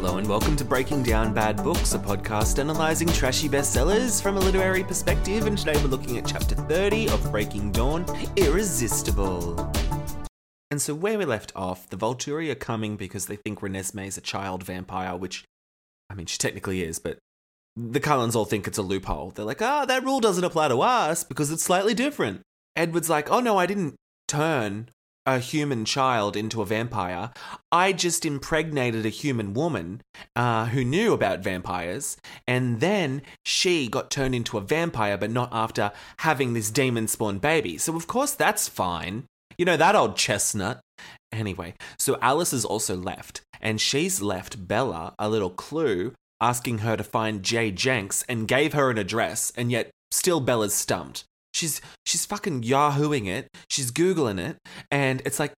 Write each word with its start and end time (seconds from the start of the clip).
Hello 0.00 0.18
and 0.18 0.28
welcome 0.28 0.54
to 0.54 0.64
Breaking 0.64 1.02
Down 1.02 1.34
Bad 1.34 1.56
Books, 1.64 1.92
a 1.92 1.98
podcast 1.98 2.60
analysing 2.60 3.08
trashy 3.08 3.48
bestsellers 3.48 4.22
from 4.22 4.36
a 4.36 4.40
literary 4.40 4.84
perspective, 4.84 5.48
and 5.48 5.58
today 5.58 5.74
we're 5.82 5.88
looking 5.88 6.16
at 6.18 6.24
chapter 6.24 6.54
30 6.54 7.08
of 7.08 7.32
Breaking 7.32 7.72
Dawn, 7.72 8.06
Irresistible. 8.36 9.72
And 10.70 10.80
so 10.80 10.94
where 10.94 11.18
we 11.18 11.24
left 11.24 11.50
off, 11.56 11.90
the 11.90 11.96
Volturi 11.96 12.48
are 12.48 12.54
coming 12.54 12.96
because 12.96 13.26
they 13.26 13.34
think 13.34 13.58
Renesmee 13.58 14.06
is 14.06 14.16
a 14.16 14.20
child 14.20 14.62
vampire, 14.62 15.16
which, 15.16 15.42
I 16.08 16.14
mean, 16.14 16.26
she 16.26 16.38
technically 16.38 16.84
is, 16.84 17.00
but 17.00 17.18
the 17.74 17.98
Cullens 17.98 18.36
all 18.36 18.44
think 18.44 18.68
it's 18.68 18.78
a 18.78 18.82
loophole. 18.82 19.32
They're 19.32 19.44
like, 19.44 19.60
ah, 19.60 19.80
oh, 19.82 19.86
that 19.86 20.04
rule 20.04 20.20
doesn't 20.20 20.44
apply 20.44 20.68
to 20.68 20.80
us 20.80 21.24
because 21.24 21.50
it's 21.50 21.64
slightly 21.64 21.92
different. 21.92 22.42
Edward's 22.76 23.10
like, 23.10 23.32
oh 23.32 23.40
no, 23.40 23.58
I 23.58 23.66
didn't 23.66 23.96
turn 24.28 24.90
a 25.28 25.38
human 25.38 25.84
child 25.84 26.36
into 26.36 26.62
a 26.62 26.66
vampire. 26.66 27.30
I 27.70 27.92
just 27.92 28.24
impregnated 28.24 29.04
a 29.04 29.10
human 29.10 29.52
woman 29.52 30.00
uh, 30.34 30.66
who 30.66 30.84
knew 30.84 31.12
about 31.12 31.44
vampires, 31.44 32.16
and 32.46 32.80
then 32.80 33.22
she 33.44 33.88
got 33.88 34.10
turned 34.10 34.34
into 34.34 34.56
a 34.56 34.62
vampire, 34.62 35.18
but 35.18 35.30
not 35.30 35.50
after 35.52 35.92
having 36.20 36.54
this 36.54 36.70
demon 36.70 37.08
spawn 37.08 37.38
baby. 37.38 37.76
So, 37.76 37.94
of 37.94 38.06
course, 38.06 38.32
that's 38.32 38.68
fine. 38.68 39.24
You 39.58 39.66
know, 39.66 39.76
that 39.76 39.96
old 39.96 40.16
chestnut. 40.16 40.80
Anyway, 41.30 41.74
so 41.98 42.16
Alice 42.22 42.54
is 42.54 42.64
also 42.64 42.96
left, 42.96 43.42
and 43.60 43.80
she's 43.80 44.22
left 44.22 44.66
Bella 44.66 45.14
a 45.18 45.28
little 45.28 45.50
clue 45.50 46.14
asking 46.40 46.78
her 46.78 46.96
to 46.96 47.04
find 47.04 47.42
Jay 47.42 47.70
Jenks 47.70 48.24
and 48.28 48.48
gave 48.48 48.72
her 48.72 48.90
an 48.90 48.96
address, 48.96 49.52
and 49.56 49.70
yet 49.70 49.90
still 50.10 50.40
Bella's 50.40 50.74
stumped. 50.74 51.24
She's 51.58 51.80
she's 52.06 52.24
fucking 52.24 52.62
yahooing 52.62 53.26
it. 53.26 53.48
She's 53.68 53.90
googling 53.90 54.38
it, 54.38 54.58
and 54.92 55.20
it's 55.24 55.40
like 55.40 55.52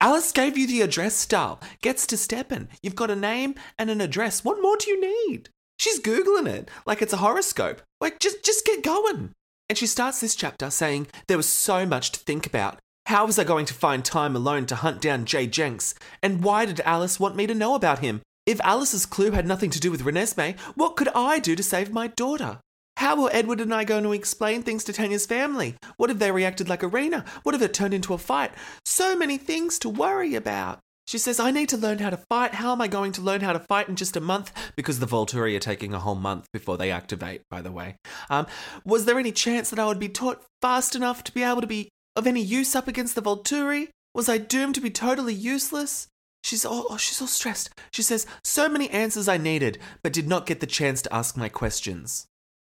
Alice 0.00 0.32
gave 0.32 0.56
you 0.56 0.66
the 0.66 0.80
address 0.80 1.14
style. 1.14 1.60
Gets 1.82 2.06
to 2.06 2.16
Steppen. 2.16 2.68
You've 2.82 2.96
got 2.96 3.10
a 3.10 3.16
name 3.16 3.54
and 3.78 3.90
an 3.90 4.00
address. 4.00 4.42
What 4.42 4.62
more 4.62 4.78
do 4.78 4.90
you 4.90 5.28
need? 5.28 5.50
She's 5.78 6.00
googling 6.00 6.48
it 6.48 6.70
like 6.86 7.02
it's 7.02 7.12
a 7.12 7.18
horoscope. 7.18 7.82
Like 8.00 8.18
just 8.18 8.42
just 8.42 8.64
get 8.64 8.82
going. 8.82 9.32
And 9.68 9.76
she 9.76 9.86
starts 9.86 10.22
this 10.22 10.34
chapter 10.34 10.70
saying 10.70 11.08
there 11.28 11.36
was 11.36 11.48
so 11.48 11.84
much 11.84 12.12
to 12.12 12.20
think 12.20 12.46
about. 12.46 12.78
How 13.06 13.26
was 13.26 13.38
I 13.38 13.44
going 13.44 13.66
to 13.66 13.74
find 13.74 14.02
time 14.02 14.34
alone 14.34 14.64
to 14.66 14.76
hunt 14.76 15.02
down 15.02 15.26
Jay 15.26 15.46
Jenks? 15.46 15.94
And 16.22 16.42
why 16.42 16.64
did 16.64 16.80
Alice 16.80 17.20
want 17.20 17.36
me 17.36 17.46
to 17.46 17.54
know 17.54 17.74
about 17.74 17.98
him? 17.98 18.22
If 18.46 18.60
Alice's 18.62 19.04
clue 19.04 19.32
had 19.32 19.46
nothing 19.46 19.70
to 19.70 19.80
do 19.80 19.90
with 19.90 20.02
Renesmee, 20.02 20.58
what 20.76 20.96
could 20.96 21.08
I 21.14 21.40
do 21.40 21.54
to 21.56 21.62
save 21.62 21.92
my 21.92 22.06
daughter? 22.06 22.60
How 23.02 23.20
were 23.20 23.30
Edward 23.32 23.60
and 23.60 23.74
I 23.74 23.82
going 23.82 24.04
to 24.04 24.12
explain 24.12 24.62
things 24.62 24.84
to 24.84 24.92
Tanya's 24.92 25.26
family? 25.26 25.74
What 25.96 26.10
if 26.10 26.20
they 26.20 26.30
reacted 26.30 26.68
like 26.68 26.84
Irina? 26.84 27.24
What 27.42 27.56
if 27.56 27.60
it 27.60 27.74
turned 27.74 27.94
into 27.94 28.14
a 28.14 28.16
fight? 28.16 28.52
So 28.84 29.16
many 29.16 29.38
things 29.38 29.80
to 29.80 29.88
worry 29.88 30.36
about. 30.36 30.78
She 31.08 31.18
says, 31.18 31.40
I 31.40 31.50
need 31.50 31.68
to 31.70 31.76
learn 31.76 31.98
how 31.98 32.10
to 32.10 32.24
fight. 32.30 32.54
How 32.54 32.70
am 32.70 32.80
I 32.80 32.86
going 32.86 33.10
to 33.10 33.20
learn 33.20 33.40
how 33.40 33.54
to 33.54 33.58
fight 33.58 33.88
in 33.88 33.96
just 33.96 34.16
a 34.16 34.20
month? 34.20 34.52
Because 34.76 35.00
the 35.00 35.06
Volturi 35.06 35.56
are 35.56 35.58
taking 35.58 35.92
a 35.92 35.98
whole 35.98 36.14
month 36.14 36.46
before 36.52 36.78
they 36.78 36.92
activate, 36.92 37.42
by 37.50 37.60
the 37.60 37.72
way. 37.72 37.96
Um, 38.30 38.46
was 38.84 39.04
there 39.04 39.18
any 39.18 39.32
chance 39.32 39.68
that 39.70 39.80
I 39.80 39.86
would 39.86 39.98
be 39.98 40.08
taught 40.08 40.44
fast 40.60 40.94
enough 40.94 41.24
to 41.24 41.32
be 41.32 41.42
able 41.42 41.60
to 41.60 41.66
be 41.66 41.88
of 42.14 42.28
any 42.28 42.40
use 42.40 42.76
up 42.76 42.86
against 42.86 43.16
the 43.16 43.22
Volturi? 43.22 43.88
Was 44.14 44.28
I 44.28 44.38
doomed 44.38 44.76
to 44.76 44.80
be 44.80 44.90
totally 44.90 45.34
useless? 45.34 46.06
She's 46.44 46.64
all, 46.64 46.86
oh, 46.88 46.98
she's 46.98 47.20
all 47.20 47.26
stressed. 47.26 47.70
She 47.92 48.02
says, 48.02 48.28
so 48.44 48.68
many 48.68 48.88
answers 48.90 49.26
I 49.26 49.38
needed, 49.38 49.80
but 50.04 50.12
did 50.12 50.28
not 50.28 50.46
get 50.46 50.60
the 50.60 50.68
chance 50.68 51.02
to 51.02 51.12
ask 51.12 51.36
my 51.36 51.48
questions. 51.48 52.26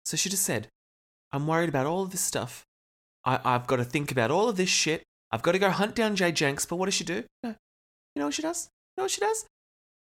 So 0.10 0.18
she 0.18 0.28
just 0.28 0.42
said, 0.42 0.70
I'm 1.32 1.46
worried 1.46 1.70
about 1.70 1.86
all 1.86 2.02
of 2.02 2.10
this 2.10 2.22
stuff. 2.22 2.66
I, 3.24 3.40
I've 3.46 3.68
got 3.68 3.76
to 3.76 3.84
think 3.84 4.12
about 4.12 4.32
all 4.32 4.50
of 4.50 4.58
this 4.58 4.68
shit. 4.68 5.04
I've 5.32 5.44
got 5.44 5.52
to 5.52 5.60
go 5.60 5.70
hunt 5.70 5.94
down 5.94 6.16
Jay 6.16 6.32
Jenks, 6.32 6.66
but 6.66 6.78
what 6.78 6.86
does 6.86 6.96
she 6.96 7.04
do? 7.04 7.26
No. 7.44 7.50
You 7.50 8.20
know 8.22 8.26
what 8.26 8.34
she 8.34 8.42
does? 8.42 8.70
You 8.98 9.02
know 9.02 9.04
what 9.04 9.12
she 9.12 9.22
does? 9.22 9.46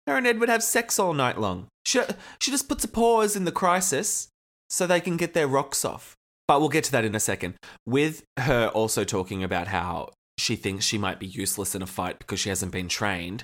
Her 0.08 0.18
and 0.18 0.26
Edward 0.26 0.50
have 0.50 0.64
sex 0.64 0.98
all 0.98 1.14
night 1.14 1.40
long. 1.40 1.68
She, 1.86 2.02
she 2.40 2.50
just 2.50 2.68
puts 2.68 2.84
a 2.84 2.88
pause 2.88 3.36
in 3.36 3.46
the 3.46 3.52
crisis 3.52 4.30
so 4.68 4.88
they 4.88 5.00
can 5.00 5.16
get 5.16 5.36
their 5.36 5.48
rocks 5.48 5.86
off. 5.86 6.16
But 6.48 6.60
we'll 6.60 6.70
get 6.70 6.86
to 6.86 6.92
that 6.94 7.06
in 7.06 7.14
a 7.14 7.20
second. 7.20 7.54
With 7.86 8.24
her 8.40 8.70
also 8.70 9.04
talking 9.04 9.44
about 9.44 9.68
how 9.68 10.10
she 10.40 10.56
thinks 10.56 10.86
she 10.86 10.98
might 10.98 11.20
be 11.20 11.28
useless 11.28 11.76
in 11.76 11.84
a 11.84 11.86
fight 11.86 12.18
because 12.18 12.40
she 12.40 12.50
hasn't 12.50 12.72
been 12.72 12.88
trained. 12.88 13.44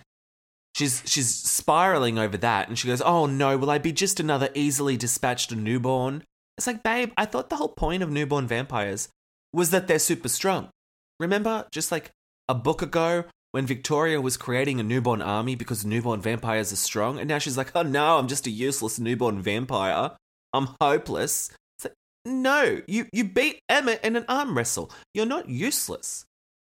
She's 0.73 1.03
she's 1.05 1.29
spiraling 1.29 2.17
over 2.17 2.37
that 2.37 2.69
and 2.69 2.79
she 2.79 2.87
goes, 2.87 3.01
"Oh 3.01 3.27
no, 3.27 3.55
will 3.55 3.69
I 3.69 3.77
be 3.77 3.91
just 3.91 4.19
another 4.19 4.49
easily 4.55 4.97
dispatched 4.97 5.55
newborn?" 5.55 6.23
It's 6.59 6.67
like, 6.67 6.83
"Babe, 6.83 7.13
I 7.15 7.23
thought 7.23 7.49
the 7.49 7.55
whole 7.55 7.69
point 7.69 8.03
of 8.03 8.11
newborn 8.11 8.45
vampires 8.45 9.07
was 9.53 9.69
that 9.69 9.87
they're 9.87 9.97
super 9.97 10.27
strong. 10.27 10.71
Remember 11.17 11.65
just 11.71 11.89
like 11.89 12.11
a 12.49 12.53
book 12.53 12.81
ago 12.81 13.23
when 13.53 13.65
Victoria 13.65 14.19
was 14.19 14.35
creating 14.35 14.77
a 14.77 14.83
newborn 14.83 15.21
army 15.21 15.55
because 15.55 15.85
newborn 15.85 16.19
vampires 16.19 16.73
are 16.73 16.75
strong 16.75 17.17
and 17.17 17.29
now 17.29 17.37
she's 17.37 17.55
like, 17.55 17.71
"Oh 17.73 17.83
no, 17.83 18.17
I'm 18.17 18.27
just 18.27 18.45
a 18.45 18.49
useless 18.49 18.99
newborn 18.99 19.41
vampire. 19.41 20.17
I'm 20.51 20.75
hopeless." 20.81 21.49
Like, 21.81 21.93
"No, 22.25 22.81
you 22.89 23.07
you 23.13 23.23
beat 23.23 23.61
Emmett 23.69 24.03
in 24.03 24.17
an 24.17 24.25
arm 24.27 24.57
wrestle. 24.57 24.91
You're 25.13 25.25
not 25.25 25.47
useless." 25.47 26.25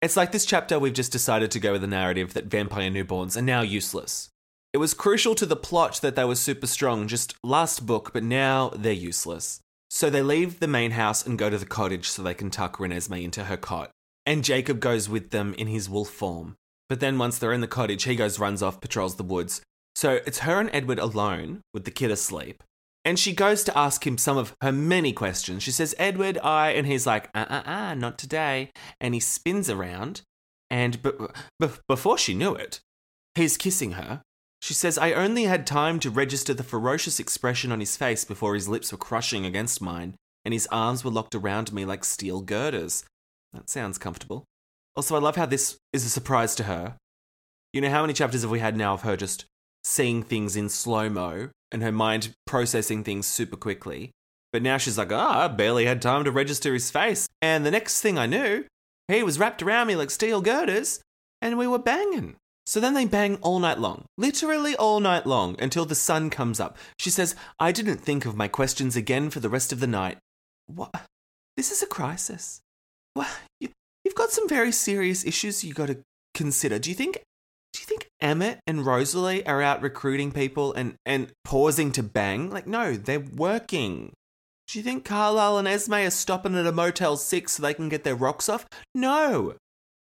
It's 0.02 0.18
like 0.18 0.34
this 0.34 0.46
chapter, 0.46 0.78
we've 0.78 0.92
just 0.92 1.14
decided 1.14 1.52
to 1.52 1.60
go 1.62 1.72
with 1.72 1.80
the 1.80 1.88
narrative 1.88 2.34
that 2.34 2.48
vampire 2.48 2.92
newborns 2.92 3.38
are 3.38 3.42
now 3.42 3.62
useless. 3.62 4.28
It 4.74 4.80
was 4.80 4.94
crucial 4.94 5.36
to 5.36 5.46
the 5.46 5.56
plot 5.56 6.02
that 6.02 6.18
they 6.18 6.26
were 6.26 6.36
super 6.36 6.68
strong 6.68 7.08
just 7.08 7.34
last 7.46 7.86
book, 7.86 8.12
but 8.12 8.24
now 8.24 8.74
they're 8.76 8.92
useless. 8.92 9.62
So 9.90 10.10
they 10.10 10.22
leave 10.22 10.60
the 10.60 10.68
main 10.68 10.92
house 10.92 11.26
and 11.26 11.38
go 11.38 11.50
to 11.50 11.58
the 11.58 11.66
cottage 11.66 12.10
so 12.10 12.22
they 12.22 12.34
can 12.34 12.50
tuck 12.50 12.78
Renesmee 12.78 13.24
into 13.24 13.46
her 13.46 13.58
cot. 13.58 13.92
And 14.26 14.44
Jacob 14.44 14.80
goes 14.80 15.10
with 15.10 15.32
them 15.32 15.56
in 15.56 15.68
his 15.68 15.90
wolf 15.90 16.10
form. 16.10 16.56
But 16.88 17.00
then 17.00 17.18
once 17.18 17.38
they're 17.38 17.54
in 17.54 17.62
the 17.62 17.68
cottage, 17.68 18.04
he 18.04 18.16
goes, 18.16 18.40
runs 18.40 18.62
off, 18.62 18.82
patrols 18.82 19.16
the 19.16 19.24
woods. 19.24 19.62
So 19.96 20.20
it's 20.26 20.40
her 20.40 20.60
and 20.60 20.70
Edward 20.72 21.00
alone 21.00 21.62
with 21.74 21.86
the 21.86 21.92
kid 21.92 22.12
asleep. 22.12 22.64
And 23.06 23.18
she 23.18 23.34
goes 23.34 23.64
to 23.64 23.78
ask 23.78 24.06
him 24.06 24.18
some 24.18 24.38
of 24.38 24.56
her 24.62 24.72
many 24.72 25.14
questions. 25.14 25.64
She 25.64 25.72
says, 25.72 25.96
Edward, 25.98 26.38
I. 26.40 26.72
And 26.72 26.86
he's 26.86 27.08
like, 27.08 27.30
uh 27.34 27.46
uh 27.50 27.64
uh, 27.66 27.94
not 27.96 28.18
today. 28.18 28.72
And 29.00 29.14
he 29.14 29.20
spins 29.20 29.70
around. 29.70 30.22
And 30.70 31.02
b- 31.02 31.12
b- 31.60 31.68
before 31.88 32.18
she 32.18 32.34
knew 32.34 32.54
it, 32.54 32.82
he's 33.36 33.58
kissing 33.58 33.94
her. 33.94 34.22
She 34.62 34.74
says, 34.74 34.98
I 34.98 35.14
only 35.14 35.44
had 35.46 35.66
time 35.66 36.00
to 36.02 36.10
register 36.10 36.54
the 36.54 36.64
ferocious 36.64 37.20
expression 37.20 37.72
on 37.72 37.80
his 37.80 37.96
face 37.96 38.26
before 38.26 38.56
his 38.56 38.68
lips 38.68 38.92
were 38.92 38.98
crushing 38.98 39.46
against 39.46 39.82
mine, 39.82 40.16
and 40.44 40.54
his 40.54 40.68
arms 40.72 41.04
were 41.04 41.12
locked 41.12 41.36
around 41.36 41.72
me 41.72 41.86
like 41.86 42.04
steel 42.04 42.42
girders. 42.42 43.06
That 43.54 43.70
sounds 43.70 43.98
comfortable. 43.98 44.44
Also, 44.96 45.16
I 45.16 45.20
love 45.20 45.38
how 45.38 45.46
this 45.46 45.78
is 45.94 46.06
a 46.06 46.10
surprise 46.10 46.56
to 46.56 46.64
her. 46.64 46.98
You 47.74 47.82
know, 47.82 47.90
how 47.90 48.02
many 48.02 48.14
chapters 48.14 48.42
have 48.42 48.52
we 48.52 48.60
had 48.60 48.76
now 48.76 48.94
of 48.94 49.04
her 49.04 49.16
just 49.16 49.46
seeing 49.84 50.24
things 50.24 50.56
in 50.56 50.70
slow 50.70 51.10
mo 51.10 51.50
and 51.72 51.82
her 51.82 51.92
mind 51.92 52.34
processing 52.46 53.04
things 53.04 53.28
super 53.28 53.56
quickly. 53.56 54.12
But 54.52 54.64
now 54.64 54.78
she's 54.78 54.98
like, 54.98 55.12
ah, 55.12 55.42
oh, 55.42 55.46
I 55.46 55.48
barely 55.48 55.86
had 55.86 56.02
time 56.02 56.24
to 56.24 56.32
register 56.32 56.74
his 56.74 56.90
face. 56.90 57.28
And 57.42 57.66
the 57.66 57.72
next 57.72 58.02
thing 58.02 58.18
I 58.18 58.26
knew, 58.26 58.66
he 59.08 59.24
was 59.24 59.40
wrapped 59.40 59.62
around 59.62 59.88
me 59.88 59.96
like 59.96 60.10
steel 60.10 60.42
girders, 60.42 61.02
and 61.42 61.58
we 61.58 61.68
were 61.68 61.80
banging. 61.80 62.36
So 62.70 62.80
then 62.80 62.94
they 62.94 63.06
bang 63.06 63.38
all 63.42 63.58
night 63.58 63.80
long, 63.80 64.06
literally 64.16 64.76
all 64.76 65.00
night 65.00 65.26
long, 65.26 65.56
until 65.58 65.86
the 65.86 65.96
sun 65.96 66.30
comes 66.30 66.60
up. 66.60 66.78
She 67.00 67.10
says, 67.10 67.36
I 67.60 67.72
didn't 67.72 67.98
think 67.98 68.28
of 68.28 68.36
my 68.36 68.48
questions 68.48 68.96
again 68.96 69.32
for 69.32 69.40
the 69.40 69.50
rest 69.50 69.74
of 69.74 69.80
the 69.80 69.88
night. 69.88 70.20
What? 70.68 70.92
this 71.58 71.72
is 71.72 71.82
a 71.82 71.88
crisis. 71.88 72.62
Well, 73.16 73.28
you, 73.60 73.70
you've 74.04 74.14
got 74.14 74.30
some 74.30 74.48
very 74.48 74.72
serious 74.72 75.26
issues 75.26 75.64
you've 75.64 75.78
got 75.78 75.88
to 75.88 75.98
consider. 76.36 76.78
Do 76.78 76.92
you 76.92 76.96
think 76.96 77.18
do 77.74 77.80
you 77.80 77.88
think 77.88 78.06
Emmett 78.22 78.60
and 78.68 78.86
Rosalie 78.86 79.44
are 79.48 79.64
out 79.64 79.82
recruiting 79.82 80.32
people 80.32 80.72
and, 80.74 80.94
and 81.08 81.32
pausing 81.44 81.92
to 81.94 82.04
bang? 82.04 82.52
Like, 82.52 82.68
no, 82.68 82.94
they're 82.94 83.20
working. 83.20 84.14
Do 84.68 84.78
you 84.78 84.84
think 84.84 85.06
Carlisle 85.06 85.58
and 85.58 85.68
Esme 85.68 85.96
are 85.96 86.12
stopping 86.12 86.56
at 86.56 86.68
a 86.68 86.72
Motel 86.72 87.18
6 87.18 87.52
so 87.52 87.64
they 87.64 87.74
can 87.74 87.90
get 87.90 88.04
their 88.04 88.14
rocks 88.14 88.48
off? 88.48 88.68
No. 88.94 89.56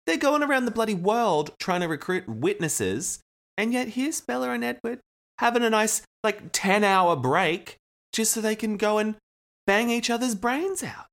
They're 0.06 0.18
going 0.18 0.44
around 0.44 0.66
the 0.66 0.72
bloody 0.72 0.94
world 0.94 1.52
trying 1.60 1.81
to 1.81 1.88
recruit 1.88 2.28
witnesses, 2.28 3.19
and 3.57 3.74
yet 3.74 3.90
here's 3.90 4.22
Bella 4.22 4.52
and 4.52 4.63
Edward 4.63 5.00
having 5.40 5.63
a 5.63 5.69
nice, 5.69 6.02
like, 6.24 6.52
10 6.52 6.84
hour 6.84 7.16
break 7.16 7.78
just 8.13 8.31
so 8.31 8.42
they 8.42 8.56
can 8.56 8.78
go 8.78 8.98
and 8.98 9.16
bang 9.68 9.90
each 9.90 10.10
other's 10.10 10.36
brains 10.36 10.84
out. 10.84 11.07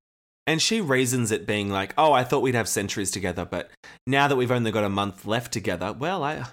And 0.45 0.61
she 0.61 0.81
reasons 0.81 1.31
it 1.31 1.47
being 1.47 1.69
like, 1.69 1.93
oh, 1.97 2.11
I 2.13 2.23
thought 2.23 2.41
we'd 2.41 2.55
have 2.55 2.67
centuries 2.67 3.11
together, 3.11 3.45
but 3.45 3.69
now 4.05 4.27
that 4.27 4.35
we've 4.35 4.51
only 4.51 4.71
got 4.71 4.83
a 4.83 4.89
month 4.89 5.25
left 5.25 5.53
together, 5.53 5.93
well, 5.93 6.23
I, 6.23 6.45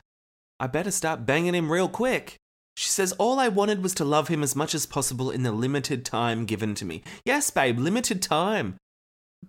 I 0.59 0.67
better 0.69 0.91
start 0.91 1.27
banging 1.27 1.55
him 1.55 1.71
real 1.71 1.89
quick. 1.89 2.37
She 2.77 2.89
says, 2.89 3.13
all 3.13 3.41
I 3.41 3.49
wanted 3.49 3.83
was 3.83 3.95
to 3.95 4.05
love 4.05 4.29
him 4.29 4.43
as 4.43 4.55
much 4.55 4.75
as 4.75 4.87
possible 4.87 5.31
in 5.31 5.43
the 5.43 5.53
limited 5.53 6.05
time 6.05 6.47
given 6.47 6.75
to 6.77 6.85
me. 6.85 7.03
Yes, 7.25 7.51
babe, 7.51 7.79
limited 7.79 8.23
time. 8.23 8.77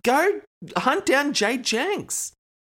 Go 0.02 0.40
hunt 0.76 1.06
down 1.06 1.32
Jay 1.32 1.56
Jenks. 1.56 2.32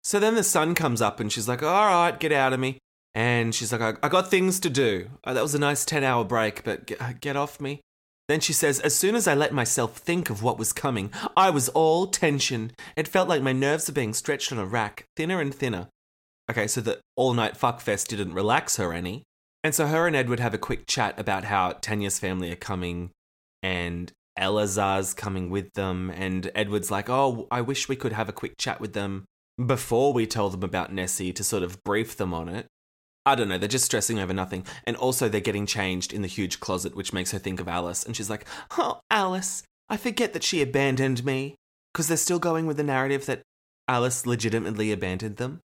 So 0.06 0.20
then 0.20 0.36
the 0.36 0.44
sun 0.44 0.76
comes 0.76 1.02
up 1.02 1.18
and 1.18 1.32
she's 1.32 1.48
like, 1.48 1.64
all 1.64 1.86
right, 1.86 2.16
get 2.16 2.30
out 2.30 2.52
of 2.52 2.60
me. 2.60 2.78
And 3.16 3.52
she's 3.52 3.72
like, 3.72 3.80
I, 3.80 3.94
I 4.04 4.08
got 4.08 4.30
things 4.30 4.60
to 4.60 4.70
do. 4.70 5.10
Oh, 5.24 5.34
that 5.34 5.42
was 5.42 5.56
a 5.56 5.58
nice 5.58 5.84
10 5.84 6.04
hour 6.04 6.22
break, 6.22 6.62
but 6.62 6.86
get, 6.86 7.02
uh, 7.02 7.14
get 7.20 7.34
off 7.34 7.60
me. 7.60 7.80
Then 8.28 8.38
she 8.38 8.52
says, 8.52 8.78
As 8.78 8.94
soon 8.94 9.16
as 9.16 9.26
I 9.26 9.34
let 9.34 9.52
myself 9.52 9.96
think 9.96 10.30
of 10.30 10.44
what 10.44 10.60
was 10.60 10.72
coming, 10.72 11.10
I 11.36 11.50
was 11.50 11.68
all 11.70 12.06
tension. 12.06 12.70
It 12.94 13.08
felt 13.08 13.28
like 13.28 13.42
my 13.42 13.52
nerves 13.52 13.88
were 13.88 13.94
being 13.94 14.14
stretched 14.14 14.52
on 14.52 14.58
a 14.58 14.64
rack, 14.64 15.06
thinner 15.16 15.40
and 15.40 15.52
thinner. 15.52 15.88
Okay, 16.48 16.68
so 16.68 16.80
the 16.80 17.00
all 17.16 17.34
night 17.34 17.58
fuckfest 17.58 18.06
didn't 18.06 18.32
relax 18.32 18.76
her 18.76 18.92
any. 18.92 19.24
And 19.64 19.74
so 19.74 19.88
her 19.88 20.06
and 20.06 20.14
Edward 20.14 20.38
have 20.38 20.54
a 20.54 20.58
quick 20.58 20.86
chat 20.86 21.18
about 21.18 21.42
how 21.42 21.72
Tanya's 21.72 22.20
family 22.20 22.52
are 22.52 22.54
coming 22.54 23.10
and 23.60 24.12
Eleazar's 24.36 25.14
coming 25.14 25.50
with 25.50 25.72
them. 25.74 26.10
And 26.10 26.48
Edward's 26.54 26.92
like, 26.92 27.10
Oh, 27.10 27.48
I 27.50 27.60
wish 27.60 27.88
we 27.88 27.96
could 27.96 28.12
have 28.12 28.28
a 28.28 28.32
quick 28.32 28.56
chat 28.56 28.80
with 28.80 28.92
them 28.92 29.24
before 29.64 30.12
we 30.12 30.26
tell 30.26 30.50
them 30.50 30.62
about 30.62 30.92
Nessie 30.92 31.32
to 31.32 31.44
sort 31.44 31.62
of 31.62 31.82
brief 31.82 32.16
them 32.16 32.34
on 32.34 32.48
it. 32.48 32.66
I 33.24 33.34
don't 33.34 33.48
know, 33.48 33.58
they're 33.58 33.68
just 33.68 33.84
stressing 33.84 34.18
over 34.18 34.32
nothing. 34.32 34.64
And 34.84 34.96
also, 34.96 35.28
they're 35.28 35.40
getting 35.40 35.66
changed 35.66 36.12
in 36.12 36.22
the 36.22 36.28
huge 36.28 36.60
closet, 36.60 36.94
which 36.94 37.12
makes 37.12 37.32
her 37.32 37.38
think 37.38 37.58
of 37.58 37.66
Alice. 37.66 38.04
And 38.04 38.14
she's 38.14 38.30
like, 38.30 38.46
Oh, 38.78 39.00
Alice, 39.10 39.64
I 39.88 39.96
forget 39.96 40.32
that 40.32 40.44
she 40.44 40.62
abandoned 40.62 41.24
me. 41.24 41.56
Because 41.92 42.08
they're 42.08 42.18
still 42.18 42.38
going 42.38 42.66
with 42.66 42.76
the 42.76 42.82
narrative 42.82 43.24
that 43.24 43.42
Alice 43.88 44.26
legitimately 44.26 44.92
abandoned 44.92 45.38
them, 45.38 45.60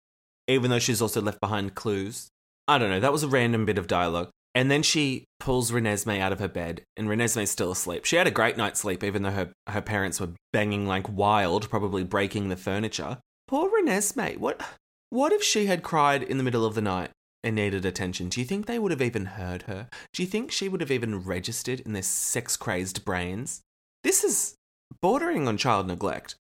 even 0.48 0.70
though 0.70 0.80
she's 0.80 1.02
also 1.02 1.22
left 1.22 1.40
behind 1.40 1.74
clues. 1.74 2.28
I 2.68 2.78
don't 2.78 2.90
know, 2.90 3.00
that 3.00 3.14
was 3.14 3.24
a 3.24 3.30
random 3.30 3.66
bit 3.66 3.78
of 3.78 3.88
dialogue. 3.88 4.30
And 4.54 4.70
then 4.70 4.84
she 4.84 5.26
pulls 5.40 5.72
Renesmee 5.72 6.20
out 6.20 6.34
of 6.34 6.40
her 6.40 6.48
bed, 6.48 6.82
and 6.98 7.08
Renesmee's 7.08 7.52
still 7.52 7.72
asleep. 7.72 8.06
She 8.06 8.16
had 8.16 8.28
a 8.28 8.32
great 8.32 8.58
night's 8.58 8.80
sleep, 8.80 9.04
even 9.04 9.22
though 9.22 9.32
her, 9.32 9.54
her 9.68 9.82
parents 9.82 10.20
were 10.20 10.32
banging 10.52 10.88
like 10.88 11.08
wild, 11.08 11.70
probably 11.70 12.04
breaking 12.04 12.50
the 12.50 12.58
furniture. 12.58 13.20
Poor 13.48 13.70
Renesmee, 13.70 14.38
what, 14.38 14.62
what 15.10 15.32
if 15.32 15.42
she 15.42 15.68
had 15.68 15.84
cried 15.84 16.22
in 16.22 16.38
the 16.38 16.44
middle 16.44 16.66
of 16.66 16.76
the 16.76 16.82
night? 16.82 17.12
and 17.44 17.56
needed 17.56 17.86
attention, 17.86 18.30
do 18.30 18.42
you 18.42 18.46
think 18.46 18.66
they 18.66 18.80
would 18.80 18.92
have 18.92 19.02
even 19.02 19.26
heard 19.26 19.64
her? 19.64 19.88
Do 20.12 20.22
you 20.22 20.28
think 20.28 20.52
she 20.52 20.68
would 20.68 20.82
have 20.82 20.92
even 20.92 21.24
registered 21.24 21.80
in 21.80 21.94
their 21.94 22.04
sex 22.04 22.58
crazed 22.58 23.06
brains? 23.06 23.62
This 24.04 24.24
is 24.24 24.56
bordering 25.02 25.48
on 25.48 25.58
child 25.58 25.88
neglect. 25.88 26.36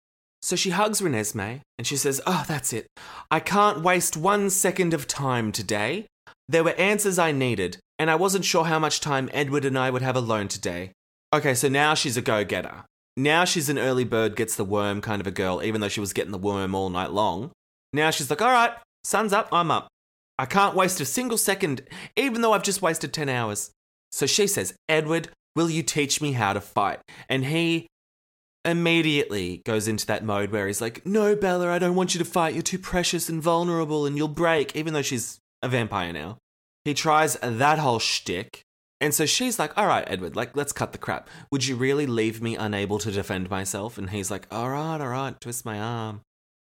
So 0.42 0.56
she 0.56 0.70
hugs 0.70 1.02
Renesmee 1.02 1.62
and 1.78 1.88
she 1.88 1.98
says, 1.98 2.22
Oh, 2.26 2.46
that's 2.48 2.74
it. 2.74 2.88
I 3.32 3.40
can't 3.40 3.82
waste 3.82 4.18
one 4.18 4.50
second 4.50 4.94
of 4.94 5.08
time 5.08 5.52
today. 5.52 6.06
There 6.48 6.64
were 6.64 6.72
answers 6.72 7.18
I 7.18 7.32
needed, 7.32 7.78
and 7.98 8.12
I 8.12 8.16
wasn't 8.16 8.46
sure 8.46 8.66
how 8.66 8.80
much 8.80 9.00
time 9.00 9.30
Edward 9.34 9.66
and 9.66 9.78
I 9.78 9.90
would 9.90 10.02
have 10.02 10.16
alone 10.16 10.50
today. 10.50 10.92
Okay, 11.34 11.54
so 11.54 11.70
now 11.70 11.94
she's 11.94 12.18
a 12.18 12.22
go 12.22 12.44
getter. 12.44 12.84
Now 13.16 13.46
she's 13.46 13.70
an 13.70 13.78
early 13.78 14.04
bird 14.04 14.36
gets 14.36 14.56
the 14.56 14.66
worm 14.66 15.02
kind 15.02 15.22
of 15.22 15.28
a 15.28 15.32
girl, 15.32 15.62
even 15.64 15.82
though 15.82 15.90
she 15.90 16.00
was 16.00 16.14
getting 16.14 16.32
the 16.32 16.38
worm 16.38 16.74
all 16.74 16.90
night 16.90 17.12
long. 17.12 17.52
Now 17.92 18.10
she's 18.10 18.30
like, 18.30 18.42
All 18.42 18.52
right, 18.52 18.74
sun's 19.04 19.34
up, 19.34 19.50
I'm 19.52 19.72
up. 19.72 19.88
I 20.40 20.46
can't 20.46 20.76
waste 20.76 21.00
a 21.00 21.06
single 21.06 21.38
second, 21.38 21.84
even 22.16 22.42
though 22.42 22.54
I've 22.54 22.64
just 22.64 22.82
wasted 22.82 23.14
10 23.14 23.30
hours. 23.30 23.72
So 24.12 24.26
she 24.26 24.48
says, 24.48 24.74
Edward, 24.90 25.30
will 25.56 25.70
you 25.70 25.84
teach 25.84 26.22
me 26.22 26.32
how 26.32 26.54
to 26.54 26.62
fight? 26.62 27.00
And 27.30 27.46
he 27.46 27.88
immediately 28.66 29.62
goes 29.66 29.88
into 29.88 30.06
that 30.08 30.24
mode 30.24 30.52
where 30.52 30.68
he's 30.68 30.82
like, 30.82 31.06
No, 31.06 31.36
Bella, 31.36 31.70
I 31.70 31.80
don't 31.80 31.96
want 31.96 32.16
you 32.16 32.20
to 32.20 32.26
fight. 32.26 32.54
You're 32.54 32.64
too 32.64 32.80
precious 32.80 33.30
and 33.30 33.42
vulnerable 33.42 34.06
and 34.06 34.18
you'll 34.18 34.28
break, 34.28 34.76
even 34.76 34.94
though 34.94 35.02
she's 35.02 35.40
a 35.62 35.70
vampire 35.70 36.14
now. 36.14 36.38
He 36.86 36.94
tries 36.94 37.36
that 37.36 37.80
whole 37.80 38.00
shtick. 38.00 38.63
And 39.04 39.14
so 39.14 39.26
she's 39.26 39.60
like, 39.60 39.78
All 39.78 39.86
right, 39.86 40.06
Edward, 40.08 40.38
like, 40.38 40.56
let's 40.56 40.72
cut 40.72 40.94
the 40.94 40.98
crap. 40.98 41.28
Would 41.52 41.68
you 41.68 41.76
really 41.76 42.08
leave 42.08 42.42
me 42.42 42.56
unable 42.56 43.00
to 43.00 43.12
defend 43.12 43.50
myself? 43.50 43.98
And 43.98 44.12
he's 44.12 44.32
like, 44.32 44.48
All 44.50 44.70
right, 44.70 45.02
all 45.02 45.10
right, 45.10 45.40
twist 45.42 45.66
my 45.66 45.78
arm. 45.78 46.22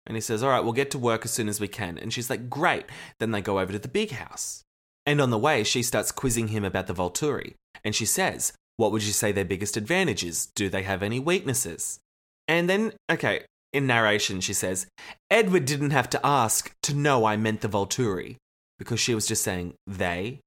And 0.04 0.16
he 0.16 0.20
says, 0.20 0.42
All 0.42 0.50
right, 0.50 0.64
we'll 0.64 0.72
get 0.72 0.90
to 0.90 0.98
work 0.98 1.25
as 1.25 1.31
soon 1.31 1.48
as 1.48 1.60
we 1.60 1.69
can. 1.69 1.96
And 1.96 2.12
she's 2.12 2.28
like, 2.28 2.50
Great. 2.50 2.86
Then 3.20 3.31
they 3.31 3.40
go 3.40 3.60
over 3.60 3.70
to 3.70 3.78
the 3.78 3.86
big 3.86 4.10
house. 4.10 4.64
And 5.06 5.20
on 5.20 5.31
the 5.31 5.38
way, 5.38 5.62
she 5.62 5.81
starts 5.84 6.10
quizzing 6.10 6.48
him 6.48 6.64
about 6.64 6.88
the 6.88 6.92
Volturi. 6.92 7.54
And 7.84 7.94
she 7.94 8.04
says, 8.04 8.52
What 8.78 8.90
would 8.90 9.04
you 9.04 9.12
say 9.12 9.30
their 9.30 9.44
biggest 9.44 9.76
advantage 9.76 10.25
is? 10.25 10.46
Do 10.56 10.69
they 10.69 10.82
have 10.82 11.04
any 11.04 11.20
weaknesses? 11.20 12.00
And 12.48 12.69
then, 12.69 12.94
okay, 13.08 13.44
in 13.72 13.87
narration, 13.87 14.40
she 14.40 14.54
says, 14.54 14.88
Edward 15.30 15.66
didn't 15.66 15.90
have 15.90 16.10
to 16.10 16.26
ask 16.26 16.75
to 16.82 16.94
know 16.94 17.26
I 17.26 17.37
meant 17.37 17.60
the 17.60 17.69
Volturi 17.69 18.38
because 18.76 18.98
she 18.98 19.14
was 19.14 19.25
just 19.25 19.44
saying 19.44 19.75
they. 19.87 20.40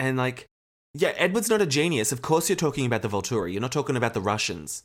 And 0.00 0.16
like, 0.16 0.48
yeah, 0.98 1.12
Edward's 1.16 1.48
not 1.48 1.62
a 1.62 1.66
genius. 1.66 2.10
Of 2.10 2.22
course, 2.22 2.48
you're 2.48 2.56
talking 2.56 2.84
about 2.84 3.02
the 3.02 3.08
Volturi. 3.08 3.52
You're 3.52 3.60
not 3.60 3.72
talking 3.72 3.96
about 3.96 4.14
the 4.14 4.20
Russians. 4.20 4.82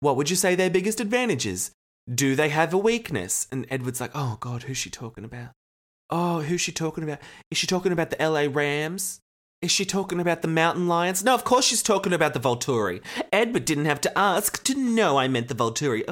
What 0.00 0.16
would 0.16 0.30
you 0.30 0.36
say 0.36 0.54
their 0.54 0.70
biggest 0.70 1.00
advantage 1.00 1.44
is? 1.44 1.72
Do 2.12 2.36
they 2.36 2.50
have 2.50 2.72
a 2.72 2.78
weakness? 2.78 3.48
And 3.50 3.66
Edward's 3.68 4.00
like, 4.00 4.12
oh 4.14 4.36
God, 4.38 4.64
who's 4.64 4.76
she 4.76 4.90
talking 4.90 5.24
about? 5.24 5.50
Oh, 6.08 6.40
who's 6.40 6.60
she 6.60 6.70
talking 6.70 7.02
about? 7.02 7.18
Is 7.50 7.58
she 7.58 7.66
talking 7.66 7.90
about 7.90 8.10
the 8.10 8.28
LA 8.28 8.46
Rams? 8.48 9.18
Is 9.60 9.72
she 9.72 9.84
talking 9.84 10.20
about 10.20 10.42
the 10.42 10.48
Mountain 10.48 10.86
Lions? 10.86 11.24
No, 11.24 11.34
of 11.34 11.42
course 11.42 11.64
she's 11.64 11.82
talking 11.82 12.12
about 12.12 12.34
the 12.34 12.40
Volturi. 12.40 13.00
Edward 13.32 13.64
didn't 13.64 13.86
have 13.86 14.00
to 14.02 14.18
ask 14.18 14.62
to 14.64 14.74
know 14.74 15.16
I 15.16 15.26
meant 15.26 15.48
the 15.48 15.54
Volturi. 15.54 16.04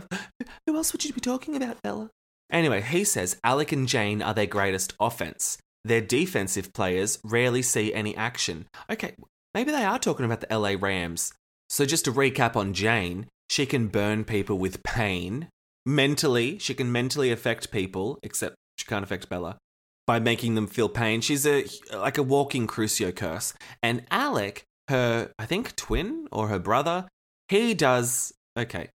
Who 0.66 0.76
else 0.76 0.92
would 0.92 1.04
you 1.04 1.12
be 1.12 1.20
talking 1.20 1.54
about, 1.54 1.80
Bella? 1.82 2.10
Anyway, 2.50 2.80
he 2.80 3.04
says 3.04 3.36
Alec 3.44 3.70
and 3.70 3.86
Jane 3.86 4.20
are 4.20 4.34
their 4.34 4.46
greatest 4.46 4.94
offense. 4.98 5.58
Their 5.84 6.00
defensive 6.00 6.72
players 6.72 7.18
rarely 7.22 7.62
see 7.62 7.92
any 7.92 8.16
action. 8.16 8.66
Okay, 8.90 9.14
maybe 9.54 9.70
they 9.70 9.84
are 9.84 9.98
talking 9.98 10.26
about 10.26 10.40
the 10.40 10.58
LA 10.58 10.74
Rams. 10.78 11.32
So 11.68 11.86
just 11.86 12.04
to 12.04 12.12
recap 12.12 12.56
on 12.56 12.74
Jane, 12.74 13.26
she 13.48 13.66
can 13.66 13.88
burn 13.88 14.24
people 14.24 14.58
with 14.58 14.82
pain 14.82 15.48
mentally, 15.86 16.58
she 16.58 16.74
can 16.74 16.90
mentally 16.90 17.30
affect 17.30 17.70
people, 17.70 18.18
except 18.22 18.56
she 18.76 18.86
can't 18.86 19.04
affect 19.04 19.28
Bella, 19.28 19.58
by 20.06 20.18
making 20.18 20.54
them 20.54 20.66
feel 20.66 20.88
pain. 20.88 21.20
She's 21.20 21.46
a 21.46 21.66
like 21.92 22.18
a 22.18 22.22
walking 22.22 22.66
Crucio 22.66 23.14
curse. 23.14 23.54
And 23.82 24.04
Alec, 24.10 24.64
her 24.88 25.32
I 25.38 25.46
think 25.46 25.76
twin 25.76 26.28
or 26.32 26.48
her 26.48 26.58
brother, 26.58 27.08
he 27.48 27.74
does 27.74 28.32
okay. 28.58 28.90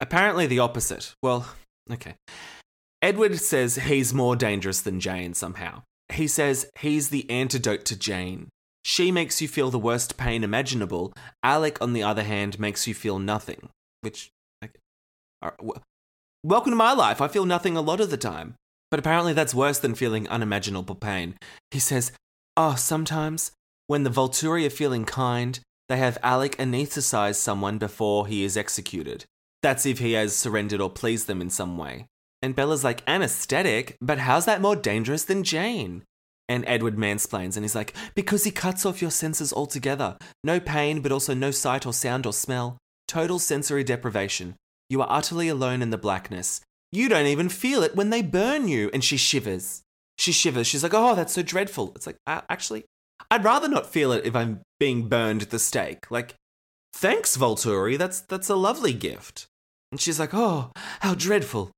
Apparently 0.00 0.46
the 0.46 0.58
opposite. 0.58 1.14
Well, 1.22 1.48
okay. 1.90 2.16
Edward 3.02 3.38
says 3.38 3.76
he's 3.76 4.12
more 4.12 4.36
dangerous 4.36 4.80
than 4.80 5.00
Jane 5.00 5.34
somehow. 5.34 5.82
He 6.12 6.26
says 6.28 6.70
he's 6.78 7.08
the 7.08 7.28
antidote 7.30 7.84
to 7.86 7.96
Jane. 7.98 8.48
She 8.88 9.10
makes 9.10 9.42
you 9.42 9.48
feel 9.48 9.70
the 9.70 9.80
worst 9.80 10.16
pain 10.16 10.44
imaginable. 10.44 11.12
Alec, 11.42 11.76
on 11.80 11.92
the 11.92 12.04
other 12.04 12.22
hand, 12.22 12.60
makes 12.60 12.86
you 12.86 12.94
feel 12.94 13.18
nothing. 13.18 13.68
Which. 14.00 14.30
Welcome 16.44 16.70
to 16.70 16.76
my 16.76 16.92
life. 16.92 17.20
I 17.20 17.26
feel 17.26 17.46
nothing 17.46 17.76
a 17.76 17.80
lot 17.80 18.00
of 18.00 18.10
the 18.10 18.16
time. 18.16 18.54
But 18.92 19.00
apparently 19.00 19.32
that's 19.32 19.52
worse 19.52 19.80
than 19.80 19.96
feeling 19.96 20.28
unimaginable 20.28 20.94
pain. 20.94 21.34
He 21.72 21.80
says, 21.80 22.12
Oh, 22.56 22.76
sometimes, 22.76 23.50
when 23.88 24.04
the 24.04 24.10
Volturi 24.10 24.64
are 24.64 24.70
feeling 24.70 25.04
kind, 25.04 25.58
they 25.88 25.96
have 25.96 26.16
Alec 26.22 26.56
anesthetize 26.56 27.34
someone 27.34 27.78
before 27.78 28.28
he 28.28 28.44
is 28.44 28.56
executed. 28.56 29.24
That's 29.64 29.84
if 29.84 29.98
he 29.98 30.12
has 30.12 30.36
surrendered 30.36 30.80
or 30.80 30.90
pleased 30.90 31.26
them 31.26 31.40
in 31.40 31.50
some 31.50 31.76
way. 31.76 32.06
And 32.40 32.54
Bella's 32.54 32.84
like, 32.84 33.02
anesthetic? 33.08 33.96
But 34.00 34.18
how's 34.18 34.44
that 34.44 34.60
more 34.60 34.76
dangerous 34.76 35.24
than 35.24 35.42
Jane? 35.42 36.04
And 36.48 36.64
Edward 36.66 36.96
mansplains 36.96 37.56
and 37.56 37.64
he's 37.64 37.74
like, 37.74 37.92
because 38.14 38.44
he 38.44 38.50
cuts 38.50 38.86
off 38.86 39.02
your 39.02 39.10
senses 39.10 39.52
altogether. 39.52 40.16
No 40.44 40.60
pain, 40.60 41.00
but 41.00 41.10
also 41.10 41.34
no 41.34 41.50
sight 41.50 41.86
or 41.86 41.92
sound 41.92 42.24
or 42.24 42.32
smell. 42.32 42.78
Total 43.08 43.38
sensory 43.38 43.82
deprivation. 43.82 44.54
You 44.88 45.02
are 45.02 45.10
utterly 45.10 45.48
alone 45.48 45.82
in 45.82 45.90
the 45.90 45.98
blackness. 45.98 46.60
You 46.92 47.08
don't 47.08 47.26
even 47.26 47.48
feel 47.48 47.82
it 47.82 47.96
when 47.96 48.10
they 48.10 48.22
burn 48.22 48.68
you. 48.68 48.90
And 48.92 49.02
she 49.02 49.16
shivers. 49.16 49.82
She 50.18 50.32
shivers. 50.32 50.66
She's 50.66 50.82
like, 50.82 50.94
oh, 50.94 51.14
that's 51.14 51.32
so 51.32 51.42
dreadful. 51.42 51.92
It's 51.96 52.06
like, 52.06 52.16
uh, 52.26 52.42
actually, 52.48 52.84
I'd 53.30 53.44
rather 53.44 53.68
not 53.68 53.86
feel 53.86 54.12
it 54.12 54.24
if 54.24 54.36
I'm 54.36 54.60
being 54.78 55.08
burned 55.08 55.42
at 55.42 55.50
the 55.50 55.58
stake. 55.58 56.10
Like, 56.10 56.34
thanks, 56.94 57.36
Volturi. 57.36 57.98
That's, 57.98 58.20
that's 58.20 58.48
a 58.48 58.54
lovely 58.54 58.92
gift. 58.92 59.46
And 59.90 60.00
she's 60.00 60.20
like, 60.20 60.32
oh, 60.32 60.70
how 61.00 61.14
dreadful. 61.14 61.70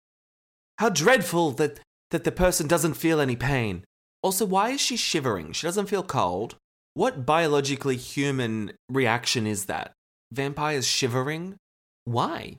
How 0.78 0.90
dreadful 0.90 1.52
that, 1.52 1.80
that 2.10 2.24
the 2.24 2.32
person 2.32 2.68
doesn't 2.68 2.94
feel 2.94 3.20
any 3.20 3.36
pain. 3.36 3.84
Also, 4.22 4.44
why 4.44 4.70
is 4.70 4.80
she 4.80 4.96
shivering? 4.96 5.52
She 5.52 5.66
doesn't 5.66 5.86
feel 5.86 6.02
cold. 6.02 6.56
What 6.94 7.24
biologically 7.24 7.96
human 7.96 8.72
reaction 8.88 9.46
is 9.46 9.66
that? 9.66 9.92
Vampires 10.32 10.86
shivering? 10.86 11.56
Why? 12.04 12.56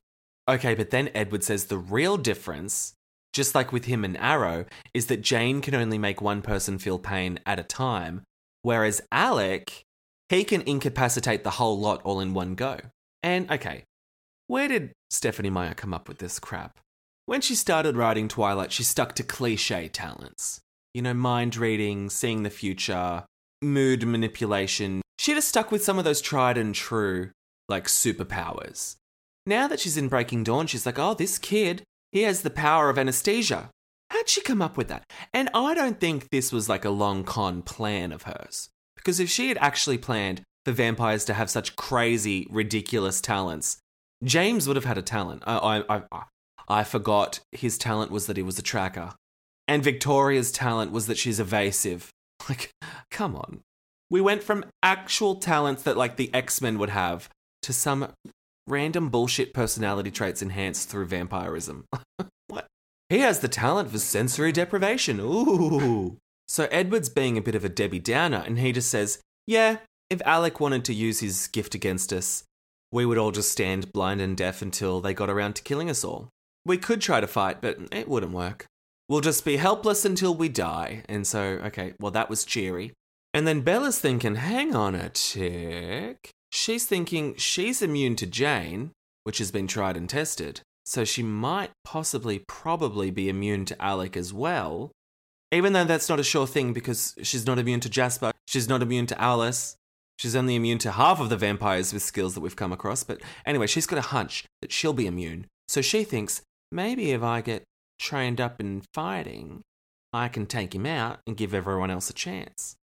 Okay, 0.48 0.74
but 0.74 0.89
then 0.89 1.10
Edward 1.13 1.44
says 1.44 1.66
the 1.66 1.78
real 1.78 2.18
difference, 2.18 2.94
just 3.34 3.54
like 3.54 3.72
with 3.72 3.86
him 3.86 4.06
and 4.06 4.18
Aro, 4.18 4.66
is 4.94 5.08
that 5.08 5.22
Jane 5.22 5.62
can 5.62 5.75
only 5.75 5.98
make 5.98 6.22
one 6.22 6.42
person 6.42 6.80
feel 6.80 6.98
pain 6.98 7.39
at 7.46 7.60
a 7.60 7.63
time, 7.63 8.24
whereas 8.62 9.01
Alec, 9.12 9.84
he 10.30 10.44
can 10.44 10.62
incapacitate 10.62 11.44
the 11.44 11.51
whole 11.51 11.78
lot 11.80 12.01
all 12.04 12.20
in 12.20 12.34
one 12.34 12.56
go. 12.56 12.80
And 13.22 13.51
okay, 13.51 13.84
where 14.48 14.68
did 14.68 14.94
Stephenie 15.10 15.50
Meyer 15.50 15.74
come 15.74 15.94
up 15.94 16.08
with 16.08 16.20
this 16.20 16.39
crap? 16.39 16.80
When 17.25 17.42
she 17.42 17.54
started 17.54 17.98
writing 17.98 18.28
Twilight, 18.28 18.72
she 18.72 18.84
stuck 18.84 19.13
to 19.16 19.24
cliche 19.24 19.88
talents. 19.89 20.62
You 20.93 21.03
know, 21.03 21.13
mind 21.13 21.55
reading, 21.55 22.10
seeing 22.10 22.43
the 22.43 22.50
future, 22.50 23.24
mood 23.62 24.08
manipulation. 24.08 25.01
She'd 25.19 25.36
have 25.36 25.43
stuck 25.43 25.72
with 25.72 25.84
some 25.84 26.00
of 26.00 26.03
those 26.03 26.22
tried 26.22 26.58
and 26.58 26.74
true, 26.74 27.29
like, 27.67 27.86
superpowers. 27.86 28.96
Now 29.46 29.67
that 29.67 29.79
she's 29.79 29.98
in 29.98 30.08
Breaking 30.08 30.43
Dawn, 30.43 30.65
she's 30.65 30.86
like, 30.86 30.98
oh, 30.98 31.13
this 31.13 31.38
kid, 31.38 31.84
he 32.12 32.24
has 32.24 32.41
the 32.41 32.50
power 32.50 32.89
of 32.89 32.98
anesthesia. 32.98 33.69
How'd 34.10 34.29
she 34.29 34.41
come 34.41 34.62
up 34.62 34.77
with 34.77 34.88
that? 34.88 35.03
And 35.31 35.50
I 35.53 35.75
don't 35.75 36.00
think 36.00 36.29
this 36.29 36.51
was 36.51 36.67
like 36.67 36.86
a 36.86 36.89
long 36.89 37.24
con 37.24 37.62
plan 37.62 38.12
of 38.12 38.24
hers. 38.24 38.69
Because 38.96 39.19
if 39.19 39.29
she 39.29 39.50
had 39.50 39.58
actually 39.60 40.00
planned 40.00 40.41
for 40.65 40.72
vampires 40.72 41.24
to 41.25 41.34
have 41.36 41.50
such 41.50 41.75
crazy, 41.75 42.48
ridiculous 42.50 43.22
talents, 43.22 43.77
James 44.24 44.67
would 44.67 44.75
have 44.75 44.86
had 44.86 44.98
a 44.98 45.03
talent. 45.03 45.43
I, 45.46 45.84
I, 45.88 45.98
I, 45.98 46.24
I 46.67 46.84
forgot 46.84 47.39
his 47.51 47.77
talent 47.77 48.12
was 48.12 48.25
that 48.25 48.38
he 48.38 48.43
was 48.43 48.58
a 48.58 48.63
tracker. 48.63 49.13
And 49.70 49.84
Victoria's 49.84 50.52
talent 50.52 50.92
was 50.92 51.06
that 51.06 51.18
she's 51.18 51.40
evasive. 51.40 52.10
Like, 52.48 52.72
come 53.12 53.36
on. 53.36 53.60
We 54.10 54.22
went 54.22 54.42
from 54.42 54.66
actual 54.82 55.36
talents 55.36 55.84
that, 55.84 55.98
like, 55.98 56.16
the 56.16 56.34
X 56.34 56.62
Men 56.62 56.80
would 56.80 56.90
have 56.90 57.30
to 57.64 57.74
some 57.74 58.14
random 58.66 59.10
bullshit 59.10 59.54
personality 59.54 60.10
traits 60.10 60.42
enhanced 60.42 60.90
through 60.90 61.06
vampirism. 61.06 61.86
what? 62.48 62.66
He 63.10 63.20
has 63.20 63.42
the 63.42 63.50
talent 63.50 63.92
for 63.92 64.00
sensory 64.00 64.52
deprivation. 64.52 65.20
Ooh. 65.20 66.18
So 66.48 66.68
Edward's 66.72 67.10
being 67.10 67.38
a 67.38 67.42
bit 67.42 67.56
of 67.56 67.66
a 67.66 67.70
Debbie 67.70 68.00
Downer, 68.00 68.44
and 68.48 68.58
he 68.58 68.72
just 68.72 68.90
says, 68.90 69.20
Yeah, 69.46 69.78
if 70.10 70.22
Alec 70.26 70.60
wanted 70.60 70.86
to 70.86 70.94
use 70.94 71.20
his 71.20 71.48
gift 71.50 71.76
against 71.76 72.12
us, 72.14 72.46
we 72.92 73.06
would 73.06 73.20
all 73.20 73.32
just 73.32 73.52
stand 73.52 73.92
blind 73.94 74.22
and 74.22 74.36
deaf 74.36 74.64
until 74.64 75.02
they 75.02 75.14
got 75.14 75.30
around 75.30 75.54
to 75.58 75.62
killing 75.62 75.90
us 75.90 76.04
all. 76.04 76.30
We 76.66 76.78
could 76.78 77.02
try 77.02 77.20
to 77.20 77.28
fight, 77.28 77.62
but 77.62 77.78
it 77.92 78.08
wouldn't 78.08 78.32
work. 78.32 78.66
We'll 79.10 79.22
just 79.22 79.44
be 79.44 79.58
helpless 79.58 80.06
until 80.06 80.36
we 80.36 80.48
die. 80.48 81.04
And 81.10 81.25
so, 81.25 81.42
okay, 81.66 81.94
well, 82.00 82.12
that 82.12 82.30
was 82.30 82.46
cheery. 82.46 82.94
And 83.34 83.48
then 83.48 83.62
Bella's 83.62 84.00
thinking, 84.00 84.36
hang 84.36 84.75
on 84.75 84.96
a 84.96 85.10
tick. 85.10 86.30
She's 86.51 86.86
thinking 86.86 87.36
she's 87.36 87.82
immune 87.82 88.16
to 88.18 88.25
Jane, 88.25 88.92
which 89.24 89.39
has 89.39 89.51
been 89.51 89.68
tried 89.68 89.98
and 89.98 90.10
tested. 90.10 90.62
So 90.86 91.04
she 91.04 91.24
might 91.24 91.72
possibly, 91.84 92.44
probably 92.48 93.12
be 93.12 93.30
immune 93.30 93.66
to 93.66 93.82
Alec 93.82 94.16
as 94.16 94.34
well. 94.34 94.92
Even 95.51 95.74
though 95.74 95.84
that's 95.84 96.10
not 96.10 96.20
a 96.20 96.24
sure 96.24 96.48
thing 96.48 96.74
because 96.74 97.16
she's 97.24 97.46
not 97.46 97.60
immune 97.60 97.80
to 97.82 97.89
Jasper, 97.89 98.32
she's 98.48 98.70
not 98.70 98.82
immune 98.82 99.08
to 99.08 99.20
Alice, 99.20 99.75
She's 100.20 100.36
only 100.36 100.56
immune 100.56 100.80
to 100.80 100.92
half 100.92 101.22
of 101.22 101.30
the 101.30 101.38
vampires 101.38 101.94
with 101.94 102.04
skills 102.04 102.34
that 102.34 102.42
we've 102.42 102.54
come 102.54 102.74
across, 102.74 103.06
but 103.06 103.22
anyway, 103.46 103.68
she's 103.68 103.88
got 103.88 104.00
a 104.00 104.10
hunch 104.10 104.44
that 104.62 104.70
she'll 104.70 104.92
be 104.92 105.08
immune. 105.08 105.46
So 105.70 105.82
she 105.82 106.04
thinks 106.04 106.42
maybe 106.74 107.12
if 107.12 107.24
I 107.24 107.39
get 107.39 107.63
trained 108.00 108.41
up 108.41 108.60
in 108.60 108.84
fighting, 108.94 109.62
I 110.12 110.27
can 110.27 110.46
take 110.46 110.74
him 110.74 110.86
out 110.86 111.20
and 111.27 111.38
give 111.38 111.53
everyone 111.53 111.91
else 111.91 112.10
a 112.10 112.13
chance. 112.13 112.75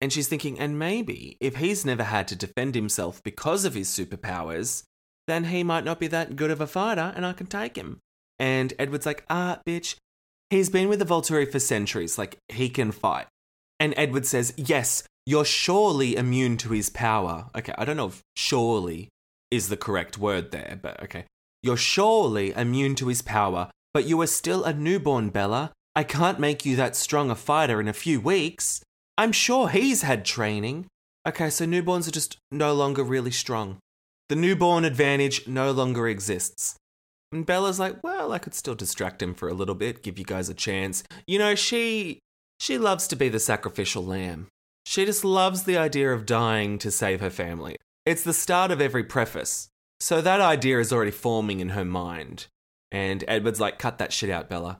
And 0.00 0.12
she's 0.12 0.28
thinking, 0.28 0.58
and 0.58 0.78
maybe 0.78 1.36
if 1.40 1.56
he's 1.56 1.84
never 1.84 2.04
had 2.04 2.26
to 2.28 2.36
defend 2.36 2.74
himself 2.74 3.22
because 3.22 3.64
of 3.64 3.74
his 3.74 3.88
superpowers, 3.88 4.84
then 5.28 5.44
he 5.44 5.62
might 5.62 5.84
not 5.84 6.00
be 6.00 6.08
that 6.08 6.34
good 6.34 6.50
of 6.50 6.60
a 6.60 6.66
fighter 6.66 7.12
and 7.14 7.24
I 7.24 7.32
can 7.32 7.46
take 7.46 7.76
him. 7.76 8.00
And 8.38 8.72
Edward's 8.78 9.06
like, 9.06 9.24
ah, 9.30 9.60
bitch, 9.66 9.96
he's 10.50 10.70
been 10.70 10.88
with 10.88 10.98
the 10.98 11.04
Volturi 11.04 11.50
for 11.50 11.60
centuries, 11.60 12.18
like, 12.18 12.38
he 12.48 12.68
can 12.68 12.90
fight. 12.90 13.26
And 13.78 13.94
Edward 13.96 14.26
says, 14.26 14.52
yes, 14.56 15.04
you're 15.24 15.44
surely 15.44 16.16
immune 16.16 16.56
to 16.58 16.70
his 16.70 16.90
power. 16.90 17.46
Okay, 17.56 17.74
I 17.78 17.84
don't 17.84 17.96
know 17.96 18.08
if 18.08 18.22
surely 18.36 19.08
is 19.52 19.68
the 19.68 19.76
correct 19.76 20.18
word 20.18 20.50
there, 20.50 20.78
but 20.82 21.00
okay. 21.04 21.26
You're 21.62 21.76
surely 21.76 22.50
immune 22.52 22.96
to 22.96 23.06
his 23.06 23.22
power, 23.22 23.70
but 23.94 24.06
you 24.06 24.20
are 24.20 24.26
still 24.26 24.64
a 24.64 24.72
newborn, 24.72 25.30
Bella. 25.30 25.72
I 25.94 26.04
can't 26.04 26.40
make 26.40 26.64
you 26.64 26.76
that 26.76 26.96
strong 26.96 27.30
a 27.30 27.34
fighter 27.34 27.80
in 27.80 27.88
a 27.88 27.92
few 27.92 28.20
weeks. 28.20 28.82
I'm 29.18 29.32
sure 29.32 29.68
he's 29.68 30.02
had 30.02 30.24
training. 30.24 30.86
Okay, 31.26 31.50
so 31.50 31.66
newborns 31.66 32.08
are 32.08 32.12
just 32.12 32.38
no 32.50 32.72
longer 32.72 33.04
really 33.04 33.30
strong. 33.30 33.78
The 34.28 34.36
newborn 34.36 34.84
advantage 34.84 35.46
no 35.46 35.70
longer 35.70 36.08
exists. 36.08 36.76
And 37.30 37.46
Bella's 37.46 37.78
like, 37.78 38.02
well, 38.02 38.32
I 38.32 38.38
could 38.38 38.54
still 38.54 38.74
distract 38.74 39.22
him 39.22 39.34
for 39.34 39.48
a 39.48 39.54
little 39.54 39.74
bit, 39.74 40.02
give 40.02 40.18
you 40.18 40.24
guys 40.24 40.48
a 40.48 40.54
chance. 40.54 41.02
You 41.26 41.38
know, 41.38 41.54
she 41.54 42.20
she 42.58 42.78
loves 42.78 43.06
to 43.08 43.16
be 43.16 43.28
the 43.28 43.40
sacrificial 43.40 44.04
lamb. 44.04 44.48
She 44.86 45.04
just 45.04 45.24
loves 45.24 45.64
the 45.64 45.76
idea 45.76 46.12
of 46.12 46.26
dying 46.26 46.78
to 46.78 46.90
save 46.90 47.20
her 47.20 47.30
family. 47.30 47.76
It's 48.04 48.24
the 48.24 48.32
start 48.32 48.70
of 48.70 48.80
every 48.80 49.04
preface. 49.04 49.68
So 50.00 50.20
that 50.20 50.40
idea 50.40 50.80
is 50.80 50.92
already 50.92 51.10
forming 51.10 51.60
in 51.60 51.70
her 51.70 51.84
mind. 51.84 52.46
And 52.92 53.24
Edward's 53.26 53.60
like, 53.60 53.78
cut 53.78 53.98
that 53.98 54.12
shit 54.12 54.30
out, 54.30 54.48
Bella. 54.48 54.78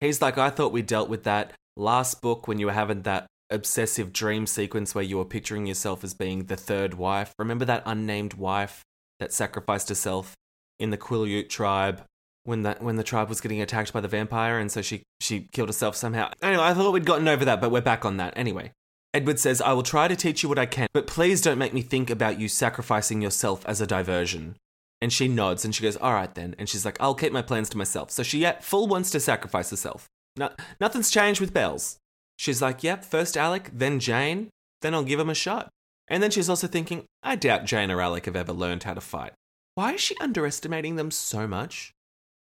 He's 0.00 0.22
like, 0.22 0.38
I 0.38 0.50
thought 0.50 0.72
we 0.72 0.82
dealt 0.82 1.08
with 1.08 1.24
that 1.24 1.52
last 1.76 2.20
book 2.20 2.46
when 2.46 2.58
you 2.58 2.66
were 2.66 2.72
having 2.72 3.02
that 3.02 3.26
obsessive 3.50 4.12
dream 4.12 4.46
sequence 4.46 4.94
where 4.94 5.04
you 5.04 5.16
were 5.16 5.24
picturing 5.24 5.66
yourself 5.66 6.04
as 6.04 6.14
being 6.14 6.44
the 6.44 6.56
third 6.56 6.94
wife. 6.94 7.32
Remember 7.38 7.64
that 7.64 7.82
unnamed 7.86 8.34
wife 8.34 8.82
that 9.18 9.32
sacrificed 9.32 9.88
herself 9.88 10.34
in 10.78 10.90
the 10.90 10.98
Quileute 10.98 11.48
tribe 11.48 12.02
when 12.44 12.62
that 12.62 12.82
when 12.82 12.96
the 12.96 13.02
tribe 13.02 13.28
was 13.28 13.40
getting 13.40 13.62
attacked 13.62 13.92
by 13.92 14.00
the 14.00 14.08
vampire 14.08 14.58
and 14.58 14.70
so 14.70 14.82
she 14.82 15.02
she 15.20 15.48
killed 15.52 15.68
herself 15.68 15.96
somehow. 15.96 16.30
Anyway, 16.42 16.62
I 16.62 16.74
thought 16.74 16.92
we'd 16.92 17.06
gotten 17.06 17.28
over 17.28 17.44
that, 17.44 17.60
but 17.60 17.70
we're 17.70 17.80
back 17.80 18.04
on 18.04 18.18
that. 18.18 18.34
Anyway, 18.36 18.72
Edward 19.14 19.38
says, 19.38 19.62
I 19.62 19.72
will 19.72 19.82
try 19.82 20.08
to 20.08 20.16
teach 20.16 20.42
you 20.42 20.48
what 20.48 20.58
I 20.58 20.66
can, 20.66 20.88
but 20.92 21.06
please 21.06 21.40
don't 21.40 21.58
make 21.58 21.72
me 21.72 21.80
think 21.80 22.10
about 22.10 22.38
you 22.38 22.48
sacrificing 22.48 23.22
yourself 23.22 23.64
as 23.66 23.80
a 23.80 23.86
diversion. 23.86 24.56
And 25.04 25.12
she 25.12 25.28
nods 25.28 25.66
and 25.66 25.74
she 25.74 25.82
goes, 25.82 25.98
All 25.98 26.14
right 26.14 26.34
then. 26.34 26.54
And 26.58 26.66
she's 26.66 26.86
like, 26.86 26.96
I'll 26.98 27.14
keep 27.14 27.30
my 27.30 27.42
plans 27.42 27.68
to 27.68 27.76
myself. 27.76 28.10
So 28.10 28.22
she 28.22 28.38
yet 28.38 28.64
full 28.64 28.86
wants 28.86 29.10
to 29.10 29.20
sacrifice 29.20 29.68
herself. 29.68 30.08
No, 30.38 30.48
nothing's 30.80 31.10
changed 31.10 31.42
with 31.42 31.52
Bells. 31.52 31.98
She's 32.38 32.62
like, 32.62 32.82
Yep, 32.82 33.04
first 33.04 33.36
Alec, 33.36 33.68
then 33.70 34.00
Jane, 34.00 34.48
then 34.80 34.94
I'll 34.94 35.04
give 35.04 35.20
him 35.20 35.28
a 35.28 35.34
shot. 35.34 35.68
And 36.08 36.22
then 36.22 36.30
she's 36.30 36.48
also 36.48 36.66
thinking, 36.66 37.04
I 37.22 37.36
doubt 37.36 37.66
Jane 37.66 37.90
or 37.90 38.00
Alec 38.00 38.24
have 38.24 38.34
ever 38.34 38.54
learned 38.54 38.84
how 38.84 38.94
to 38.94 39.02
fight. 39.02 39.34
Why 39.74 39.92
is 39.92 40.00
she 40.00 40.16
underestimating 40.22 40.96
them 40.96 41.10
so 41.10 41.46
much? 41.46 41.92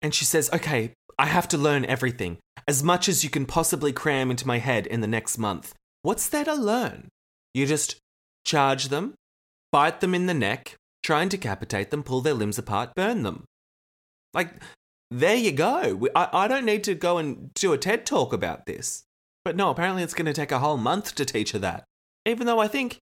And 0.01 0.15
she 0.15 0.25
says, 0.25 0.49
Okay, 0.53 0.93
I 1.19 1.27
have 1.27 1.49
to 1.49 1.59
learn 1.59 1.85
everything, 1.87 2.39
as 2.69 2.81
much 2.81 3.09
as 3.09 3.25
you 3.25 3.31
can 3.31 3.45
possibly 3.45 3.93
cram 3.93 4.31
into 4.31 4.47
my 4.47 4.59
head 4.59 4.87
in 4.87 5.01
the 5.01 5.09
next 5.09 5.37
month. 5.37 5.75
What's 6.03 6.29
there 6.29 6.45
to 6.45 6.55
learn? 6.55 7.09
You 7.55 7.67
just 7.67 7.97
charge 8.45 8.87
them, 8.87 9.15
bite 9.73 10.01
them 10.01 10.15
in 10.15 10.27
the 10.27 10.33
neck, 10.35 10.77
try 11.03 11.23
and 11.23 11.31
decapitate 11.31 11.91
them, 11.91 12.03
pull 12.03 12.21
their 12.21 12.35
limbs 12.35 12.59
apart, 12.59 12.95
burn 12.95 13.23
them. 13.23 13.45
Like, 14.35 14.51
there 15.11 15.37
you 15.37 15.53
go. 15.53 16.09
I, 16.15 16.29
I 16.33 16.49
don't 16.49 16.65
need 16.65 16.85
to 16.85 16.95
go 16.95 17.19
and 17.19 17.53
do 17.55 17.73
a 17.73 17.79
TED 17.79 18.07
talk 18.07 18.33
about 18.33 18.67
this. 18.67 19.05
But 19.45 19.57
no, 19.57 19.71
apparently 19.71 20.03
it's 20.03 20.15
going 20.15 20.27
to 20.27 20.33
take 20.33 20.53
a 20.53 20.61
whole 20.61 20.77
month 20.77 21.15
to 21.17 21.25
teach 21.25 21.53
her 21.53 21.59
that. 21.59 21.85
Even 22.25 22.47
though 22.47 22.61
I 22.61 22.69
think 22.69 22.99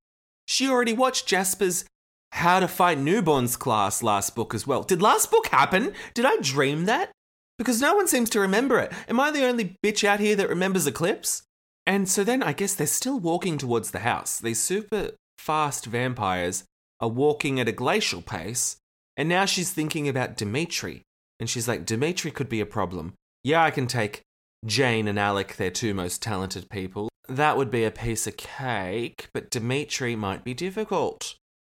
she 0.46 0.68
already 0.68 0.92
watched 0.92 1.26
Jasper's 1.26 1.84
How 2.32 2.60
to 2.60 2.68
Fight 2.68 2.98
Newborns 2.98 3.58
class 3.58 4.02
last 4.02 4.34
book 4.34 4.54
as 4.54 4.66
well. 4.66 4.82
Did 4.82 5.02
last 5.02 5.30
book 5.30 5.46
happen? 5.48 5.92
Did 6.14 6.24
I 6.24 6.36
dream 6.40 6.86
that? 6.86 7.12
Because 7.58 7.80
no 7.80 7.94
one 7.94 8.08
seems 8.08 8.30
to 8.30 8.40
remember 8.40 8.78
it. 8.78 8.90
Am 9.08 9.20
I 9.20 9.30
the 9.30 9.44
only 9.44 9.76
bitch 9.84 10.02
out 10.02 10.18
here 10.18 10.34
that 10.36 10.48
remembers 10.48 10.86
Eclipse? 10.86 11.42
And 11.86 12.08
so 12.08 12.24
then 12.24 12.42
I 12.42 12.54
guess 12.54 12.74
they're 12.74 12.86
still 12.86 13.20
walking 13.20 13.58
towards 13.58 13.90
the 13.90 13.98
house. 14.00 14.40
These 14.40 14.60
super 14.60 15.10
fast 15.38 15.86
vampires 15.86 16.64
are 17.00 17.08
walking 17.08 17.58
at 17.60 17.68
a 17.68 17.72
glacial 17.72 18.22
pace. 18.22 18.76
And 19.16 19.28
now 19.28 19.44
she's 19.44 19.70
thinking 19.70 20.08
about 20.08 20.36
Dimitri. 20.36 21.02
And 21.38 21.48
she's 21.48 21.68
like, 21.68 21.86
Dimitri 21.86 22.30
could 22.30 22.48
be 22.48 22.60
a 22.60 22.66
problem. 22.66 23.14
Yeah, 23.42 23.62
I 23.62 23.70
can 23.70 23.86
take 23.86 24.22
Jane 24.66 25.08
and 25.08 25.18
Alec, 25.18 25.56
their 25.56 25.70
two 25.70 25.94
most 25.94 26.22
talented 26.22 26.68
people. 26.68 27.08
That 27.28 27.56
would 27.56 27.70
be 27.70 27.84
a 27.84 27.90
piece 27.90 28.26
of 28.26 28.36
cake, 28.36 29.28
but 29.32 29.50
Dimitri 29.50 30.16
might 30.16 30.44
be 30.44 30.52
difficult. 30.52 31.36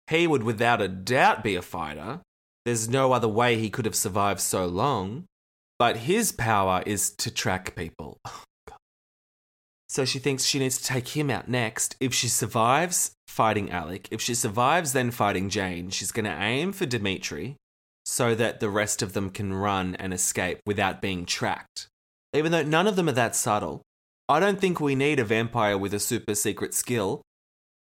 He 0.10 0.28
would 0.28 0.44
without 0.44 0.82
a 0.82 0.88
doubt 0.88 1.44
be 1.44 1.56
a 1.56 1.62
fighter. 1.62 2.22
There's 2.66 2.90
no 2.90 3.14
other 3.14 3.28
way 3.28 3.58
he 3.58 3.70
could 3.70 3.86
have 3.86 3.96
survived 3.96 4.40
so 4.40 4.66
long. 4.66 5.26
But 5.80 5.98
his 5.98 6.32
power 6.32 6.84
is 6.86 7.12
to 7.18 7.32
track 7.32 7.76
people. 7.76 8.18
So 9.94 10.06
she 10.06 10.18
thinks 10.18 10.44
she 10.44 10.58
needs 10.58 10.80
to 10.80 10.84
take 10.84 11.10
him 11.10 11.30
out 11.30 11.48
next. 11.48 11.96
If 12.00 12.16
she 12.16 12.28
survives 12.28 13.12
fighting 13.28 13.70
Alec, 13.70 14.08
if 14.10 14.22
she 14.22 14.34
survives 14.34 14.92
then 14.92 15.12
fighting 15.12 15.52
Jane, 15.52 15.92
she's 15.92 16.12
going 16.12 16.26
to 16.26 16.42
aim 16.42 16.72
for 16.72 16.88
Dimitri. 16.88 17.58
so 18.06 18.36
that 18.36 18.60
the 18.60 18.70
rest 18.70 19.02
of 19.02 19.14
them 19.14 19.30
can 19.30 19.54
run 19.54 19.96
and 19.96 20.14
escape 20.14 20.60
without 20.66 21.02
being 21.02 21.26
tracked. 21.26 21.88
Even 22.34 22.52
though 22.52 22.64
none 22.64 22.88
of 22.88 22.96
them 22.96 23.08
are 23.08 23.14
that 23.14 23.36
subtle, 23.36 23.82
I 24.28 24.40
don't 24.40 24.60
think 24.60 24.80
we 24.80 24.96
need 24.96 25.20
a 25.20 25.24
vampire 25.24 25.78
with 25.78 25.94
a 25.94 26.00
super 26.00 26.36
secret 26.36 26.74
skill 26.74 27.22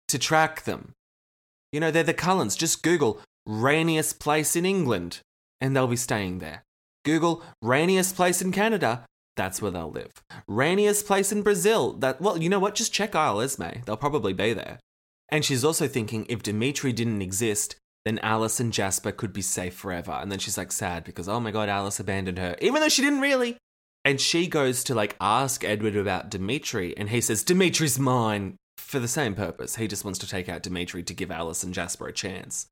to 0.08 0.18
track 0.18 0.64
them. 0.64 0.94
You 1.72 1.80
know, 1.80 1.92
they're 1.92 2.04
the 2.04 2.14
Cullens. 2.14 2.56
Just 2.56 2.82
Google 2.82 3.22
rainiest 3.46 4.20
place 4.20 4.56
in 4.56 4.66
England 4.66 5.20
and 5.62 5.76
they'll 5.76 5.88
be 5.88 5.96
staying 5.96 6.40
there. 6.40 6.64
Google 7.06 7.44
rainiest 7.62 8.16
place 8.16 8.42
in 8.42 8.52
Canada, 8.52 9.06
that's 9.40 9.62
where 9.62 9.72
they'll 9.72 9.90
live. 9.90 10.12
Rainiest 10.48 11.08
place 11.08 11.32
in 11.32 11.42
Brazil, 11.42 11.94
that, 11.94 12.20
well, 12.20 12.38
you 12.38 12.50
know 12.50 12.60
what? 12.60 12.76
Just 12.76 12.94
check 12.94 13.16
Isle 13.16 13.42
Esme. 13.42 13.82
They'll 13.86 13.96
probably 13.98 14.34
be 14.34 14.54
there. 14.54 14.80
And 15.30 15.46
she's 15.46 15.64
also 15.64 15.88
thinking 15.88 16.26
if 16.28 16.44
Dimitri 16.44 16.92
didn't 16.92 17.22
exist, 17.22 17.76
then 18.06 18.20
Alice 18.20 18.60
and 18.60 18.74
Jasper 18.74 19.12
could 19.12 19.32
be 19.32 19.42
safe 19.42 19.76
forever. 19.76 20.12
And 20.12 20.32
then 20.32 20.40
she's 20.40 20.58
like 20.58 20.72
sad 20.72 21.04
because, 21.04 21.30
oh 21.30 21.40
my 21.40 21.52
god, 21.52 21.70
Alice 21.70 22.00
abandoned 22.00 22.38
her, 22.38 22.56
even 22.62 22.82
though 22.82 22.90
she 22.90 23.02
didn't 23.02 23.22
really. 23.22 23.58
And 24.04 24.20
she 24.20 24.48
goes 24.48 24.84
to 24.86 24.96
like 24.96 25.16
ask 25.22 25.64
Edward 25.64 25.96
about 25.96 26.30
Dimitri, 26.30 26.98
and 26.98 27.10
he 27.10 27.22
says, 27.22 27.44
Dimitri's 27.44 28.00
mine 28.00 28.56
for 28.78 29.00
the 29.00 29.08
same 29.08 29.36
purpose. 29.36 29.76
He 29.76 29.88
just 29.88 30.04
wants 30.04 30.20
to 30.20 30.28
take 30.28 30.50
out 30.50 30.64
Dimitri 30.64 31.04
to 31.04 31.14
give 31.14 31.32
Alice 31.32 31.64
and 31.64 31.74
Jasper 31.74 32.08
a 32.08 32.14
chance. 32.14 32.68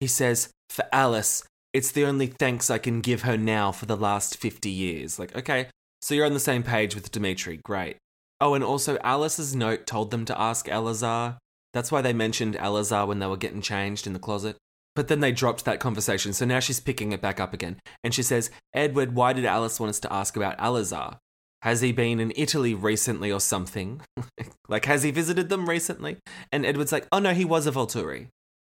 He 0.00 0.06
says, 0.06 0.50
For 0.68 0.84
Alice, 0.92 1.44
it's 1.72 1.92
the 1.92 2.04
only 2.04 2.26
thanks 2.26 2.68
I 2.68 2.78
can 2.78 3.00
give 3.00 3.22
her 3.22 3.36
now 3.36 3.72
for 3.72 3.86
the 3.86 3.96
last 3.96 4.36
50 4.36 4.68
years. 4.68 5.18
Like, 5.18 5.34
okay, 5.34 5.68
so 6.02 6.14
you're 6.14 6.26
on 6.26 6.34
the 6.34 6.40
same 6.40 6.62
page 6.62 6.94
with 6.94 7.10
Dimitri. 7.10 7.58
Great. 7.58 7.96
Oh, 8.40 8.54
and 8.54 8.64
also 8.64 8.98
Alice's 9.04 9.54
note 9.54 9.86
told 9.86 10.10
them 10.10 10.24
to 10.24 10.38
ask 10.38 10.68
Eleazar. 10.68 11.38
That's 11.72 11.92
why 11.92 12.02
they 12.02 12.12
mentioned 12.12 12.56
Eleazar 12.56 13.06
when 13.06 13.20
they 13.20 13.26
were 13.26 13.36
getting 13.36 13.62
changed 13.62 14.06
in 14.06 14.12
the 14.12 14.18
closet. 14.18 14.56
But 14.94 15.08
then 15.08 15.20
they 15.20 15.32
dropped 15.32 15.64
that 15.64 15.80
conversation, 15.80 16.32
so 16.32 16.44
now 16.44 16.60
she's 16.60 16.80
picking 16.80 17.12
it 17.12 17.22
back 17.22 17.40
up 17.40 17.54
again. 17.54 17.80
And 18.04 18.12
she 18.12 18.22
says, 18.22 18.50
Edward, 18.74 19.14
why 19.14 19.32
did 19.32 19.46
Alice 19.46 19.80
want 19.80 19.90
us 19.90 20.00
to 20.00 20.12
ask 20.12 20.36
about 20.36 20.56
Eleazar? 20.58 21.18
Has 21.62 21.80
he 21.80 21.92
been 21.92 22.18
in 22.18 22.32
Italy 22.34 22.74
recently 22.74 23.30
or 23.30 23.40
something? 23.40 24.02
like, 24.68 24.84
has 24.86 25.04
he 25.04 25.12
visited 25.12 25.48
them 25.48 25.70
recently? 25.70 26.18
And 26.50 26.66
Edward's 26.66 26.92
like, 26.92 27.06
oh 27.12 27.20
no, 27.20 27.32
he 27.32 27.44
was 27.44 27.66
a 27.66 27.72
Volturi. 27.72 28.26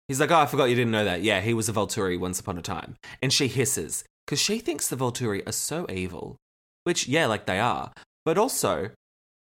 He's 0.09 0.19
like, 0.19 0.31
oh, 0.31 0.39
I 0.39 0.45
forgot 0.45 0.65
you 0.65 0.75
didn't 0.75 0.91
know 0.91 1.05
that. 1.05 1.23
Yeah, 1.23 1.39
he 1.39 1.53
was 1.53 1.69
a 1.69 1.73
Volturi 1.73 2.19
once 2.19 2.41
upon 2.41 2.57
a 2.57 2.61
time. 2.61 2.97
And 3.21 3.31
she 3.31 3.47
hisses, 3.47 4.03
because 4.27 4.41
she 4.41 4.59
thinks 4.59 4.89
the 4.89 4.97
Volturi 4.97 5.47
are 5.47 5.53
so 5.53 5.85
evil. 5.89 6.35
Which, 6.83 7.07
yeah, 7.07 7.27
like 7.27 7.45
they 7.45 7.59
are. 7.59 7.91
But 8.25 8.37
also, 8.37 8.89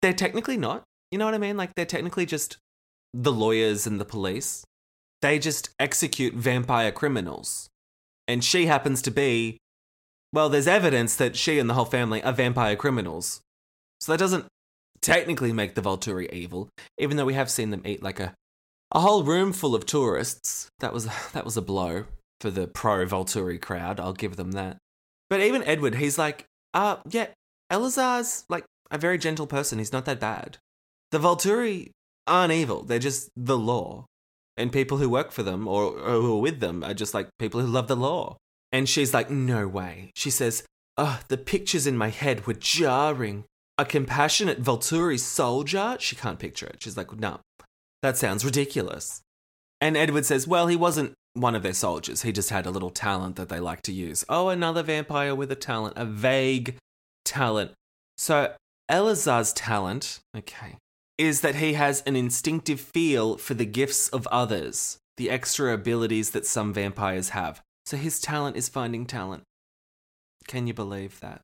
they're 0.01 0.13
technically 0.13 0.57
not. 0.57 0.83
You 1.11 1.17
know 1.17 1.25
what 1.25 1.33
I 1.33 1.39
mean? 1.39 1.57
Like, 1.57 1.75
they're 1.75 1.85
technically 1.85 2.25
just 2.25 2.57
the 3.13 3.31
lawyers 3.31 3.85
and 3.85 3.99
the 3.99 4.05
police 4.05 4.63
they 5.21 5.39
just 5.39 5.69
execute 5.79 6.33
vampire 6.33 6.91
criminals. 6.91 7.69
And 8.27 8.43
she 8.43 8.65
happens 8.65 9.01
to 9.03 9.11
be, 9.11 9.57
well, 10.33 10.49
there's 10.49 10.67
evidence 10.67 11.15
that 11.15 11.35
she 11.35 11.59
and 11.59 11.69
the 11.69 11.73
whole 11.73 11.85
family 11.85 12.23
are 12.23 12.33
vampire 12.33 12.75
criminals. 12.75 13.41
So 13.99 14.11
that 14.11 14.19
doesn't 14.19 14.47
technically 15.01 15.53
make 15.53 15.75
the 15.75 15.81
Volturi 15.81 16.31
evil, 16.31 16.69
even 16.97 17.17
though 17.17 17.25
we 17.25 17.33
have 17.33 17.49
seen 17.49 17.69
them 17.69 17.83
eat 17.85 18.01
like 18.01 18.19
a, 18.19 18.33
a 18.91 18.99
whole 18.99 19.23
room 19.23 19.53
full 19.53 19.75
of 19.75 19.85
tourists. 19.85 20.69
That 20.79 20.93
was, 20.93 21.07
that 21.33 21.45
was 21.45 21.57
a 21.57 21.61
blow 21.61 22.05
for 22.39 22.49
the 22.49 22.67
pro 22.67 23.05
Volturi 23.05 23.61
crowd, 23.61 23.99
I'll 23.99 24.13
give 24.13 24.35
them 24.35 24.53
that. 24.53 24.77
But 25.29 25.41
even 25.41 25.63
Edward, 25.63 25.95
he's 25.95 26.17
like, 26.17 26.45
uh, 26.73 26.97
yeah, 27.09 27.27
Eleazar's 27.69 28.45
like 28.49 28.65
a 28.89 28.97
very 28.97 29.17
gentle 29.17 29.47
person. 29.47 29.79
He's 29.79 29.93
not 29.93 30.05
that 30.05 30.19
bad. 30.19 30.57
The 31.11 31.19
Volturi 31.19 31.91
aren't 32.27 32.53
evil, 32.53 32.83
they're 32.83 32.99
just 32.99 33.29
the 33.35 33.57
law 33.57 34.05
and 34.57 34.71
people 34.71 34.97
who 34.97 35.09
work 35.09 35.31
for 35.31 35.43
them 35.43 35.67
or, 35.67 35.85
or 35.85 36.21
who 36.21 36.37
are 36.37 36.41
with 36.41 36.59
them 36.59 36.83
are 36.83 36.93
just 36.93 37.13
like 37.13 37.29
people 37.39 37.59
who 37.61 37.67
love 37.67 37.87
the 37.87 37.95
law. 37.95 38.37
And 38.71 38.87
she's 38.87 39.13
like, 39.13 39.29
no 39.29 39.67
way. 39.67 40.11
She 40.15 40.29
says, 40.29 40.63
oh, 40.97 41.19
the 41.27 41.37
pictures 41.37 41.87
in 41.87 41.97
my 41.97 42.09
head 42.09 42.45
were 42.45 42.53
jarring. 42.53 43.45
A 43.77 43.85
compassionate 43.85 44.61
Volturi 44.61 45.19
soldier? 45.19 45.97
She 45.99 46.15
can't 46.15 46.37
picture 46.37 46.67
it. 46.67 46.83
She's 46.83 46.97
like, 46.97 47.17
no, 47.17 47.39
that 48.03 48.17
sounds 48.17 48.45
ridiculous. 48.45 49.21
And 49.79 49.97
Edward 49.97 50.25
says, 50.25 50.47
well, 50.47 50.67
he 50.67 50.75
wasn't 50.75 51.13
one 51.33 51.55
of 51.55 51.63
their 51.63 51.73
soldiers. 51.73 52.21
He 52.23 52.31
just 52.31 52.49
had 52.49 52.65
a 52.65 52.71
little 52.71 52.89
talent 52.89 53.35
that 53.37 53.49
they 53.49 53.59
like 53.59 53.81
to 53.83 53.93
use. 53.93 54.25
Oh, 54.27 54.49
another 54.49 54.83
vampire 54.83 55.33
with 55.33 55.51
a 55.51 55.55
talent, 55.55 55.97
a 55.97 56.05
vague 56.05 56.75
talent. 57.25 57.71
So 58.17 58.53
Eleazar's 58.89 59.53
talent, 59.53 60.19
okay, 60.35 60.77
is 61.17 61.41
that 61.41 61.55
he 61.55 61.73
has 61.73 62.01
an 62.05 62.15
instinctive 62.15 62.79
feel 62.79 63.37
for 63.37 63.53
the 63.53 63.65
gifts 63.65 64.09
of 64.09 64.27
others, 64.27 64.97
the 65.17 65.29
extra 65.29 65.73
abilities 65.73 66.31
that 66.31 66.45
some 66.45 66.73
vampires 66.73 67.29
have. 67.29 67.61
So 67.85 67.97
his 67.97 68.19
talent 68.19 68.57
is 68.57 68.69
finding 68.69 69.05
talent. 69.05 69.43
Can 70.47 70.67
you 70.67 70.73
believe 70.73 71.19
that? 71.19 71.41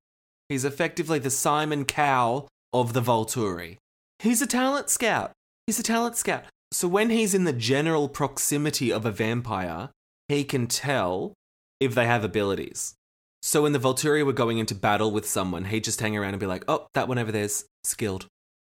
He's 0.49 0.65
effectively 0.65 1.19
the 1.19 1.29
Simon 1.29 1.85
Cowell 1.85 2.47
of 2.73 2.93
the 2.93 3.01
Volturi. 3.01 3.77
He's 4.19 4.41
a 4.41 4.47
talent 4.47 4.89
scout. 4.89 5.31
He's 5.65 5.79
a 5.79 5.83
talent 5.83 6.17
scout. 6.17 6.43
So 6.71 6.87
when 6.87 7.09
he's 7.09 7.33
in 7.33 7.45
the 7.45 7.53
general 7.53 8.09
proximity 8.09 8.91
of 8.91 9.05
a 9.05 9.11
vampire, 9.11 9.89
he 10.27 10.43
can 10.43 10.67
tell 10.67 11.33
if 11.79 11.95
they 11.95 12.05
have 12.05 12.23
abilities. 12.23 12.95
So 13.41 13.63
when 13.63 13.71
the 13.71 13.79
Volturi 13.79 14.25
were 14.25 14.33
going 14.33 14.57
into 14.57 14.75
battle 14.75 15.11
with 15.11 15.27
someone, 15.27 15.65
he'd 15.65 15.83
just 15.83 16.01
hang 16.01 16.17
around 16.17 16.33
and 16.33 16.39
be 16.39 16.45
like, 16.45 16.65
oh, 16.67 16.87
that 16.93 17.07
one 17.07 17.17
over 17.17 17.31
there's 17.31 17.65
skilled. 17.83 18.27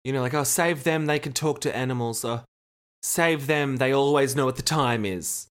You 0.04 0.12
know, 0.12 0.20
like, 0.20 0.34
oh, 0.34 0.44
save 0.44 0.84
them, 0.84 1.06
they 1.06 1.18
can 1.18 1.32
talk 1.32 1.60
to 1.62 1.74
animals. 1.74 2.24
Oh, 2.24 2.42
save 3.02 3.46
them, 3.46 3.76
they 3.76 3.92
always 3.92 4.36
know 4.36 4.44
what 4.44 4.56
the 4.56 4.62
time 4.62 5.04
is. 5.04 5.46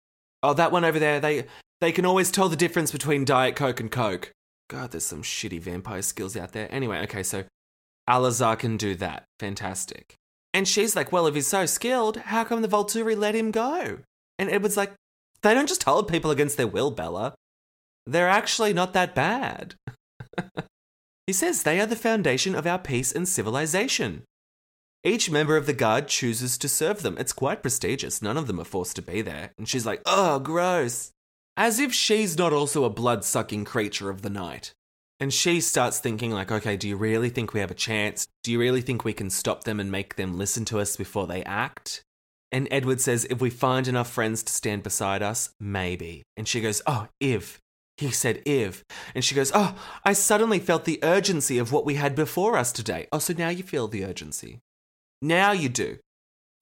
Oh, 0.42 0.55
that 0.55 0.73
one 0.73 0.85
over 0.85 0.99
there, 0.99 1.21
they 1.21 1.47
they 1.81 1.92
can 1.92 2.07
always 2.07 2.31
tell 2.31 2.49
the 2.49 2.57
difference 2.57 2.92
between 2.92 3.25
Diet 3.25 3.57
Coke 3.57 3.81
and 3.81 3.90
Coke. 3.90 4.33
God, 4.68 4.92
there's 4.92 5.05
some 5.05 5.23
shitty 5.23 5.61
vampire 5.61 6.03
skills 6.03 6.37
out 6.37 6.53
there. 6.53 6.68
Anyway, 6.71 6.99
okay, 7.01 7.23
so 7.23 7.45
Eleazar 8.09 8.57
can 8.57 8.77
do 8.77 8.95
that. 8.97 9.25
Fantastic. 9.40 10.14
And 10.55 10.69
she's 10.69 10.95
like, 10.95 11.12
well, 11.12 11.27
if 11.27 11.35
he's 11.35 11.47
so 11.47 11.67
skilled, 11.67 12.17
how 12.19 12.45
come 12.45 12.62
the 12.62 12.69
Volturi 12.69 13.17
let 13.17 13.35
him 13.35 13.51
go? 13.51 13.99
And 14.38 14.51
Edward's 14.51 14.77
like, 14.77 14.93
they 15.43 15.55
don't 15.55 15.69
just 15.69 15.83
hold 15.85 16.09
people 16.09 16.31
against 16.31 16.57
their 16.57 16.67
will, 16.67 16.91
Bella. 16.91 17.35
They're 18.07 18.29
actually 18.29 18.73
not 18.73 18.93
that 18.93 19.15
bad. 19.15 19.75
he 21.27 21.33
says 21.33 21.62
they 21.62 21.81
are 21.81 21.87
the 21.87 21.97
foundation 21.97 22.55
of 22.55 22.67
our 22.67 22.79
peace 22.79 23.12
and 23.12 23.29
civilization. 23.29 24.25
Each 25.05 25.31
member 25.31 25.57
of 25.57 25.67
the 25.67 25.73
guard 25.73 26.07
chooses 26.07 26.57
to 26.59 26.69
serve 26.69 27.03
them. 27.03 27.17
It's 27.19 27.33
quite 27.33 27.62
prestigious. 27.62 28.23
None 28.23 28.37
of 28.37 28.47
them 28.47 28.61
are 28.61 28.65
forced 28.65 28.95
to 28.97 29.03
be 29.03 29.21
there. 29.21 29.53
And 29.59 29.69
she's 29.69 29.87
like, 29.87 30.01
oh, 30.07 30.38
gross. 30.38 31.11
As 31.57 31.81
if 31.81 31.93
she's 31.93 32.38
not 32.38 32.53
also 32.53 32.85
a 32.85 32.91
blood 32.91 33.25
sucking 33.25 33.65
creature 33.65 34.11
of 34.11 34.23
the 34.23 34.31
night. 34.31 34.73
And 35.22 35.32
she 35.32 35.61
starts 35.61 36.00
thinking, 36.00 36.32
like, 36.32 36.50
okay, 36.50 36.76
do 36.76 36.88
you 36.88 36.96
really 36.96 37.28
think 37.30 37.54
we 37.54 37.61
have 37.61 37.70
a 37.70 37.74
chance? 37.74 38.26
Do 38.42 38.50
you 38.50 38.58
really 38.58 38.80
think 38.80 39.04
we 39.04 39.12
can 39.12 39.30
stop 39.30 39.62
them 39.62 39.78
and 39.78 39.88
make 39.88 40.16
them 40.16 40.37
listen 40.37 40.64
to 40.64 40.80
us 40.80 40.96
before 40.96 41.28
they 41.28 41.44
act? 41.44 42.02
And 42.50 42.66
Edward 42.72 43.00
says, 43.00 43.24
if 43.30 43.40
we 43.40 43.48
find 43.48 43.87
enough 43.87 44.11
friends 44.11 44.42
to 44.42 44.52
stand 44.52 44.82
beside 44.82 45.22
us, 45.22 45.54
maybe. 45.61 46.24
And 46.37 46.48
she 46.48 46.61
goes, 46.61 46.82
oh, 46.88 47.06
if. 47.20 47.61
He 47.98 48.11
said, 48.11 48.42
if. 48.44 48.82
And 49.14 49.24
she 49.24 49.37
goes, 49.37 49.52
oh, 49.54 49.76
I 50.04 50.12
suddenly 50.12 50.58
felt 50.58 50.87
the 50.87 50.98
urgency 51.04 51.56
of 51.56 51.70
what 51.70 51.87
we 51.87 51.94
had 51.94 52.16
before 52.16 52.56
us 52.56 52.72
today. 52.72 53.06
Oh, 53.12 53.20
so 53.20 53.32
now 53.32 53.48
you 53.48 53.62
feel 53.62 53.87
the 53.87 54.04
urgency. 54.04 54.58
Now 55.22 55.52
you 55.52 55.68
do. 55.68 55.98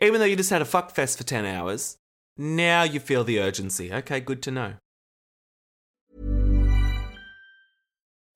Even 0.02 0.20
though 0.20 0.26
you 0.26 0.36
just 0.36 0.50
had 0.50 0.60
a 0.60 0.66
fuck 0.66 0.94
fest 0.94 1.16
for 1.16 1.24
10 1.24 1.46
hours, 1.46 1.96
now 2.36 2.82
you 2.82 3.00
feel 3.00 3.24
the 3.24 3.40
urgency. 3.40 3.90
Okay, 3.90 4.20
good 4.20 4.42
to 4.42 4.50
know. 4.50 4.74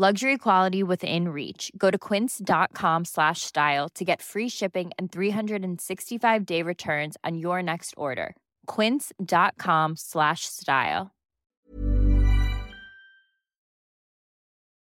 Luxury 0.00 0.38
quality 0.38 0.84
within 0.84 1.30
reach. 1.30 1.72
Go 1.76 1.90
to 1.90 1.98
quince.com 1.98 3.04
slash 3.04 3.40
style 3.40 3.88
to 3.96 4.04
get 4.04 4.22
free 4.22 4.48
shipping 4.48 4.92
and 4.96 5.10
365 5.10 6.46
day 6.46 6.62
returns 6.62 7.16
on 7.24 7.36
your 7.36 7.64
next 7.64 7.94
order. 7.96 8.36
Quince.com 8.68 9.96
slash 9.96 10.42
style. 10.42 11.10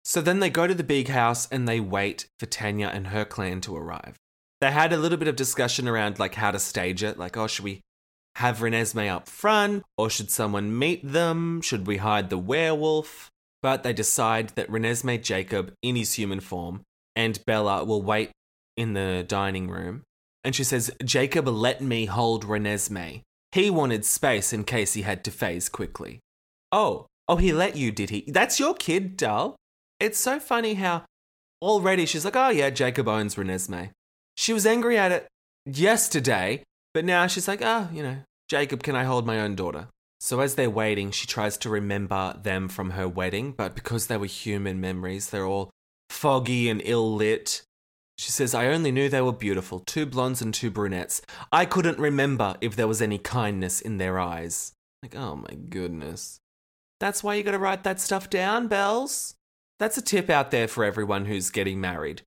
So 0.05 0.21
then 0.21 0.41
they 0.41 0.51
go 0.51 0.67
to 0.67 0.75
the 0.75 0.85
big 0.85 1.09
house 1.09 1.49
and 1.51 1.67
they 1.67 1.81
wait 1.81 2.27
for 2.39 2.45
Tanya 2.45 2.89
and 2.89 3.07
her 3.07 3.25
clan 3.25 3.63
to 3.63 3.75
arrive. 3.75 4.17
They 4.61 4.71
had 4.71 4.93
a 4.93 4.99
little 4.99 5.17
bit 5.17 5.29
of 5.29 5.35
discussion 5.37 5.89
around 5.89 6.19
like 6.19 6.35
how 6.35 6.51
to 6.51 6.59
stage 6.59 7.03
it, 7.03 7.19
like, 7.19 7.39
oh, 7.39 7.47
should 7.47 7.65
we 7.65 7.81
have 8.35 8.59
Renesmee 8.59 9.11
up 9.11 9.31
front 9.31 9.83
or 9.97 10.11
should 10.11 10.31
someone 10.31 10.79
meet 10.79 11.01
them? 11.03 11.63
Should 11.63 11.87
we 11.87 11.97
hide 11.97 12.29
the 12.29 12.37
werewolf? 12.37 13.31
But 13.63 13.83
they 13.83 13.93
decide 13.93 14.51
that 14.51 14.71
Renesmee 14.71 15.23
Jacob 15.23 15.73
in 15.83 15.97
his 15.97 16.15
human 16.15 16.41
form 16.41 16.83
and 17.15 17.45
Bella 17.45 17.85
will 17.85 18.03
wait 18.03 18.31
in 18.77 18.95
the 18.95 19.25
dining 19.27 19.69
room. 19.69 20.03
And 20.43 20.55
she 20.55 20.65
says, 20.65 20.91
Jacob 21.05 21.47
let 21.47 21.83
me 21.83 22.07
hold 22.07 22.47
Renesmee. 22.47 23.23
He 23.53 23.69
wanted 23.69 24.05
space 24.05 24.53
in 24.53 24.65
case 24.65 24.95
he 24.95 25.03
had 25.03 25.25
to 25.25 25.31
phase 25.31 25.69
quickly. 25.69 26.21
Oh, 26.73 27.07
oh, 27.29 27.37
he 27.37 27.53
let 27.53 27.77
you, 27.77 27.93
did 27.93 28.11
he? 28.11 28.25
That's 28.29 28.59
your 28.59 28.75
kid, 28.75 29.17
doll. 29.17 29.57
It's 29.99 30.19
so 30.19 30.41
funny 30.41 30.75
how 30.75 31.05
already 31.61 32.07
she's 32.07 32.25
like, 32.25 32.37
oh 32.37 32.49
yeah, 32.49 32.71
Jacob 32.71 33.09
owns 33.09 33.35
Renesmee. 33.35 33.91
She 34.37 34.53
was 34.53 34.65
angry 34.65 34.97
at 34.97 35.13
it 35.13 35.27
yesterday, 35.67 36.63
but 36.95 37.05
now 37.05 37.27
she's 37.27 37.49
like, 37.49 37.61
oh, 37.63 37.89
you 37.93 38.03
know, 38.03 38.19
Jacob, 38.49 38.83
can 38.83 38.97
I 38.97 39.05
hold 39.05 39.27
my 39.27 39.41
own 39.41 39.57
daughter? 39.57 39.89
So 40.21 40.41
as 40.41 40.55
they're 40.55 40.69
waiting, 40.69 41.11
she 41.11 41.27
tries 41.27 41.57
to 41.59 41.71
remember 41.71 42.39
them 42.41 42.69
from 42.69 42.91
her 42.91 43.09
wedding, 43.09 43.53
but 43.53 43.75
because 43.75 44.07
they 44.07 44.19
were 44.19 44.27
human 44.27 44.79
memories, 44.81 45.31
they're 45.31 45.47
all 45.47 45.71
foggy 46.11 46.69
and 46.69 46.83
ill 46.85 47.15
lit. 47.15 47.63
She 48.19 48.31
says, 48.31 48.55
I 48.55 48.67
only 48.67 48.93
knew 48.93 49.09
they 49.09 49.23
were 49.23 49.33
beautiful, 49.33 49.81
two 49.81 50.05
blondes 50.05 50.43
and 50.43 50.53
two 50.53 50.71
brunettes. 50.71 51.23
I 51.51 51.65
couldn't 51.65 51.99
remember 51.99 52.57
if 52.61 52.77
there 52.77 52.87
was 52.87 53.01
any 53.01 53.17
kindness 53.17 53.81
in 53.81 53.97
their 53.97 54.19
eyes. 54.19 54.73
Like, 55.03 55.17
oh 55.17 55.37
my 55.37 55.55
goodness. 55.55 56.39
That's 56.99 57.25
why 57.25 57.37
you 57.37 57.43
gotta 57.43 57.59
write 57.59 57.83
that 57.85 57.99
stuff 57.99 58.29
down, 58.29 58.69
Bells. 58.69 59.37
That's 59.79 59.97
a 59.97 60.03
tip 60.03 60.29
out 60.29 60.51
there 60.51 60.69
for 60.69 60.85
everyone 60.85 61.25
who's 61.25 61.49
getting 61.49 61.81
married. 61.81 62.21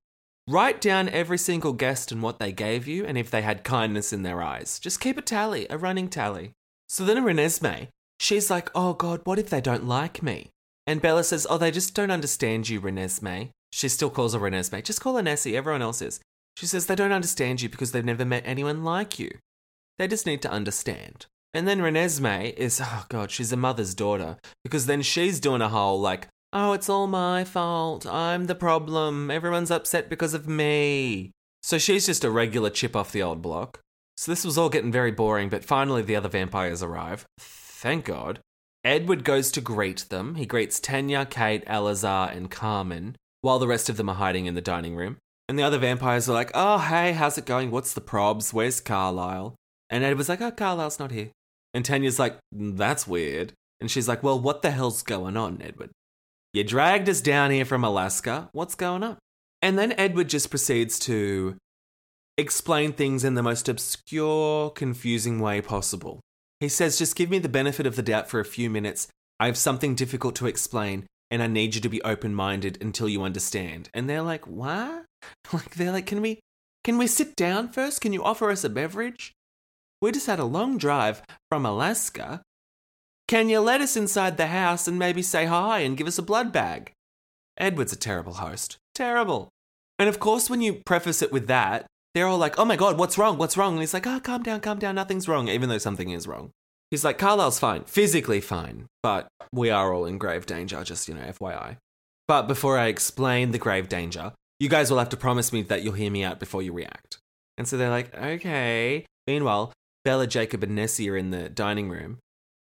Write 0.48 0.80
down 0.80 1.08
every 1.08 1.38
single 1.38 1.72
guest 1.72 2.10
and 2.10 2.20
what 2.20 2.40
they 2.40 2.50
gave 2.50 2.88
you 2.88 3.04
and 3.06 3.16
if 3.16 3.30
they 3.30 3.42
had 3.42 3.62
kindness 3.62 4.12
in 4.12 4.24
their 4.24 4.42
eyes. 4.42 4.80
Just 4.80 5.00
keep 5.00 5.16
a 5.16 5.22
tally, 5.22 5.68
a 5.70 5.78
running 5.78 6.08
tally. 6.08 6.50
So 6.88 7.04
then 7.04 7.24
Renesmee, 7.24 7.88
she's 8.18 8.50
like, 8.50 8.70
oh 8.74 8.94
God, 8.94 9.20
what 9.24 9.38
if 9.38 9.50
they 9.50 9.60
don't 9.60 9.86
like 9.86 10.22
me? 10.22 10.50
And 10.86 11.00
Bella 11.00 11.24
says, 11.24 11.46
oh, 11.48 11.58
they 11.58 11.70
just 11.70 11.94
don't 11.94 12.10
understand 12.10 12.68
you, 12.68 12.80
Renesmee. 12.80 13.50
She 13.72 13.88
still 13.88 14.10
calls 14.10 14.34
her 14.34 14.40
Renesmee. 14.40 14.84
Just 14.84 15.00
call 15.00 15.16
her 15.16 15.22
Nessie, 15.22 15.56
everyone 15.56 15.82
else 15.82 16.02
is. 16.02 16.20
She 16.56 16.66
says 16.66 16.86
they 16.86 16.94
don't 16.94 17.12
understand 17.12 17.62
you 17.62 17.68
because 17.68 17.92
they've 17.92 18.04
never 18.04 18.24
met 18.24 18.44
anyone 18.46 18.84
like 18.84 19.18
you. 19.18 19.30
They 19.98 20.06
just 20.06 20.26
need 20.26 20.42
to 20.42 20.50
understand. 20.50 21.26
And 21.52 21.66
then 21.68 21.80
Renesmee 21.80 22.54
is, 22.54 22.80
oh 22.82 23.06
God, 23.08 23.30
she's 23.30 23.52
a 23.52 23.56
mother's 23.56 23.94
daughter 23.94 24.36
because 24.62 24.86
then 24.86 25.02
she's 25.02 25.40
doing 25.40 25.62
a 25.62 25.68
whole 25.68 26.00
like, 26.00 26.28
oh, 26.52 26.72
it's 26.72 26.88
all 26.88 27.06
my 27.06 27.44
fault. 27.44 28.06
I'm 28.06 28.46
the 28.46 28.54
problem. 28.54 29.30
Everyone's 29.30 29.70
upset 29.70 30.08
because 30.08 30.34
of 30.34 30.48
me. 30.48 31.32
So 31.62 31.78
she's 31.78 32.06
just 32.06 32.24
a 32.24 32.30
regular 32.30 32.70
chip 32.70 32.94
off 32.94 33.12
the 33.12 33.22
old 33.22 33.40
block. 33.40 33.80
So 34.16 34.30
this 34.30 34.44
was 34.44 34.56
all 34.56 34.68
getting 34.68 34.92
very 34.92 35.10
boring, 35.10 35.48
but 35.48 35.64
finally 35.64 36.02
the 36.02 36.16
other 36.16 36.28
vampires 36.28 36.82
arrive. 36.82 37.26
Thank 37.38 38.04
God. 38.04 38.40
Edward 38.84 39.24
goes 39.24 39.50
to 39.52 39.60
greet 39.60 40.06
them. 40.10 40.34
He 40.34 40.46
greets 40.46 40.78
Tanya, 40.78 41.26
Kate, 41.26 41.64
Eleazar, 41.66 42.30
and 42.32 42.50
Carmen, 42.50 43.16
while 43.40 43.58
the 43.58 43.66
rest 43.66 43.88
of 43.88 43.96
them 43.96 44.08
are 44.08 44.14
hiding 44.14 44.46
in 44.46 44.54
the 44.54 44.60
dining 44.60 44.94
room. 44.94 45.16
And 45.48 45.58
the 45.58 45.62
other 45.62 45.78
vampires 45.78 46.28
are 46.28 46.34
like, 46.34 46.50
oh, 46.54 46.78
hey, 46.78 47.12
how's 47.12 47.38
it 47.38 47.46
going? 47.46 47.70
What's 47.70 47.94
the 47.94 48.00
probs? 48.00 48.52
Where's 48.52 48.80
Carlisle? 48.80 49.54
And 49.90 50.04
Edward's 50.04 50.28
like, 50.28 50.40
oh, 50.40 50.50
Carlisle's 50.50 50.98
not 50.98 51.10
here. 51.10 51.30
And 51.72 51.84
Tanya's 51.84 52.18
like, 52.18 52.38
that's 52.52 53.06
weird. 53.06 53.52
And 53.80 53.90
she's 53.90 54.08
like, 54.08 54.22
well, 54.22 54.38
what 54.38 54.62
the 54.62 54.70
hell's 54.70 55.02
going 55.02 55.36
on, 55.36 55.60
Edward? 55.60 55.90
You 56.52 56.62
dragged 56.62 57.08
us 57.08 57.20
down 57.20 57.50
here 57.50 57.64
from 57.64 57.84
Alaska. 57.84 58.48
What's 58.52 58.74
going 58.74 59.02
on? 59.02 59.18
And 59.60 59.78
then 59.78 59.92
Edward 59.98 60.28
just 60.28 60.50
proceeds 60.50 60.98
to 61.00 61.56
explain 62.36 62.92
things 62.92 63.24
in 63.24 63.34
the 63.34 63.42
most 63.42 63.68
obscure, 63.68 64.70
confusing 64.70 65.40
way 65.40 65.60
possible. 65.60 66.20
He 66.60 66.68
says, 66.68 66.98
Just 66.98 67.16
give 67.16 67.30
me 67.30 67.38
the 67.38 67.48
benefit 67.48 67.86
of 67.86 67.96
the 67.96 68.02
doubt 68.02 68.28
for 68.28 68.40
a 68.40 68.44
few 68.44 68.70
minutes. 68.70 69.08
I 69.40 69.46
have 69.46 69.58
something 69.58 69.94
difficult 69.94 70.36
to 70.36 70.46
explain, 70.46 71.06
and 71.30 71.42
I 71.42 71.46
need 71.46 71.74
you 71.74 71.80
to 71.80 71.88
be 71.88 72.02
open 72.02 72.34
minded 72.34 72.78
until 72.80 73.08
you 73.08 73.22
understand. 73.22 73.88
And 73.92 74.08
they're 74.08 74.22
like, 74.22 74.46
What? 74.46 75.04
Like, 75.52 75.74
they're 75.74 75.92
like, 75.92 76.06
Can 76.06 76.20
we. 76.20 76.40
Can 76.82 76.98
we 76.98 77.06
sit 77.06 77.34
down 77.34 77.68
first? 77.68 78.02
Can 78.02 78.12
you 78.12 78.22
offer 78.22 78.50
us 78.50 78.62
a 78.62 78.68
beverage? 78.68 79.32
We 80.02 80.12
just 80.12 80.26
had 80.26 80.38
a 80.38 80.44
long 80.44 80.76
drive 80.76 81.22
from 81.48 81.64
Alaska 81.64 82.42
can 83.26 83.48
you 83.48 83.60
let 83.60 83.80
us 83.80 83.96
inside 83.96 84.36
the 84.36 84.48
house 84.48 84.86
and 84.86 84.98
maybe 84.98 85.22
say 85.22 85.46
hi 85.46 85.80
and 85.80 85.96
give 85.96 86.06
us 86.06 86.18
a 86.18 86.22
blood 86.22 86.52
bag? 86.52 86.92
Edward's 87.56 87.92
a 87.92 87.96
terrible 87.96 88.34
host. 88.34 88.76
Terrible. 88.94 89.48
And 89.98 90.08
of 90.08 90.20
course, 90.20 90.50
when 90.50 90.60
you 90.60 90.82
preface 90.84 91.22
it 91.22 91.32
with 91.32 91.46
that, 91.46 91.86
they're 92.14 92.26
all 92.26 92.38
like, 92.38 92.58
oh 92.58 92.64
my 92.64 92.76
God, 92.76 92.96
what's 92.96 93.18
wrong? 93.18 93.38
What's 93.38 93.56
wrong? 93.56 93.74
And 93.74 93.82
he's 93.82 93.94
like, 93.94 94.06
oh, 94.06 94.20
calm 94.20 94.42
down, 94.42 94.60
calm 94.60 94.78
down, 94.78 94.94
nothing's 94.94 95.28
wrong, 95.28 95.48
even 95.48 95.68
though 95.68 95.78
something 95.78 96.10
is 96.10 96.26
wrong. 96.26 96.50
He's 96.90 97.04
like, 97.04 97.18
Carlisle's 97.18 97.58
fine, 97.58 97.84
physically 97.84 98.40
fine, 98.40 98.86
but 99.02 99.26
we 99.52 99.70
are 99.70 99.92
all 99.92 100.06
in 100.06 100.18
grave 100.18 100.46
danger, 100.46 100.84
just, 100.84 101.08
you 101.08 101.14
know, 101.14 101.22
FYI. 101.22 101.78
But 102.28 102.42
before 102.42 102.78
I 102.78 102.86
explain 102.86 103.50
the 103.50 103.58
grave 103.58 103.88
danger, 103.88 104.32
you 104.60 104.68
guys 104.68 104.90
will 104.90 104.98
have 104.98 105.08
to 105.08 105.16
promise 105.16 105.52
me 105.52 105.62
that 105.62 105.82
you'll 105.82 105.94
hear 105.94 106.10
me 106.10 106.22
out 106.22 106.38
before 106.38 106.62
you 106.62 106.72
react. 106.72 107.18
And 107.58 107.66
so 107.66 107.76
they're 107.76 107.90
like, 107.90 108.14
okay. 108.14 109.06
Meanwhile, 109.26 109.72
Bella, 110.04 110.26
Jacob, 110.26 110.62
and 110.62 110.74
Nessie 110.74 111.10
are 111.10 111.16
in 111.16 111.30
the 111.30 111.48
dining 111.48 111.88
room, 111.88 112.18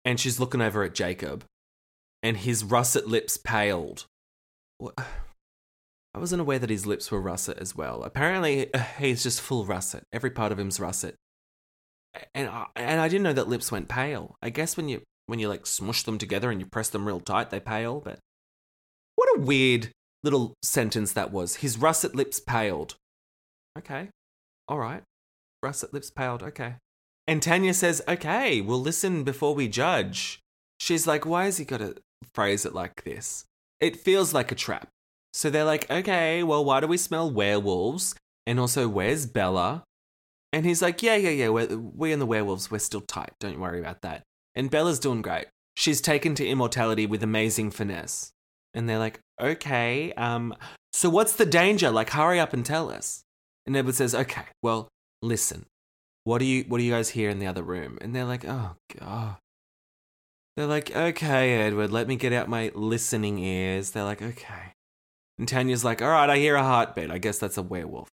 and 0.05 0.19
she's 0.19 0.41
looking 0.41 0.61
over 0.63 0.83
at 0.85 0.95
Jacob, 0.95 1.45
and 2.23 2.39
his 2.39 2.65
russet 2.65 3.07
lips 3.07 3.37
paled. 3.37 4.07
I 6.15 6.19
wasn't 6.19 6.41
aware 6.41 6.61
that 6.61 6.71
his 6.71 6.87
lips 6.87 7.11
were 7.11 7.21
russet 7.21 7.59
as 7.59 7.75
well. 7.75 8.05
Apparently, 8.05 8.73
uh, 8.73 8.79
he's 8.99 9.23
just 9.25 9.41
full 9.41 9.65
russet. 9.65 10.05
Every 10.13 10.31
part 10.31 10.53
of 10.53 10.59
him's 10.59 10.79
russet. 10.79 11.17
And 12.35 12.49
I, 12.49 12.67
and 12.77 13.01
I 13.01 13.09
didn't 13.09 13.25
know 13.25 13.33
that 13.33 13.49
lips 13.49 13.73
went 13.73 13.89
pale. 13.89 14.37
I 14.41 14.51
guess 14.51 14.77
when 14.77 14.89
you 14.89 15.03
when 15.27 15.39
you 15.39 15.49
like 15.49 15.67
smush 15.67 16.05
them 16.05 16.19
together 16.19 16.51
and 16.51 16.61
you 16.61 16.67
press 16.67 16.89
them 16.89 17.07
real 17.07 17.21
tight, 17.21 17.51
they 17.51 17.59
pale. 17.59 18.01
But 18.01 18.21
what 19.17 19.37
a 19.37 19.41
weird 19.41 19.91
little 20.23 20.55
sentence 20.63 21.13
that 21.13 21.33
was. 21.33 21.57
His 21.57 21.79
russet 21.79 22.15
lips 22.15 22.39
paled. 22.39 22.95
Okay, 23.77 24.11
all 24.69 24.79
right. 24.79 25.03
Russet 25.63 25.93
lips 25.93 26.11
paled. 26.11 26.43
Okay. 26.43 26.75
And 27.27 27.43
Tanya 27.43 27.75
says, 27.75 28.03
okay, 28.07 28.61
we'll 28.61 28.81
listen 28.81 29.25
before 29.25 29.55
we 29.55 29.67
judge. 29.67 30.41
She's 30.79 31.07
like, 31.07 31.25
why 31.25 31.47
has 31.47 31.57
he 31.57 31.65
got 31.65 31.79
to 31.79 31.97
phrase 32.35 32.67
it 32.67 32.75
like 32.75 33.05
this? 33.05 33.47
It 33.81 33.97
feels 33.97 34.35
like 34.35 34.53
a 34.53 34.55
trap. 34.55 34.89
So 35.35 35.51
they're 35.51 35.65
like, 35.65 35.91
okay, 35.91 36.45
well, 36.45 36.65
why 36.65 36.79
do 36.79 36.87
we 36.87 36.97
smell 36.97 37.29
werewolves? 37.29 38.15
And 38.47 38.61
also, 38.61 38.89
where's 38.89 39.27
Bella? 39.27 39.83
And 40.53 40.65
he's 40.65 40.81
like, 40.81 41.03
yeah, 41.03 41.17
yeah, 41.17 41.31
yeah, 41.31 41.49
we're, 41.49 41.77
we 41.77 42.13
and 42.13 42.23
the 42.23 42.27
werewolves, 42.27 42.71
we're 42.71 42.79
still 42.79 43.01
tight. 43.01 43.33
Don't 43.41 43.59
worry 43.59 43.81
about 43.81 44.03
that. 44.03 44.23
And 44.55 44.71
Bella's 44.71 45.01
doing 45.01 45.23
great. 45.23 45.47
She's 45.77 46.01
taken 46.01 46.37
to 46.37 46.47
immortality 46.47 47.05
with 47.05 47.25
amazing 47.25 47.73
finesse. 47.73 48.31
And 48.75 48.89
they're 48.89 49.01
like, 49.01 49.19
okay, 49.41 50.13
um, 50.13 50.55
so 50.93 51.11
what's 51.11 51.35
the 51.35 51.47
danger? 51.47 51.91
Like, 51.91 52.11
hurry 52.11 52.39
up 52.39 52.53
and 52.53 52.65
tell 52.65 52.89
us. 52.89 53.25
And 53.67 53.77
Edward 53.77 53.97
says, 53.97 54.15
okay, 54.15 54.45
well, 54.63 54.89
listen. 55.21 55.67
What 56.23 56.39
do 56.39 56.45
you 56.45 56.65
what 56.69 56.79
do 56.79 56.85
you 56.85 56.93
guys 56.93 57.11
hear 57.11 57.29
in 57.29 57.39
the 57.39 57.47
other 57.47 57.63
room? 57.63 57.99
And 58.01 58.15
they're 58.15 58.25
like, 58.25 58.45
oh 58.47 58.77
god. 58.99 59.37
They're 60.57 60.67
like, 60.67 60.95
okay, 60.95 61.55
Edward, 61.55 61.91
let 61.91 62.07
me 62.07 62.17
get 62.17 62.33
out 62.33 62.49
my 62.49 62.71
listening 62.75 63.39
ears. 63.39 63.91
They're 63.91 64.05
like, 64.05 64.23
okay. 64.23 64.74
And 65.39 65.49
Tanya's 65.49 65.85
like, 65.85 66.01
all 66.01 66.09
right, 66.09 66.31
I 66.31 66.39
hear 66.39 66.55
a 66.55 66.63
heartbeat. 66.63 67.11
I 67.11 67.19
guess 67.19 67.39
that's 67.39 67.59
a 67.59 67.63
werewolf. 67.63 68.09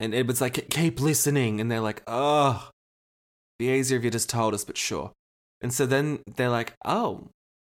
And 0.00 0.14
Edward's 0.14 0.40
like, 0.40 0.68
keep 0.70 1.00
listening. 1.00 1.60
And 1.60 1.70
they're 1.70 1.80
like, 1.80 2.02
oh, 2.06 2.70
be 3.58 3.70
easier 3.70 3.98
if 3.98 4.04
you 4.04 4.10
just 4.10 4.30
told 4.30 4.54
us, 4.54 4.64
but 4.64 4.76
sure. 4.76 5.12
And 5.60 5.72
so 5.72 5.86
then 5.86 6.20
they're 6.36 6.50
like, 6.50 6.74
oh, 6.84 7.28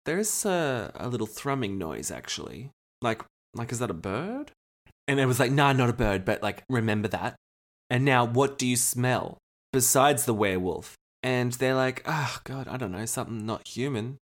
there's 0.04 0.44
a, 0.44 0.90
a 0.94 1.08
little 1.08 1.26
thrumming 1.26 1.78
noise 1.78 2.11
actually. 2.11 2.70
Like, 3.02 3.22
like, 3.54 3.70
is 3.72 3.78
that 3.78 3.90
a 3.90 3.94
bird? 3.94 4.50
And 5.06 5.20
it 5.20 5.26
was 5.26 5.40
like, 5.40 5.52
nah, 5.52 5.72
not 5.72 5.88
a 5.88 5.94
bird, 5.94 6.24
but 6.24 6.42
like, 6.42 6.64
remember 6.68 7.08
that. 7.08 7.37
And 7.90 8.04
now, 8.04 8.24
what 8.24 8.58
do 8.58 8.66
you 8.66 8.76
smell 8.76 9.38
besides 9.72 10.24
the 10.24 10.34
werewolf? 10.34 10.94
And 11.22 11.52
they're 11.52 11.74
like, 11.74 12.02
oh, 12.06 12.38
God, 12.44 12.68
I 12.68 12.76
don't 12.76 12.92
know, 12.92 13.06
something 13.06 13.46
not 13.46 13.66
human. 13.66 14.18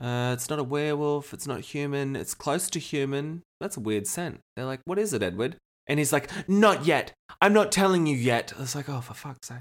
Uh, 0.00 0.32
it's 0.34 0.50
not 0.50 0.58
a 0.58 0.64
werewolf, 0.64 1.32
it's 1.32 1.46
not 1.46 1.60
human, 1.60 2.16
it's 2.16 2.34
close 2.34 2.68
to 2.70 2.78
human. 2.78 3.42
That's 3.60 3.76
a 3.76 3.80
weird 3.80 4.06
scent. 4.06 4.40
They're 4.54 4.64
like, 4.64 4.80
what 4.84 4.98
is 4.98 5.12
it, 5.12 5.22
Edward? 5.22 5.56
And 5.86 5.98
he's 5.98 6.12
like, 6.12 6.30
not 6.48 6.84
yet. 6.84 7.12
I'm 7.40 7.52
not 7.52 7.72
telling 7.72 8.06
you 8.06 8.16
yet. 8.16 8.52
I 8.56 8.60
was 8.60 8.74
like, 8.74 8.88
oh, 8.88 9.00
for 9.00 9.14
fuck's 9.14 9.48
sake. 9.48 9.58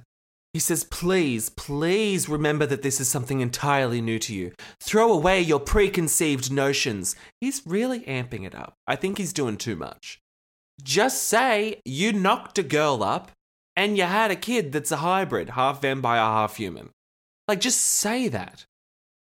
He 0.53 0.59
says, 0.59 0.85
please, 0.85 1.49
please 1.49 2.29
remember 2.29 2.65
that 2.65 2.81
this 2.81 3.01
is 3.01 3.09
something 3.09 3.41
entirely 3.41 3.99
new 3.99 4.17
to 4.19 4.33
you. 4.33 4.53
Throw 4.81 5.11
away 5.11 5.41
your 5.41 5.59
preconceived 5.59 6.51
notions. 6.51 7.15
He's 7.41 7.61
really 7.65 8.01
amping 8.01 8.45
it 8.45 8.55
up. 8.55 8.73
I 8.87 8.95
think 8.95 9.17
he's 9.17 9.33
doing 9.33 9.57
too 9.57 9.75
much. 9.75 10.19
Just 10.81 11.23
say 11.23 11.81
you 11.83 12.13
knocked 12.13 12.57
a 12.57 12.63
girl 12.63 13.03
up 13.03 13.31
and 13.75 13.97
you 13.97 14.03
had 14.03 14.31
a 14.31 14.35
kid 14.35 14.71
that's 14.71 14.91
a 14.91 14.97
hybrid, 14.97 15.49
half 15.49 15.81
vampire, 15.81 16.21
half 16.21 16.55
human. 16.55 16.89
Like, 17.49 17.59
just 17.59 17.81
say 17.81 18.29
that. 18.29 18.65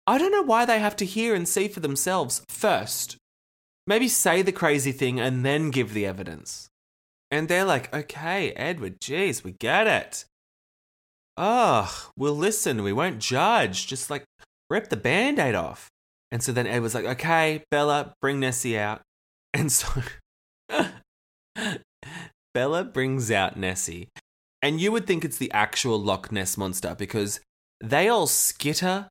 I 0.05 0.17
don't 0.17 0.33
know 0.33 0.41
why 0.41 0.65
they 0.65 0.79
have 0.79 0.97
to 0.97 1.05
hear 1.05 1.33
and 1.33 1.47
see 1.47 1.69
for 1.69 1.79
themselves 1.79 2.43
first. 2.49 3.15
Maybe 3.91 4.07
say 4.07 4.41
the 4.41 4.53
crazy 4.53 4.93
thing 4.93 5.19
and 5.19 5.45
then 5.45 5.69
give 5.69 5.93
the 5.93 6.05
evidence. 6.05 6.69
And 7.29 7.49
they're 7.49 7.65
like, 7.65 7.93
okay, 7.93 8.51
Edward, 8.51 9.01
geez, 9.01 9.43
we 9.43 9.51
get 9.51 9.85
it. 9.85 10.23
Oh, 11.35 12.09
we'll 12.15 12.37
listen, 12.37 12.83
we 12.83 12.93
won't 12.93 13.19
judge. 13.19 13.87
Just 13.87 14.09
like 14.09 14.23
rip 14.69 14.87
the 14.87 14.95
band 14.95 15.39
aid 15.39 15.55
off. 15.55 15.89
And 16.31 16.41
so 16.41 16.53
then 16.53 16.67
Edward's 16.67 16.95
like, 16.95 17.03
okay, 17.03 17.65
Bella, 17.69 18.13
bring 18.21 18.39
Nessie 18.39 18.77
out. 18.77 19.01
And 19.53 19.69
so 19.69 19.89
Bella 22.53 22.85
brings 22.85 23.29
out 23.29 23.57
Nessie. 23.57 24.07
And 24.61 24.79
you 24.79 24.93
would 24.93 25.05
think 25.05 25.25
it's 25.25 25.37
the 25.37 25.51
actual 25.51 25.99
Loch 25.99 26.31
Ness 26.31 26.57
monster 26.57 26.95
because 26.97 27.41
they 27.83 28.07
all 28.07 28.27
skitter. 28.27 29.09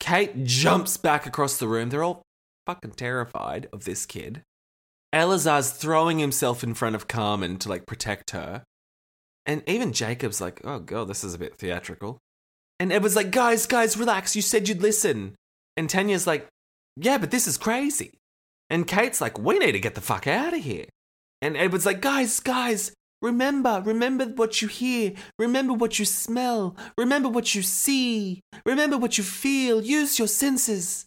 Kate 0.00 0.42
jumps 0.42 0.96
back 0.96 1.26
across 1.26 1.58
the 1.58 1.68
room. 1.68 1.90
They're 1.90 2.02
all 2.02 2.25
fucking 2.66 2.92
terrified 2.92 3.68
of 3.72 3.84
this 3.84 4.06
kid. 4.06 4.42
Eleazar's 5.12 5.70
throwing 5.70 6.18
himself 6.18 6.62
in 6.62 6.74
front 6.74 6.96
of 6.96 7.08
Carmen 7.08 7.56
to 7.58 7.68
like 7.68 7.86
protect 7.86 8.32
her. 8.32 8.64
And 9.46 9.62
even 9.66 9.92
Jacob's 9.92 10.40
like, 10.40 10.60
oh 10.64 10.80
god, 10.80 11.08
this 11.08 11.24
is 11.24 11.34
a 11.34 11.38
bit 11.38 11.56
theatrical. 11.56 12.18
And 12.78 12.92
Edward's 12.92 13.16
like, 13.16 13.30
guys, 13.30 13.66
guys, 13.66 13.96
relax. 13.96 14.36
You 14.36 14.42
said 14.42 14.68
you'd 14.68 14.82
listen. 14.82 15.34
And 15.76 15.88
Tanya's 15.88 16.26
like, 16.26 16.46
yeah, 16.96 17.18
but 17.18 17.30
this 17.30 17.46
is 17.46 17.56
crazy. 17.56 18.12
And 18.68 18.86
Kate's 18.86 19.20
like, 19.20 19.38
we 19.38 19.58
need 19.58 19.72
to 19.72 19.80
get 19.80 19.94
the 19.94 20.00
fuck 20.00 20.26
out 20.26 20.52
of 20.52 20.60
here. 20.60 20.86
And 21.40 21.56
Edward's 21.56 21.86
like, 21.86 22.00
guys, 22.00 22.40
guys, 22.40 22.92
remember, 23.22 23.82
remember 23.84 24.24
what 24.26 24.60
you 24.60 24.68
hear, 24.68 25.12
remember 25.38 25.72
what 25.72 25.98
you 25.98 26.04
smell, 26.04 26.76
remember 26.98 27.28
what 27.28 27.54
you 27.54 27.62
see, 27.62 28.40
remember 28.64 28.98
what 28.98 29.18
you 29.18 29.24
feel, 29.24 29.82
use 29.82 30.18
your 30.18 30.28
senses. 30.28 31.06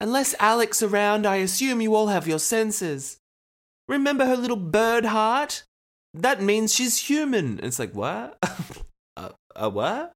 Unless 0.00 0.34
Alec's 0.40 0.82
around, 0.82 1.26
I 1.26 1.36
assume 1.36 1.80
you 1.80 1.94
all 1.94 2.08
have 2.08 2.28
your 2.28 2.38
senses. 2.38 3.18
Remember 3.88 4.26
her 4.26 4.36
little 4.36 4.56
bird 4.56 5.06
heart? 5.06 5.64
That 6.12 6.42
means 6.42 6.74
she's 6.74 7.08
human. 7.08 7.60
It's 7.62 7.78
like, 7.78 7.94
what? 7.94 8.38
a, 9.56 9.70
what? 9.70 10.12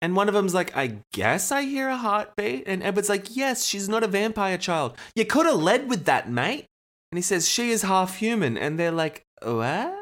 And 0.00 0.14
one 0.14 0.28
of 0.28 0.34
them's 0.34 0.54
like, 0.54 0.76
I 0.76 0.98
guess 1.12 1.50
I 1.50 1.62
hear 1.62 1.88
a 1.88 1.96
heartbeat. 1.96 2.64
And 2.66 2.82
Edward's 2.82 3.08
like, 3.08 3.36
yes, 3.36 3.64
she's 3.66 3.88
not 3.88 4.04
a 4.04 4.08
vampire 4.08 4.58
child. 4.58 4.96
You 5.16 5.24
could 5.24 5.46
have 5.46 5.56
led 5.56 5.88
with 5.88 6.04
that, 6.04 6.30
mate. 6.30 6.66
And 7.10 7.18
he 7.18 7.22
says, 7.22 7.48
She 7.48 7.70
is 7.70 7.82
half 7.82 8.16
human. 8.16 8.56
And 8.56 8.78
they're 8.78 8.92
like, 8.92 9.24
What? 9.42 9.94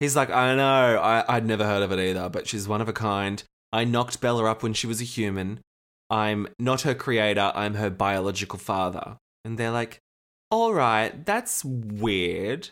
He's 0.00 0.14
like, 0.16 0.30
I 0.30 0.54
know, 0.54 1.00
I, 1.00 1.24
I'd 1.28 1.46
never 1.46 1.64
heard 1.64 1.82
of 1.82 1.90
it 1.90 1.98
either, 1.98 2.28
but 2.28 2.46
she's 2.46 2.68
one 2.68 2.82
of 2.82 2.88
a 2.88 2.92
kind. 2.92 3.42
I 3.72 3.84
knocked 3.84 4.20
Bella 4.20 4.44
up 4.44 4.62
when 4.62 4.74
she 4.74 4.86
was 4.86 5.00
a 5.00 5.04
human. 5.04 5.60
I'm 6.10 6.48
not 6.58 6.82
her 6.82 6.94
creator, 6.94 7.52
I'm 7.54 7.74
her 7.74 7.90
biological 7.90 8.58
father. 8.58 9.18
And 9.44 9.58
they're 9.58 9.70
like, 9.70 10.00
All 10.50 10.74
right, 10.74 11.24
that's 11.24 11.64
weird. 11.64 12.70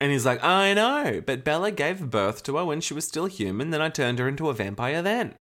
And 0.00 0.10
he's 0.10 0.26
like, 0.26 0.42
I 0.42 0.74
know, 0.74 1.22
but 1.24 1.44
Bella 1.44 1.70
gave 1.70 2.10
birth 2.10 2.42
to 2.44 2.56
her 2.56 2.64
when 2.64 2.80
she 2.80 2.92
was 2.92 3.06
still 3.06 3.26
human, 3.26 3.70
then 3.70 3.80
I 3.80 3.88
turned 3.88 4.18
her 4.18 4.26
into 4.26 4.48
a 4.48 4.54
vampire 4.54 5.00
then. 5.00 5.34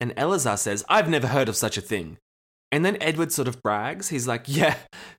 And 0.00 0.12
Eleazar 0.16 0.56
says, 0.56 0.84
I've 0.88 1.08
never 1.08 1.28
heard 1.28 1.48
of 1.48 1.56
such 1.56 1.76
a 1.78 1.80
thing. 1.80 2.18
And 2.72 2.84
then 2.84 2.98
Edward 3.00 3.32
sort 3.32 3.46
of 3.46 3.62
brags. 3.62 4.08
He's 4.08 4.26
like, 4.26 4.44
yeah, 4.46 4.74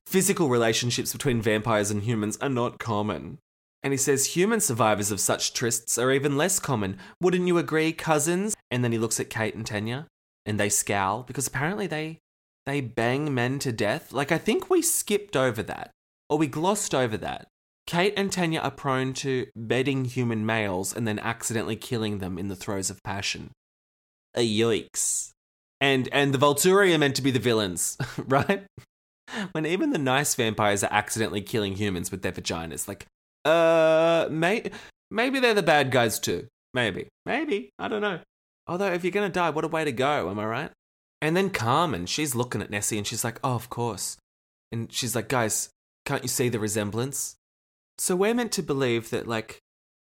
physical 0.06 0.50
relationships 0.50 1.12
between 1.12 1.40
vampires 1.40 1.90
and 1.90 2.02
humans 2.02 2.36
are 2.42 2.50
not 2.50 2.78
common. 2.78 3.38
And 3.82 3.94
he 3.94 3.96
says 3.96 4.36
human 4.36 4.60
survivors 4.60 5.10
of 5.10 5.18
such 5.18 5.54
trysts 5.54 6.00
are 6.00 6.12
even 6.12 6.36
less 6.36 6.58
common. 6.58 6.98
Wouldn't 7.22 7.46
you 7.46 7.56
agree, 7.56 7.92
cousins? 7.92 8.54
And 8.70 8.84
then 8.84 8.92
he 8.92 8.98
looks 8.98 9.18
at 9.18 9.30
Kate 9.30 9.54
and 9.54 9.64
Tanya 9.64 10.06
and 10.50 10.60
they 10.60 10.68
scowl 10.68 11.22
because 11.22 11.46
apparently 11.46 11.86
they 11.86 12.18
they 12.66 12.80
bang 12.80 13.32
men 13.32 13.58
to 13.60 13.72
death. 13.72 14.12
Like 14.12 14.32
I 14.32 14.36
think 14.36 14.68
we 14.68 14.82
skipped 14.82 15.36
over 15.36 15.62
that 15.62 15.92
or 16.28 16.36
we 16.36 16.48
glossed 16.48 16.94
over 16.94 17.16
that. 17.16 17.46
Kate 17.86 18.12
and 18.16 18.30
Tanya 18.30 18.60
are 18.60 18.70
prone 18.70 19.14
to 19.14 19.46
bedding 19.56 20.04
human 20.04 20.44
males 20.44 20.94
and 20.94 21.08
then 21.08 21.18
accidentally 21.18 21.76
killing 21.76 22.18
them 22.18 22.38
in 22.38 22.48
the 22.48 22.56
throes 22.56 22.90
of 22.90 23.02
passion. 23.02 23.50
A 24.34 24.46
yikes 24.46 25.30
and 25.80 26.08
and 26.12 26.34
the 26.34 26.38
Volturi 26.38 26.94
are 26.94 26.98
meant 26.98 27.16
to 27.16 27.22
be 27.22 27.30
the 27.30 27.38
villains, 27.38 27.96
right? 28.18 28.64
When 29.52 29.64
even 29.64 29.90
the 29.90 29.98
nice 29.98 30.34
vampires 30.34 30.82
are 30.82 30.92
accidentally 30.92 31.42
killing 31.42 31.76
humans 31.76 32.10
with 32.10 32.22
their 32.22 32.32
vaginas, 32.32 32.88
like, 32.88 33.06
uh, 33.44 34.26
may, 34.28 34.68
maybe 35.08 35.38
they're 35.38 35.54
the 35.54 35.62
bad 35.62 35.92
guys 35.92 36.18
too. 36.18 36.48
Maybe, 36.74 37.06
maybe 37.24 37.70
I 37.78 37.86
don't 37.86 38.02
know. 38.02 38.18
Although 38.66 38.92
if 38.92 39.04
you're 39.04 39.10
gonna 39.10 39.28
die, 39.28 39.50
what 39.50 39.64
a 39.64 39.68
way 39.68 39.84
to 39.84 39.92
go, 39.92 40.30
am 40.30 40.38
I 40.38 40.44
right? 40.44 40.70
And 41.22 41.36
then 41.36 41.50
Carmen, 41.50 42.06
she's 42.06 42.34
looking 42.34 42.62
at 42.62 42.70
Nessie 42.70 42.98
and 42.98 43.06
she's 43.06 43.24
like, 43.24 43.38
oh, 43.44 43.54
of 43.54 43.68
course. 43.68 44.16
And 44.72 44.92
she's 44.92 45.14
like, 45.14 45.28
guys, 45.28 45.70
can't 46.06 46.22
you 46.22 46.28
see 46.28 46.48
the 46.48 46.58
resemblance? 46.58 47.36
So 47.98 48.16
we're 48.16 48.34
meant 48.34 48.52
to 48.52 48.62
believe 48.62 49.10
that 49.10 49.26
like 49.26 49.58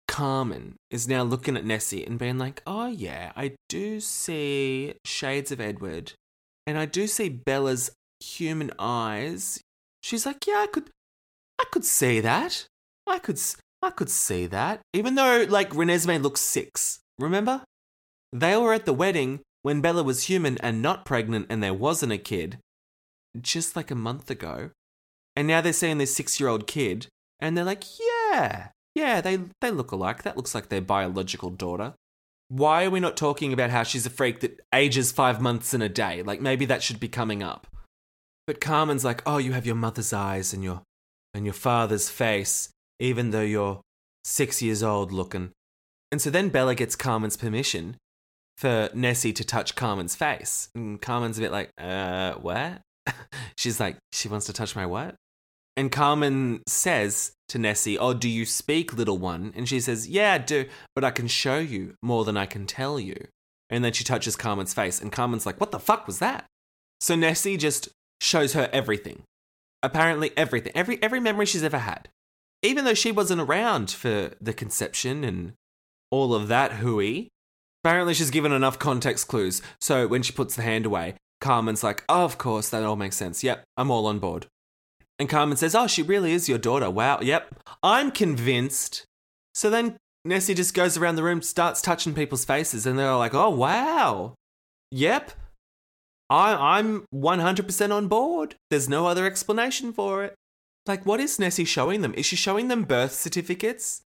Carmen 0.07 0.75
is 0.91 1.07
now 1.07 1.23
looking 1.23 1.55
at 1.55 1.65
Nessie 1.65 2.05
and 2.05 2.19
being 2.19 2.37
like, 2.37 2.61
oh, 2.67 2.87
yeah, 2.87 3.31
I 3.35 3.55
do 3.69 3.99
see 3.99 4.95
shades 5.05 5.51
of 5.51 5.61
Edward 5.61 6.13
and 6.65 6.77
I 6.77 6.85
do 6.85 7.07
see 7.07 7.29
Bella's 7.29 7.91
human 8.19 8.71
eyes. 8.77 9.61
She's 10.03 10.25
like, 10.25 10.45
yeah, 10.45 10.59
I 10.59 10.67
could, 10.67 10.89
I 11.59 11.65
could 11.71 11.85
see 11.85 12.19
that. 12.19 12.67
I 13.05 13.19
could, 13.19 13.39
I 13.81 13.89
could 13.91 14.09
see 14.09 14.47
that. 14.47 14.81
Even 14.93 15.15
though, 15.15 15.45
like, 15.47 15.69
Renesmee 15.69 16.21
looks 16.21 16.41
six. 16.41 16.99
Remember? 17.19 17.63
They 18.31 18.55
were 18.57 18.73
at 18.73 18.85
the 18.85 18.93
wedding 18.93 19.41
when 19.61 19.81
Bella 19.81 20.03
was 20.03 20.23
human 20.23 20.57
and 20.59 20.81
not 20.81 21.05
pregnant 21.05 21.47
and 21.49 21.61
there 21.61 21.73
wasn't 21.73 22.11
a 22.11 22.17
kid, 22.17 22.59
just 23.39 23.75
like 23.75 23.91
a 23.91 23.95
month 23.95 24.29
ago. 24.29 24.71
And 25.35 25.47
now 25.47 25.61
they're 25.61 25.73
seeing 25.73 25.97
this 25.97 26.15
six 26.15 26.39
year 26.39 26.49
old 26.49 26.67
kid 26.67 27.07
and 27.39 27.57
they're 27.57 27.65
like, 27.65 27.83
yeah, 27.99 28.69
yeah, 28.95 29.21
they, 29.21 29.39
they 29.61 29.71
look 29.71 29.91
alike. 29.91 30.23
That 30.23 30.37
looks 30.37 30.55
like 30.55 30.69
their 30.69 30.81
biological 30.81 31.49
daughter. 31.49 31.93
Why 32.49 32.85
are 32.85 32.89
we 32.89 32.99
not 32.99 33.17
talking 33.17 33.51
about 33.51 33.69
how 33.69 33.83
she's 33.83 34.05
a 34.05 34.09
freak 34.09 34.39
that 34.39 34.61
ages 34.73 35.11
five 35.11 35.41
months 35.41 35.73
in 35.73 35.81
a 35.81 35.89
day? 35.89 36.23
Like 36.23 36.41
maybe 36.41 36.65
that 36.65 36.81
should 36.81 36.99
be 36.99 37.09
coming 37.09 37.43
up. 37.43 37.67
But 38.45 38.61
Carmen's 38.61 39.03
like, 39.03 39.21
oh, 39.25 39.37
you 39.37 39.51
have 39.51 39.65
your 39.65 39.75
mother's 39.75 40.13
eyes 40.13 40.53
and 40.53 40.63
your 40.63 40.81
and 41.33 41.45
your 41.45 41.53
father's 41.53 42.09
face, 42.09 42.69
even 42.99 43.31
though 43.31 43.41
you're 43.41 43.81
six 44.23 44.61
years 44.61 44.81
old 44.81 45.11
looking. 45.11 45.51
And 46.11 46.21
so 46.21 46.29
then 46.29 46.49
Bella 46.49 46.73
gets 46.73 46.95
Carmen's 46.95 47.35
permission 47.35 47.97
for 48.57 48.89
Nessie 48.93 49.33
to 49.33 49.43
touch 49.43 49.75
Carmen's 49.75 50.15
face. 50.15 50.69
And 50.75 51.01
Carmen's 51.01 51.37
a 51.37 51.41
bit 51.41 51.51
like, 51.51 51.69
uh, 51.77 52.33
what? 52.33 52.81
She's 53.57 53.79
like, 53.79 53.97
she 54.11 54.27
wants 54.27 54.47
to 54.47 54.53
touch 54.53 54.75
my 54.75 54.85
what? 54.85 55.15
And 55.77 55.91
Carmen 55.91 56.63
says 56.67 57.33
to 57.49 57.59
Nessie, 57.59 57.99
Oh, 57.99 58.15
do 58.15 58.27
you 58.27 58.45
speak, 58.45 58.93
little 58.93 59.19
one? 59.19 59.53
And 59.55 59.69
she 59.69 59.79
says, 59.79 60.09
Yeah, 60.09 60.33
I 60.33 60.37
do, 60.39 60.65
but 60.95 61.03
I 61.03 61.11
can 61.11 61.27
show 61.27 61.59
you 61.59 61.93
more 62.01 62.25
than 62.25 62.35
I 62.35 62.47
can 62.47 62.65
tell 62.65 62.99
you. 62.99 63.15
And 63.69 63.83
then 63.85 63.93
she 63.93 64.03
touches 64.03 64.35
Carmen's 64.35 64.73
face, 64.73 64.99
and 64.99 65.11
Carmen's 65.11 65.45
like, 65.45 65.59
What 65.59 65.71
the 65.71 65.79
fuck 65.79 66.07
was 66.07 66.17
that? 66.17 66.45
So 66.99 67.15
Nessie 67.15 67.57
just 67.57 67.89
shows 68.19 68.53
her 68.53 68.69
everything. 68.73 69.21
Apparently, 69.83 70.31
everything. 70.35 70.71
Every, 70.73 71.01
every 71.03 71.19
memory 71.19 71.45
she's 71.45 71.63
ever 71.63 71.77
had. 71.77 72.09
Even 72.63 72.83
though 72.83 72.95
she 72.95 73.11
wasn't 73.11 73.41
around 73.41 73.91
for 73.91 74.31
the 74.41 74.53
conception 74.53 75.23
and 75.23 75.53
all 76.09 76.33
of 76.33 76.47
that 76.47 76.73
hooey, 76.73 77.29
apparently 77.87 78.13
she's 78.13 78.31
given 78.31 78.51
enough 78.51 78.77
context 78.77 79.29
clues. 79.29 79.61
So 79.79 80.07
when 80.07 80.21
she 80.21 80.33
puts 80.33 80.57
the 80.57 80.61
hand 80.61 80.85
away, 80.85 81.15
Carmen's 81.39 81.85
like, 81.85 82.03
Oh, 82.09 82.25
of 82.25 82.37
course, 82.37 82.67
that 82.69 82.83
all 82.83 82.97
makes 82.97 83.15
sense. 83.15 83.45
Yep, 83.45 83.63
I'm 83.77 83.89
all 83.89 84.07
on 84.07 84.19
board. 84.19 84.47
And 85.17 85.29
Carmen 85.29 85.55
says, 85.55 85.73
Oh, 85.73 85.87
she 85.87 86.01
really 86.01 86.33
is 86.33 86.49
your 86.49 86.57
daughter. 86.57 86.89
Wow. 86.89 87.19
Yep. 87.21 87.55
I'm 87.81 88.11
convinced. 88.11 89.05
So 89.55 89.69
then 89.69 89.95
Nessie 90.25 90.53
just 90.53 90.73
goes 90.73 90.97
around 90.97 91.15
the 91.15 91.23
room, 91.23 91.41
starts 91.41 91.81
touching 91.81 92.13
people's 92.13 92.43
faces, 92.43 92.85
and 92.85 92.99
they're 92.99 93.15
like, 93.15 93.33
Oh, 93.33 93.51
wow. 93.51 94.35
Yep. 94.91 95.31
I, 96.29 96.77
I'm 96.77 97.05
100% 97.15 97.93
on 97.93 98.09
board. 98.09 98.55
There's 98.69 98.89
no 98.89 99.07
other 99.07 99.25
explanation 99.25 99.93
for 99.93 100.25
it. 100.25 100.35
Like, 100.85 101.05
what 101.05 101.21
is 101.21 101.39
Nessie 101.39 101.63
showing 101.63 102.01
them? 102.01 102.13
Is 102.15 102.25
she 102.25 102.35
showing 102.35 102.67
them 102.67 102.83
birth 102.83 103.13
certificates? 103.13 104.01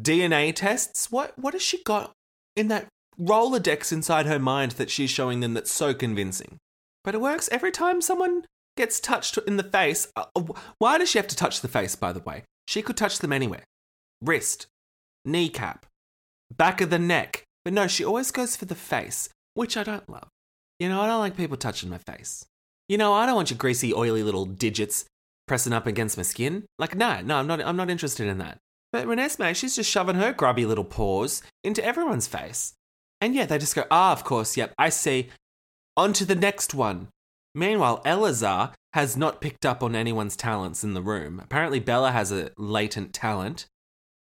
DNA 0.00 0.54
tests? 0.54 1.12
What, 1.12 1.38
what 1.38 1.52
has 1.52 1.62
she 1.62 1.82
got 1.82 2.14
in 2.58 2.68
that 2.68 2.88
Rolodex 3.18 3.92
inside 3.92 4.26
her 4.26 4.38
mind 4.38 4.72
that 4.72 4.90
she's 4.90 5.10
showing 5.10 5.40
them 5.40 5.54
that's 5.54 5.72
so 5.72 5.94
convincing? 5.94 6.58
But 7.04 7.14
it 7.14 7.20
works 7.20 7.48
every 7.50 7.70
time 7.70 8.02
someone 8.02 8.44
gets 8.76 9.00
touched 9.00 9.38
in 9.46 9.56
the 9.56 9.62
face. 9.62 10.08
Uh, 10.16 10.24
uh, 10.36 10.42
why 10.78 10.98
does 10.98 11.10
she 11.10 11.18
have 11.18 11.26
to 11.28 11.36
touch 11.36 11.60
the 11.60 11.68
face, 11.68 11.96
by 11.96 12.12
the 12.12 12.20
way? 12.20 12.44
She 12.66 12.82
could 12.82 12.96
touch 12.96 13.18
them 13.18 13.32
anywhere 13.32 13.64
wrist, 14.20 14.66
kneecap, 15.24 15.86
back 16.54 16.80
of 16.80 16.90
the 16.90 16.98
neck. 16.98 17.44
But 17.64 17.72
no, 17.72 17.86
she 17.86 18.04
always 18.04 18.30
goes 18.30 18.56
for 18.56 18.64
the 18.64 18.74
face, 18.74 19.28
which 19.54 19.76
I 19.76 19.84
don't 19.84 20.08
love. 20.08 20.28
You 20.78 20.88
know, 20.88 21.00
I 21.00 21.06
don't 21.06 21.20
like 21.20 21.36
people 21.36 21.56
touching 21.56 21.90
my 21.90 21.98
face. 21.98 22.46
You 22.88 22.98
know, 22.98 23.12
I 23.12 23.26
don't 23.26 23.36
want 23.36 23.50
your 23.50 23.58
greasy, 23.58 23.92
oily 23.92 24.22
little 24.22 24.44
digits 24.44 25.04
pressing 25.46 25.72
up 25.72 25.86
against 25.86 26.16
my 26.16 26.22
skin. 26.22 26.64
Like, 26.78 26.94
no, 26.94 27.20
no, 27.20 27.36
I'm 27.36 27.46
not, 27.46 27.60
I'm 27.60 27.76
not 27.76 27.90
interested 27.90 28.26
in 28.28 28.38
that. 28.38 28.58
But 28.92 29.06
Renesmee, 29.06 29.54
she's 29.54 29.76
just 29.76 29.90
shoving 29.90 30.16
her 30.16 30.32
grubby 30.32 30.64
little 30.64 30.84
paws 30.84 31.42
into 31.62 31.84
everyone's 31.84 32.26
face. 32.26 32.74
And 33.20 33.34
yeah, 33.34 33.46
they 33.46 33.58
just 33.58 33.74
go, 33.74 33.84
ah, 33.90 34.12
of 34.12 34.24
course, 34.24 34.56
yep, 34.56 34.72
I 34.78 34.88
see. 34.88 35.28
On 35.96 36.12
to 36.14 36.24
the 36.24 36.34
next 36.34 36.74
one. 36.74 37.08
Meanwhile, 37.54 38.02
Eleazar 38.04 38.72
has 38.92 39.16
not 39.16 39.40
picked 39.40 39.66
up 39.66 39.82
on 39.82 39.94
anyone's 39.94 40.36
talents 40.36 40.84
in 40.84 40.94
the 40.94 41.02
room. 41.02 41.40
Apparently, 41.42 41.80
Bella 41.80 42.12
has 42.12 42.32
a 42.32 42.50
latent 42.56 43.12
talent. 43.12 43.66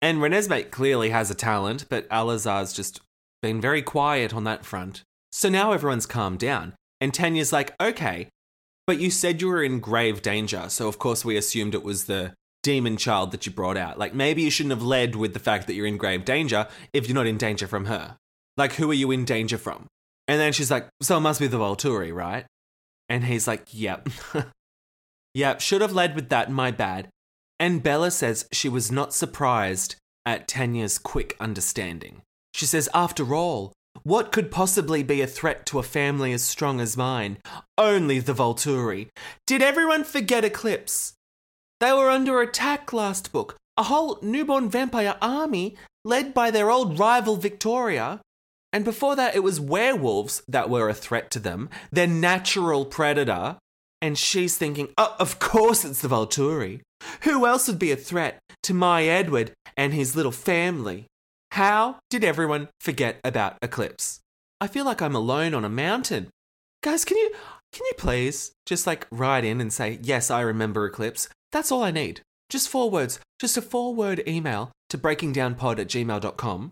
And 0.01 0.19
Renesmee 0.19 0.71
clearly 0.71 1.09
has 1.09 1.31
a 1.31 1.35
talent, 1.35 1.85
but 1.89 2.07
Eleazar's 2.11 2.73
just 2.73 3.01
been 3.41 3.61
very 3.61 3.81
quiet 3.81 4.33
on 4.33 4.43
that 4.43 4.65
front. 4.65 5.03
So 5.31 5.49
now 5.49 5.71
everyone's 5.71 6.05
calmed 6.05 6.39
down. 6.39 6.73
And 6.99 7.13
Tanya's 7.13 7.53
like, 7.53 7.75
okay, 7.79 8.27
but 8.85 8.99
you 8.99 9.11
said 9.11 9.41
you 9.41 9.47
were 9.47 9.63
in 9.63 9.79
grave 9.79 10.21
danger. 10.21 10.69
So, 10.69 10.87
of 10.87 10.97
course, 10.97 11.23
we 11.23 11.37
assumed 11.37 11.75
it 11.75 11.83
was 11.83 12.05
the 12.05 12.33
demon 12.67 12.97
child 12.97 13.31
that 13.31 13.45
you 13.45 13.51
brought 13.53 13.77
out. 13.77 13.97
Like, 13.97 14.13
maybe 14.13 14.41
you 14.41 14.49
shouldn't 14.51 14.73
have 14.73 14.83
led 14.83 15.15
with 15.15 15.31
the 15.31 15.39
fact 15.39 15.67
that 15.67 15.73
you're 15.73 15.87
in 15.87 15.95
grave 15.95 16.25
danger 16.25 16.67
if 16.91 17.07
you're 17.07 17.15
not 17.15 17.25
in 17.25 17.37
danger 17.37 17.65
from 17.65 17.85
her. 17.85 18.17
Like, 18.57 18.73
who 18.73 18.91
are 18.91 18.93
you 18.93 19.09
in 19.11 19.23
danger 19.23 19.57
from? 19.57 19.87
And 20.27 20.37
then 20.37 20.51
she's 20.51 20.69
like, 20.69 20.89
so 21.01 21.15
it 21.15 21.21
must 21.21 21.39
be 21.39 21.47
the 21.47 21.59
Volturi, 21.59 22.13
right? 22.13 22.45
And 23.07 23.23
he's 23.23 23.47
like, 23.47 23.67
yep. 23.71 24.09
yep, 25.33 25.61
should 25.61 25.79
have 25.79 25.93
led 25.93 26.13
with 26.13 26.27
that, 26.27 26.51
my 26.51 26.71
bad. 26.71 27.07
And 27.57 27.81
Bella 27.81 28.11
says 28.11 28.49
she 28.51 28.67
was 28.67 28.91
not 28.91 29.13
surprised 29.13 29.95
at 30.25 30.49
Tanya's 30.49 30.97
quick 30.97 31.37
understanding. 31.39 32.21
She 32.53 32.65
says, 32.65 32.89
after 32.93 33.33
all, 33.33 33.71
what 34.03 34.33
could 34.33 34.51
possibly 34.51 35.03
be 35.03 35.21
a 35.21 35.27
threat 35.27 35.65
to 35.67 35.79
a 35.79 35.83
family 35.83 36.33
as 36.33 36.43
strong 36.43 36.81
as 36.81 36.97
mine? 36.97 37.37
Only 37.77 38.19
the 38.19 38.33
Volturi. 38.33 39.07
Did 39.45 39.61
everyone 39.61 40.03
forget 40.03 40.43
Eclipse? 40.43 41.13
They 41.79 41.93
were 41.93 42.09
under 42.09 42.41
attack 42.41 42.91
last 42.91 43.31
book. 43.31 43.55
A 43.77 43.83
whole 43.83 44.19
newborn 44.21 44.69
vampire 44.69 45.15
army 45.21 45.75
led 46.03 46.33
by 46.33 46.49
their 46.49 46.71
old 46.71 46.97
rival 46.97 47.35
Victoria. 47.35 48.21
And 48.73 48.83
before 48.83 49.15
that, 49.15 49.35
it 49.35 49.43
was 49.43 49.59
werewolves 49.59 50.41
that 50.47 50.69
were 50.69 50.89
a 50.89 50.93
threat 50.93 51.29
to 51.31 51.39
them, 51.39 51.69
their 51.91 52.07
natural 52.07 52.85
predator. 52.85 53.57
And 54.01 54.17
she's 54.17 54.57
thinking, 54.57 54.89
oh, 54.97 55.15
of 55.19 55.39
course 55.39 55.85
it's 55.85 56.01
the 56.01 56.07
Volturi. 56.07 56.81
Who 57.21 57.45
else 57.45 57.67
would 57.67 57.79
be 57.79 57.91
a 57.91 57.95
threat 57.95 58.39
to 58.63 58.73
my 58.73 59.03
Edward 59.03 59.51
and 59.75 59.93
his 59.93 60.15
little 60.15 60.31
family? 60.31 61.05
How 61.51 61.97
did 62.09 62.23
everyone 62.23 62.69
forget 62.79 63.19
about 63.23 63.57
Eclipse? 63.61 64.19
I 64.59 64.67
feel 64.67 64.85
like 64.85 65.01
I'm 65.01 65.15
alone 65.15 65.53
on 65.53 65.65
a 65.65 65.69
mountain. 65.69 66.29
Guys, 66.83 67.05
can 67.05 67.17
you 67.17 67.31
can 67.71 67.85
you 67.85 67.93
please 67.97 68.51
just 68.65 68.87
like 68.87 69.07
write 69.11 69.43
in 69.43 69.61
and 69.61 69.71
say, 69.71 69.99
yes, 70.01 70.31
I 70.31 70.41
remember 70.41 70.85
Eclipse? 70.85 71.29
That's 71.51 71.71
all 71.71 71.83
I 71.83 71.91
need. 71.91 72.21
Just 72.49 72.69
four 72.69 72.89
words. 72.89 73.19
Just 73.39 73.57
a 73.57 73.61
four 73.61 73.93
word 73.93 74.23
email 74.27 74.71
to 74.89 74.97
breakingdownpod 74.97 75.79
at 75.79 75.87
gmail.com. 75.87 76.71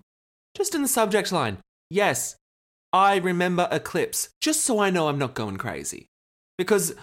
Just 0.56 0.76
in 0.76 0.82
the 0.82 0.88
subject 0.88 1.32
line, 1.32 1.58
yes, 1.90 2.36
I 2.94 3.18
remember 3.18 3.68
Eclipse, 3.72 4.30
just 4.40 4.62
so 4.62 4.80
I 4.80 4.90
know 4.90 5.10
I'm 5.10 5.20
not 5.20 5.34
going 5.34 5.58
crazy. 5.58 6.08
Because 6.58 6.96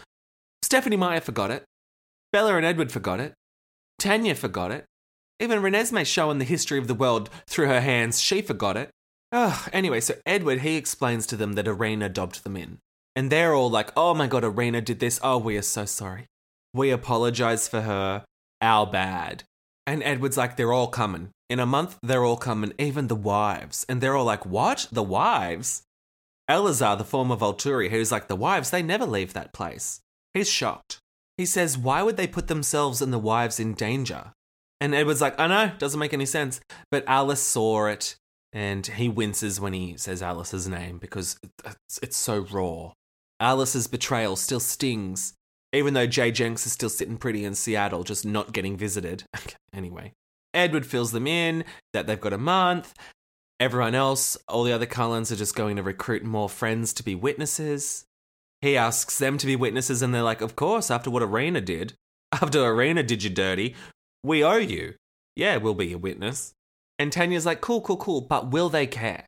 Stephenie 0.63 0.97
Meyer 0.97 1.21
forgot 1.21 1.51
it. 1.51 1.65
Bella 2.33 2.57
and 2.57 2.65
Edward 2.65 2.91
forgot 2.91 3.21
it. 3.21 3.35
Tanya 3.99 4.35
forgot 4.35 4.71
it. 4.73 4.87
Even 5.39 5.61
Renesmee 5.61 6.07
showing 6.07 6.39
the 6.39 6.45
history 6.45 6.79
of 6.79 6.87
the 6.87 6.95
world 6.95 7.29
through 7.47 7.67
her 7.67 7.81
hands, 7.83 8.21
she 8.21 8.41
forgot 8.41 8.77
it. 8.77 8.91
Ugh, 9.33 9.69
anyway, 9.73 10.01
so 10.01 10.15
Edward, 10.25 10.61
he 10.61 10.77
explains 10.77 11.27
to 11.27 11.37
them 11.37 11.55
that 11.55 11.67
Irina 11.67 12.09
dobbed 12.09 12.43
them 12.45 12.57
in. 12.57 12.79
And 13.15 13.31
they're 13.31 13.55
all 13.55 13.69
like, 13.69 13.91
oh 13.97 14.15
my 14.15 14.27
god, 14.27 14.45
Irina 14.45 14.81
did 14.81 15.01
this. 15.01 15.21
Oh, 15.23 15.37
we 15.37 15.59
are 15.59 15.63
so 15.63 15.85
sorry. 15.85 16.27
We 16.75 16.91
apologize 16.91 17.69
for 17.69 17.83
her. 17.83 18.25
Our 18.61 18.87
bad. 18.87 19.45
And 19.87 20.03
Edward's 20.03 20.37
like, 20.37 20.57
they're 20.57 20.73
all 20.73 20.89
coming. 20.89 21.31
In 21.51 21.59
a 21.59 21.67
month, 21.67 21.99
they're 22.03 22.25
all 22.25 22.37
coming, 22.37 22.73
even 22.79 23.09
the 23.09 23.17
wives. 23.17 23.85
And 23.89 24.01
they're 24.01 24.17
all 24.17 24.25
like, 24.25 24.47
what? 24.47 24.87
The 24.93 25.03
wives? 25.03 25.83
Eleazar, 26.49 26.97
the 26.97 27.05
former 27.05 27.37
Volturi, 27.37 27.91
who's 27.91 28.13
like, 28.13 28.29
the 28.29 28.37
wives, 28.37 28.71
they 28.71 28.83
never 28.83 29.05
leave 29.05 29.33
that 29.33 29.53
place. 29.53 30.01
He's 30.35 30.49
shocked. 30.49 30.99
He 31.37 31.47
says, 31.47 31.77
why 31.77 32.03
would 32.03 32.17
they 32.17 32.27
put 32.27 32.49
themselves 32.49 33.03
and 33.03 33.13
the 33.13 33.19
wives 33.19 33.59
in 33.59 33.75
danger? 33.75 34.33
And 34.81 34.95
Edward's 34.95 35.21
like, 35.21 35.39
I 35.39 35.47
know, 35.47 35.73
doesn't 35.79 36.01
make 36.01 36.13
any 36.13 36.27
sense. 36.27 36.61
But 36.91 37.05
Alice 37.07 37.43
saw 37.43 37.87
it, 37.87 38.17
and 38.53 38.87
he 38.87 39.09
winces 39.09 39.61
when 39.61 39.73
he 39.73 39.97
says 39.97 40.23
Alice's 40.23 40.69
name 40.69 40.99
because 40.99 41.39
it's 42.03 42.17
so 42.17 42.41
raw. 42.41 42.93
Alice's 43.41 43.87
betrayal 43.87 44.37
still 44.37 44.61
stings, 44.61 45.35
even 45.73 45.95
though 45.95 46.07
Jay 46.07 46.31
Jenks 46.31 46.67
is 46.67 46.73
still 46.73 46.89
sitting 46.89 47.17
pretty 47.17 47.45
in 47.45 47.55
Seattle, 47.55 48.05
just 48.05 48.25
not 48.25 48.53
getting 48.53 48.77
visited. 48.77 49.25
anyway, 49.73 50.13
Edward 50.53 50.87
fills 50.87 51.13
them 51.13 51.27
in 51.27 51.65
that 51.93 52.07
they've 52.07 52.21
got 52.21 52.33
a 52.33 52.39
month. 52.39 52.95
Everyone 53.59 53.95
else, 53.95 54.37
all 54.49 54.65
the 54.65 54.73
other 54.73 54.87
Cullens, 54.87 55.31
are 55.31 55.37
just 55.37 55.55
going 55.55 55.77
to 55.77 55.83
recruit 55.83 56.25
more 56.25 56.49
friends 56.49 56.93
to 56.95 57.03
be 57.03 57.15
witnesses. 57.15 58.05
He 58.61 58.77
asks 58.77 59.19
them 59.19 59.39
to 59.39 59.47
be 59.47 59.57
witnesses, 59.57 60.03
and 60.03 60.15
they're 60.15 60.23
like, 60.23 60.41
Of 60.41 60.57
course, 60.57 60.91
after 60.91 61.11
what 61.11 61.23
Irina 61.23 61.61
did. 61.61 61.95
After 62.41 62.65
Irina 62.65 63.03
did 63.03 63.23
you 63.23 63.29
dirty, 63.29 63.75
we 64.25 64.43
owe 64.43 64.57
you. 64.57 64.95
Yeah, 65.37 65.59
we'll 65.59 65.75
be 65.75 65.93
a 65.93 65.99
witness. 65.99 66.55
And 66.99 67.13
Tanya's 67.13 67.45
like, 67.45 67.61
Cool, 67.61 67.83
cool, 67.83 67.99
cool, 67.99 68.23
but 68.23 68.51
will 68.51 68.71
they 68.71 68.87
care? 68.87 69.27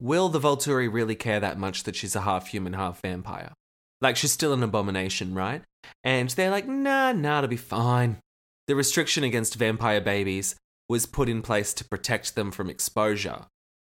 Will 0.00 0.30
the 0.30 0.40
Volturi 0.40 0.90
really 0.90 1.14
care 1.14 1.38
that 1.38 1.58
much 1.58 1.82
that 1.82 1.96
she's 1.96 2.16
a 2.16 2.22
half 2.22 2.46
human, 2.48 2.72
half 2.72 3.02
vampire? 3.02 3.52
Like, 4.00 4.16
she's 4.16 4.32
still 4.32 4.52
an 4.52 4.62
abomination, 4.62 5.34
right? 5.34 5.62
And 6.04 6.30
they're 6.30 6.50
like, 6.50 6.66
Nah, 6.66 7.12
nah, 7.12 7.38
it'll 7.38 7.48
be 7.48 7.56
fine. 7.56 8.18
The 8.66 8.76
restriction 8.76 9.24
against 9.24 9.56
vampire 9.56 10.00
babies 10.00 10.54
was 10.88 11.06
put 11.06 11.28
in 11.28 11.42
place 11.42 11.72
to 11.74 11.84
protect 11.84 12.34
them 12.34 12.50
from 12.50 12.70
exposure, 12.70 13.46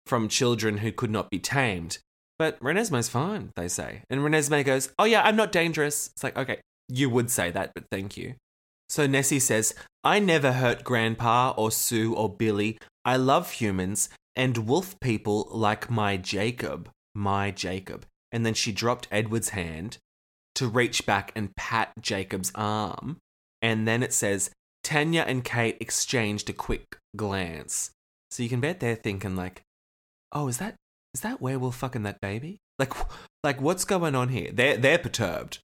from 0.06 0.28
children 0.28 0.78
who 0.78 0.92
could 0.92 1.10
not 1.10 1.30
be 1.30 1.38
tamed. 1.38 1.98
But 2.38 2.58
Renesmee's 2.60 3.08
fine, 3.08 3.50
they 3.56 3.68
say. 3.68 4.02
And 4.08 4.20
Renesmee 4.20 4.64
goes, 4.64 4.92
Oh, 4.98 5.04
yeah, 5.04 5.22
I'm 5.22 5.36
not 5.36 5.52
dangerous. 5.52 6.10
It's 6.14 6.22
like, 6.22 6.36
okay, 6.36 6.60
you 6.88 7.10
would 7.10 7.30
say 7.30 7.50
that, 7.50 7.72
but 7.74 7.84
thank 7.90 8.16
you. 8.16 8.34
So 8.88 9.06
Nessie 9.06 9.40
says, 9.40 9.74
I 10.02 10.18
never 10.18 10.52
hurt 10.52 10.84
Grandpa 10.84 11.52
or 11.56 11.70
Sue 11.70 12.14
or 12.14 12.28
Billy. 12.28 12.78
I 13.04 13.16
love 13.16 13.52
humans 13.52 14.08
and 14.34 14.68
wolf 14.68 14.98
people 15.00 15.48
like 15.50 15.90
my 15.90 16.16
Jacob. 16.16 16.88
My 17.14 17.50
Jacob. 17.50 18.06
And 18.32 18.46
then 18.46 18.54
she 18.54 18.72
dropped 18.72 19.08
Edward's 19.10 19.50
hand 19.50 19.98
to 20.58 20.66
reach 20.66 21.06
back 21.06 21.30
and 21.36 21.54
pat 21.56 21.92
Jacob's 22.00 22.50
arm. 22.54 23.18
And 23.62 23.86
then 23.86 24.02
it 24.02 24.12
says, 24.12 24.50
Tanya 24.82 25.22
and 25.22 25.44
Kate 25.44 25.76
exchanged 25.80 26.50
a 26.50 26.52
quick 26.52 26.98
glance. 27.16 27.90
So 28.30 28.42
you 28.42 28.48
can 28.48 28.60
bet 28.60 28.80
they're 28.80 28.94
thinking 28.94 29.36
like, 29.36 29.62
"Oh, 30.32 30.48
is 30.48 30.58
that 30.58 30.74
is 31.14 31.20
that 31.22 31.40
werewolf 31.40 31.76
fucking 31.76 32.02
that 32.02 32.20
baby? 32.20 32.58
Like, 32.78 32.92
like 33.44 33.60
what's 33.60 33.84
going 33.84 34.14
on 34.14 34.28
here?" 34.28 34.50
They're 34.52 34.76
they're 34.76 34.98
perturbed. 34.98 35.58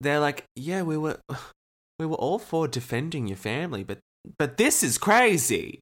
They're 0.00 0.20
like, 0.20 0.44
"Yeah, 0.56 0.82
we 0.82 0.98
were 0.98 1.20
we 1.98 2.06
were 2.06 2.16
all 2.16 2.38
for 2.38 2.68
defending 2.68 3.26
your 3.26 3.36
family, 3.36 3.84
but 3.84 3.98
but 4.38 4.56
this 4.56 4.82
is 4.82 4.98
crazy. 4.98 5.80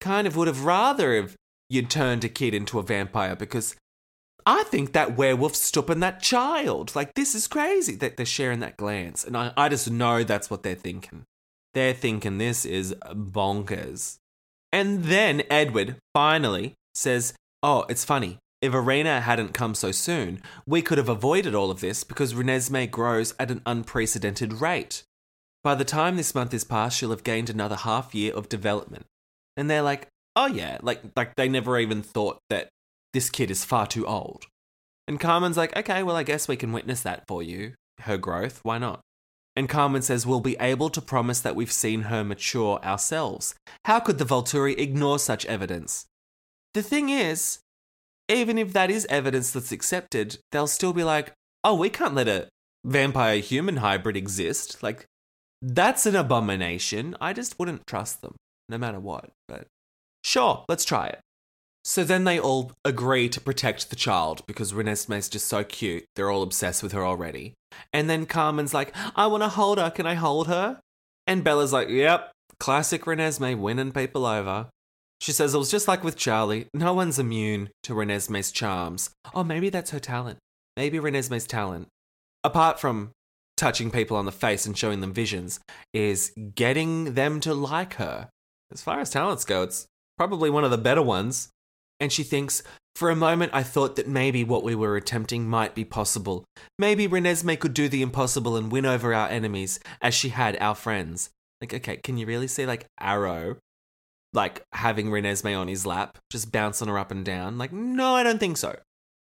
Kind 0.00 0.26
of 0.26 0.36
would 0.36 0.48
have 0.48 0.64
rather 0.64 1.14
if 1.14 1.36
you'd 1.68 1.90
turned 1.90 2.24
a 2.24 2.28
kid 2.28 2.54
into 2.54 2.78
a 2.78 2.82
vampire 2.82 3.34
because 3.34 3.74
I 4.48 4.62
think 4.62 4.92
that 4.92 5.16
werewolf's 5.16 5.60
stopping 5.60 5.98
that 6.00 6.22
child. 6.22 6.94
Like, 6.94 7.14
this 7.14 7.34
is 7.34 7.48
crazy 7.48 7.96
that 7.96 8.16
they're 8.16 8.24
sharing 8.24 8.60
that 8.60 8.76
glance. 8.76 9.24
And 9.24 9.36
I, 9.36 9.52
I 9.56 9.68
just 9.68 9.90
know 9.90 10.22
that's 10.22 10.48
what 10.48 10.62
they're 10.62 10.76
thinking. 10.76 11.24
They're 11.74 11.92
thinking 11.92 12.38
this 12.38 12.64
is 12.64 12.94
bonkers. 13.10 14.18
And 14.72 15.04
then 15.04 15.42
Edward 15.50 15.96
finally 16.14 16.74
says, 16.94 17.34
Oh, 17.62 17.84
it's 17.88 18.04
funny. 18.04 18.38
If 18.62 18.72
Irina 18.72 19.20
hadn't 19.20 19.52
come 19.52 19.74
so 19.74 19.90
soon, 19.90 20.40
we 20.66 20.80
could 20.80 20.98
have 20.98 21.08
avoided 21.08 21.54
all 21.54 21.70
of 21.70 21.80
this 21.80 22.04
because 22.04 22.32
Renesmee 22.32 22.90
grows 22.90 23.34
at 23.38 23.50
an 23.50 23.60
unprecedented 23.66 24.54
rate. 24.54 25.02
By 25.62 25.74
the 25.74 25.84
time 25.84 26.16
this 26.16 26.34
month 26.34 26.54
is 26.54 26.64
past, 26.64 26.96
she'll 26.96 27.10
have 27.10 27.24
gained 27.24 27.50
another 27.50 27.76
half 27.76 28.14
year 28.14 28.32
of 28.32 28.48
development. 28.48 29.06
And 29.56 29.68
they're 29.68 29.82
like, 29.82 30.06
oh 30.36 30.46
yeah, 30.46 30.78
like 30.82 31.02
like 31.16 31.34
they 31.34 31.48
never 31.48 31.78
even 31.78 32.02
thought 32.02 32.38
that 32.48 32.68
this 33.12 33.30
kid 33.30 33.50
is 33.50 33.64
far 33.64 33.86
too 33.86 34.06
old. 34.06 34.44
And 35.08 35.20
Carmen's 35.20 35.56
like, 35.56 35.76
okay, 35.76 36.02
well 36.02 36.16
I 36.16 36.22
guess 36.22 36.48
we 36.48 36.56
can 36.56 36.72
witness 36.72 37.02
that 37.02 37.24
for 37.26 37.42
you. 37.42 37.74
Her 38.00 38.16
growth, 38.16 38.60
why 38.62 38.78
not? 38.78 39.00
And 39.54 39.70
Carmen 39.70 40.02
says 40.02 40.26
we'll 40.26 40.40
be 40.40 40.56
able 40.60 40.90
to 40.90 41.00
promise 41.00 41.40
that 41.40 41.56
we've 41.56 41.72
seen 41.72 42.02
her 42.02 42.22
mature 42.22 42.78
ourselves. 42.84 43.54
How 43.86 44.00
could 44.00 44.18
the 44.18 44.26
Volturi 44.26 44.78
ignore 44.78 45.18
such 45.18 45.46
evidence? 45.46 46.04
The 46.74 46.82
thing 46.82 47.08
is, 47.08 47.60
even 48.28 48.58
if 48.58 48.74
that 48.74 48.90
is 48.90 49.06
evidence 49.08 49.50
that's 49.50 49.72
accepted, 49.72 50.38
they'll 50.52 50.66
still 50.66 50.92
be 50.92 51.04
like, 51.04 51.32
oh, 51.64 51.74
we 51.74 51.88
can't 51.88 52.14
let 52.14 52.28
a 52.28 52.48
vampire 52.84 53.38
human 53.38 53.78
hybrid 53.78 54.16
exist. 54.16 54.82
Like, 54.82 55.06
that's 55.62 56.04
an 56.04 56.16
abomination. 56.16 57.16
I 57.18 57.32
just 57.32 57.58
wouldn't 57.58 57.86
trust 57.86 58.20
them, 58.20 58.36
no 58.68 58.76
matter 58.76 59.00
what. 59.00 59.30
But 59.48 59.68
sure, 60.22 60.64
let's 60.68 60.84
try 60.84 61.06
it. 61.06 61.20
So 61.88 62.02
then 62.02 62.24
they 62.24 62.40
all 62.40 62.72
agree 62.84 63.28
to 63.28 63.40
protect 63.40 63.90
the 63.90 63.96
child 63.96 64.44
because 64.48 64.72
Renesmee's 64.72 65.28
just 65.28 65.46
so 65.46 65.62
cute. 65.62 66.04
They're 66.16 66.32
all 66.32 66.42
obsessed 66.42 66.82
with 66.82 66.90
her 66.90 67.06
already. 67.06 67.54
And 67.92 68.10
then 68.10 68.26
Carmen's 68.26 68.74
like, 68.74 68.92
I 69.14 69.28
want 69.28 69.44
to 69.44 69.48
hold 69.48 69.78
her. 69.78 69.88
Can 69.90 70.04
I 70.04 70.14
hold 70.14 70.48
her? 70.48 70.80
And 71.28 71.44
Bella's 71.44 71.72
like, 71.72 71.88
yep, 71.88 72.32
classic 72.58 73.02
Renesmee 73.02 73.56
winning 73.56 73.92
people 73.92 74.26
over. 74.26 74.66
She 75.20 75.30
says 75.30 75.54
it 75.54 75.58
was 75.58 75.70
just 75.70 75.86
like 75.86 76.02
with 76.02 76.16
Charlie. 76.16 76.66
No 76.74 76.92
one's 76.92 77.20
immune 77.20 77.70
to 77.84 77.94
Renesmee's 77.94 78.50
charms. 78.50 79.10
Oh, 79.32 79.44
maybe 79.44 79.68
that's 79.70 79.92
her 79.92 80.00
talent. 80.00 80.38
Maybe 80.76 80.98
Renesmee's 80.98 81.46
talent, 81.46 81.86
apart 82.42 82.80
from 82.80 83.12
touching 83.56 83.92
people 83.92 84.16
on 84.16 84.26
the 84.26 84.32
face 84.32 84.66
and 84.66 84.76
showing 84.76 85.00
them 85.00 85.12
visions, 85.12 85.60
is 85.94 86.32
getting 86.56 87.14
them 87.14 87.38
to 87.40 87.54
like 87.54 87.94
her. 87.94 88.28
As 88.72 88.82
far 88.82 88.98
as 88.98 89.10
talents 89.10 89.44
go, 89.44 89.62
it's 89.62 89.86
probably 90.18 90.50
one 90.50 90.64
of 90.64 90.72
the 90.72 90.78
better 90.78 91.02
ones. 91.02 91.50
And 91.98 92.12
she 92.12 92.22
thinks, 92.22 92.62
for 92.94 93.10
a 93.10 93.16
moment, 93.16 93.52
I 93.54 93.62
thought 93.62 93.96
that 93.96 94.08
maybe 94.08 94.44
what 94.44 94.62
we 94.62 94.74
were 94.74 94.96
attempting 94.96 95.48
might 95.48 95.74
be 95.74 95.84
possible. 95.84 96.44
Maybe 96.78 97.08
Renesmee 97.08 97.58
could 97.58 97.74
do 97.74 97.88
the 97.88 98.02
impossible 98.02 98.56
and 98.56 98.70
win 98.70 98.86
over 98.86 99.12
our 99.14 99.28
enemies 99.28 99.80
as 100.00 100.14
she 100.14 100.30
had 100.30 100.56
our 100.60 100.74
friends. 100.74 101.30
Like, 101.60 101.72
okay, 101.72 101.96
can 101.96 102.18
you 102.18 102.26
really 102.26 102.48
see 102.48 102.66
like 102.66 102.86
Aro 103.00 103.56
like 104.36 104.62
having 104.72 105.08
Renesmee 105.08 105.58
on 105.58 105.66
his 105.66 105.86
lap, 105.86 106.18
just 106.30 106.52
bouncing 106.52 106.88
her 106.88 106.98
up 106.98 107.10
and 107.10 107.24
down. 107.24 107.58
Like, 107.58 107.72
no, 107.72 108.14
I 108.14 108.22
don't 108.22 108.38
think 108.38 108.58
so. 108.58 108.78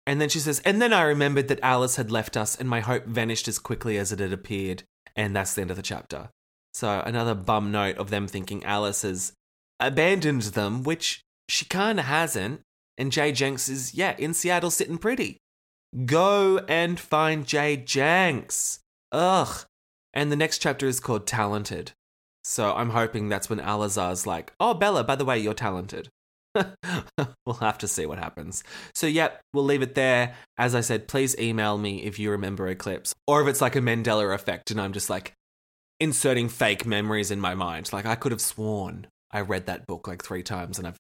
And 0.05 0.22
then 0.22 0.30
she 0.30 0.39
says, 0.39 0.61
and 0.63 0.82
then 0.82 0.93
I 0.93 1.01
remembered 1.03 1.47
that 1.47 1.59
Alice 1.63 1.95
had 1.95 2.11
left 2.11 2.38
us 2.38 2.55
and 2.55 2.70
my 2.70 2.82
hope 2.82 3.05
vanished 3.05 3.47
as 3.47 3.57
quickly 3.57 3.97
as 3.97 4.11
it 4.11 4.20
had 4.20 4.32
appeared. 4.32 4.84
And 5.15 5.36
that's 5.36 5.53
the 5.53 5.61
end 5.61 5.72
of 5.72 5.78
the 5.78 5.84
chapter. 5.84 6.30
So 6.74 7.01
another 7.05 7.34
bum 7.34 7.72
note 7.72 7.97
of 7.97 8.09
them 8.09 8.28
thinking 8.28 8.63
Alice 8.63 9.01
has 9.01 9.34
abandoned 9.80 10.43
them, 10.43 10.84
which 10.84 11.22
she 11.50 11.66
kinda 11.66 12.04
hasn't. 12.04 12.62
And 12.98 13.12
Jay 13.12 13.32
Jenks 13.32 13.70
is, 13.70 13.93
yeah, 13.93 14.16
in 14.18 14.34
Seattle 14.34 14.72
sitting 14.72 14.98
pretty. 14.98 15.38
Go 16.06 16.60
and 16.68 17.00
find 17.00 17.45
Jay 17.45 17.78
Jenks. 17.78 18.80
Ugh. 19.12 19.66
And 20.14 20.32
the 20.32 20.36
next 20.36 20.60
chapter 20.60 20.88
is 20.88 21.00
called 21.00 21.28
Talented. 21.28 21.91
So 22.43 22.74
I'm 22.74 22.89
hoping 22.89 23.30
that's 23.30 23.50
when 23.50 23.60
Eleazar's 23.60 24.26
like, 24.26 24.54
oh, 24.60 24.74
Bella, 24.74 25.04
by 25.04 25.16
the 25.16 25.26
way, 25.26 25.38
you're 25.38 25.54
talented. 25.54 26.10
we'll 26.56 27.56
have 27.60 27.78
to 27.80 27.88
see 27.88 28.06
what 28.06 28.18
happens. 28.18 28.64
So, 28.95 29.06
yep, 29.06 29.41
we'll 29.54 29.66
leave 29.66 29.84
it 29.84 29.95
there. 29.95 30.34
As 30.58 30.74
I 30.74 30.82
said, 30.82 31.08
please 31.08 31.38
email 31.38 31.78
me 31.78 32.04
if 32.04 32.18
you 32.18 32.32
remember 32.32 32.68
Eclipse 32.68 33.14
or 33.28 33.41
if 33.41 33.48
it's 33.48 33.62
like 33.62 33.76
a 33.76 33.82
Mandela 33.82 34.34
effect 34.34 34.72
and 34.72 34.82
I'm 34.82 34.93
just 34.93 35.10
like 35.10 35.34
inserting 36.00 36.50
fake 36.50 36.86
memories 36.86 37.30
in 37.30 37.39
my 37.39 37.54
mind. 37.54 37.93
Like, 37.93 38.06
I 38.06 38.16
could 38.16 38.32
have 38.32 38.41
sworn 38.41 39.08
I 39.32 39.41
read 39.41 39.66
that 39.66 39.86
book 39.88 40.08
like 40.08 40.24
three 40.24 40.43
times 40.43 40.78
and 40.78 40.88
I've 40.88 40.98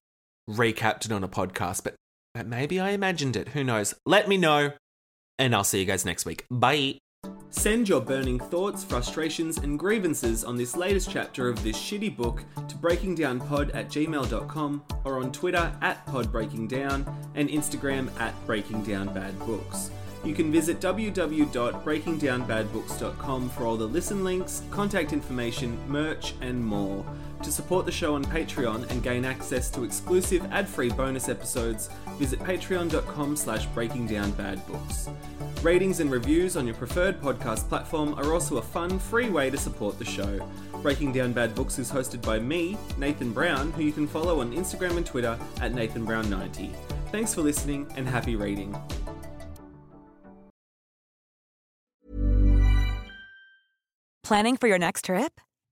recapped 0.49 1.05
it 1.05 1.11
on 1.11 1.23
a 1.23 1.27
podcast, 1.27 1.83
but, 1.83 1.95
but 2.33 2.47
maybe 2.47 2.79
I 2.79 2.91
imagined 2.91 3.35
it. 3.35 3.49
Who 3.49 3.63
knows? 3.63 3.93
Let 4.05 4.27
me 4.27 4.37
know. 4.37 4.71
And 5.39 5.55
I'll 5.55 5.63
see 5.63 5.79
you 5.79 5.85
guys 5.85 6.05
next 6.05 6.25
week. 6.25 6.45
Bye. 6.49 6.97
Send 7.49 7.87
your 7.87 8.01
burning 8.01 8.39
thoughts, 8.39 8.83
frustrations, 8.83 9.57
and 9.57 9.79
grievances 9.79 10.43
on 10.43 10.57
this 10.57 10.75
latest 10.75 11.09
chapter 11.09 11.47
of 11.47 11.63
this 11.63 11.77
shitty 11.77 12.13
book 12.15 12.43
to 12.67 12.75
breakingdownpod 12.75 13.73
at 13.73 13.87
gmail.com 13.87 14.83
or 15.05 15.19
on 15.19 15.31
Twitter 15.31 15.73
at 15.81 16.05
podbreakingdown 16.07 17.09
and 17.35 17.47
Instagram 17.49 18.09
at 18.19 18.33
breakingdownbadbooks. 18.45 19.91
You 20.25 20.35
can 20.35 20.51
visit 20.51 20.81
www.breakingdownbadbooks.com 20.81 23.49
for 23.49 23.63
all 23.63 23.77
the 23.77 23.87
listen 23.87 24.25
links, 24.25 24.63
contact 24.71 25.13
information, 25.13 25.79
merch, 25.87 26.33
and 26.41 26.65
more. 26.65 27.05
To 27.43 27.51
support 27.51 27.85
the 27.85 27.91
show 27.91 28.15
on 28.15 28.25
Patreon 28.25 28.89
and 28.89 29.01
gain 29.03 29.23
access 29.23 29.69
to 29.71 29.83
exclusive 29.83 30.45
ad-free 30.51 30.89
bonus 30.89 31.29
episodes, 31.29 31.89
visit 32.17 32.39
patreon.com 32.39 33.35
slash 33.35 33.67
breakingdownbadbooks. 33.69 35.13
Ratings 35.63 35.99
and 35.99 36.11
reviews 36.11 36.57
on 36.57 36.65
your 36.65 36.75
preferred 36.75 37.21
podcast 37.21 37.69
platform 37.69 38.15
are 38.15 38.33
also 38.33 38.57
a 38.57 38.61
fun, 38.61 38.99
free 38.99 39.29
way 39.29 39.49
to 39.49 39.57
support 39.57 39.97
the 39.97 40.05
show. 40.05 40.47
Breaking 40.81 41.11
Down 41.11 41.33
Bad 41.33 41.55
Books 41.55 41.79
is 41.79 41.91
hosted 41.91 42.21
by 42.21 42.39
me, 42.39 42.77
Nathan 42.97 43.31
Brown, 43.31 43.71
who 43.71 43.83
you 43.83 43.91
can 43.91 44.07
follow 44.07 44.41
on 44.41 44.53
Instagram 44.53 44.97
and 44.97 45.05
Twitter 45.05 45.37
at 45.61 45.73
NathanBrown90. 45.73 46.75
Thanks 47.11 47.33
for 47.33 47.41
listening 47.41 47.87
and 47.95 48.07
happy 48.07 48.35
reading. 48.35 48.75
Planning 54.23 54.57
for 54.57 54.67
your 54.67 54.77
next 54.77 55.05
trip? 55.05 55.39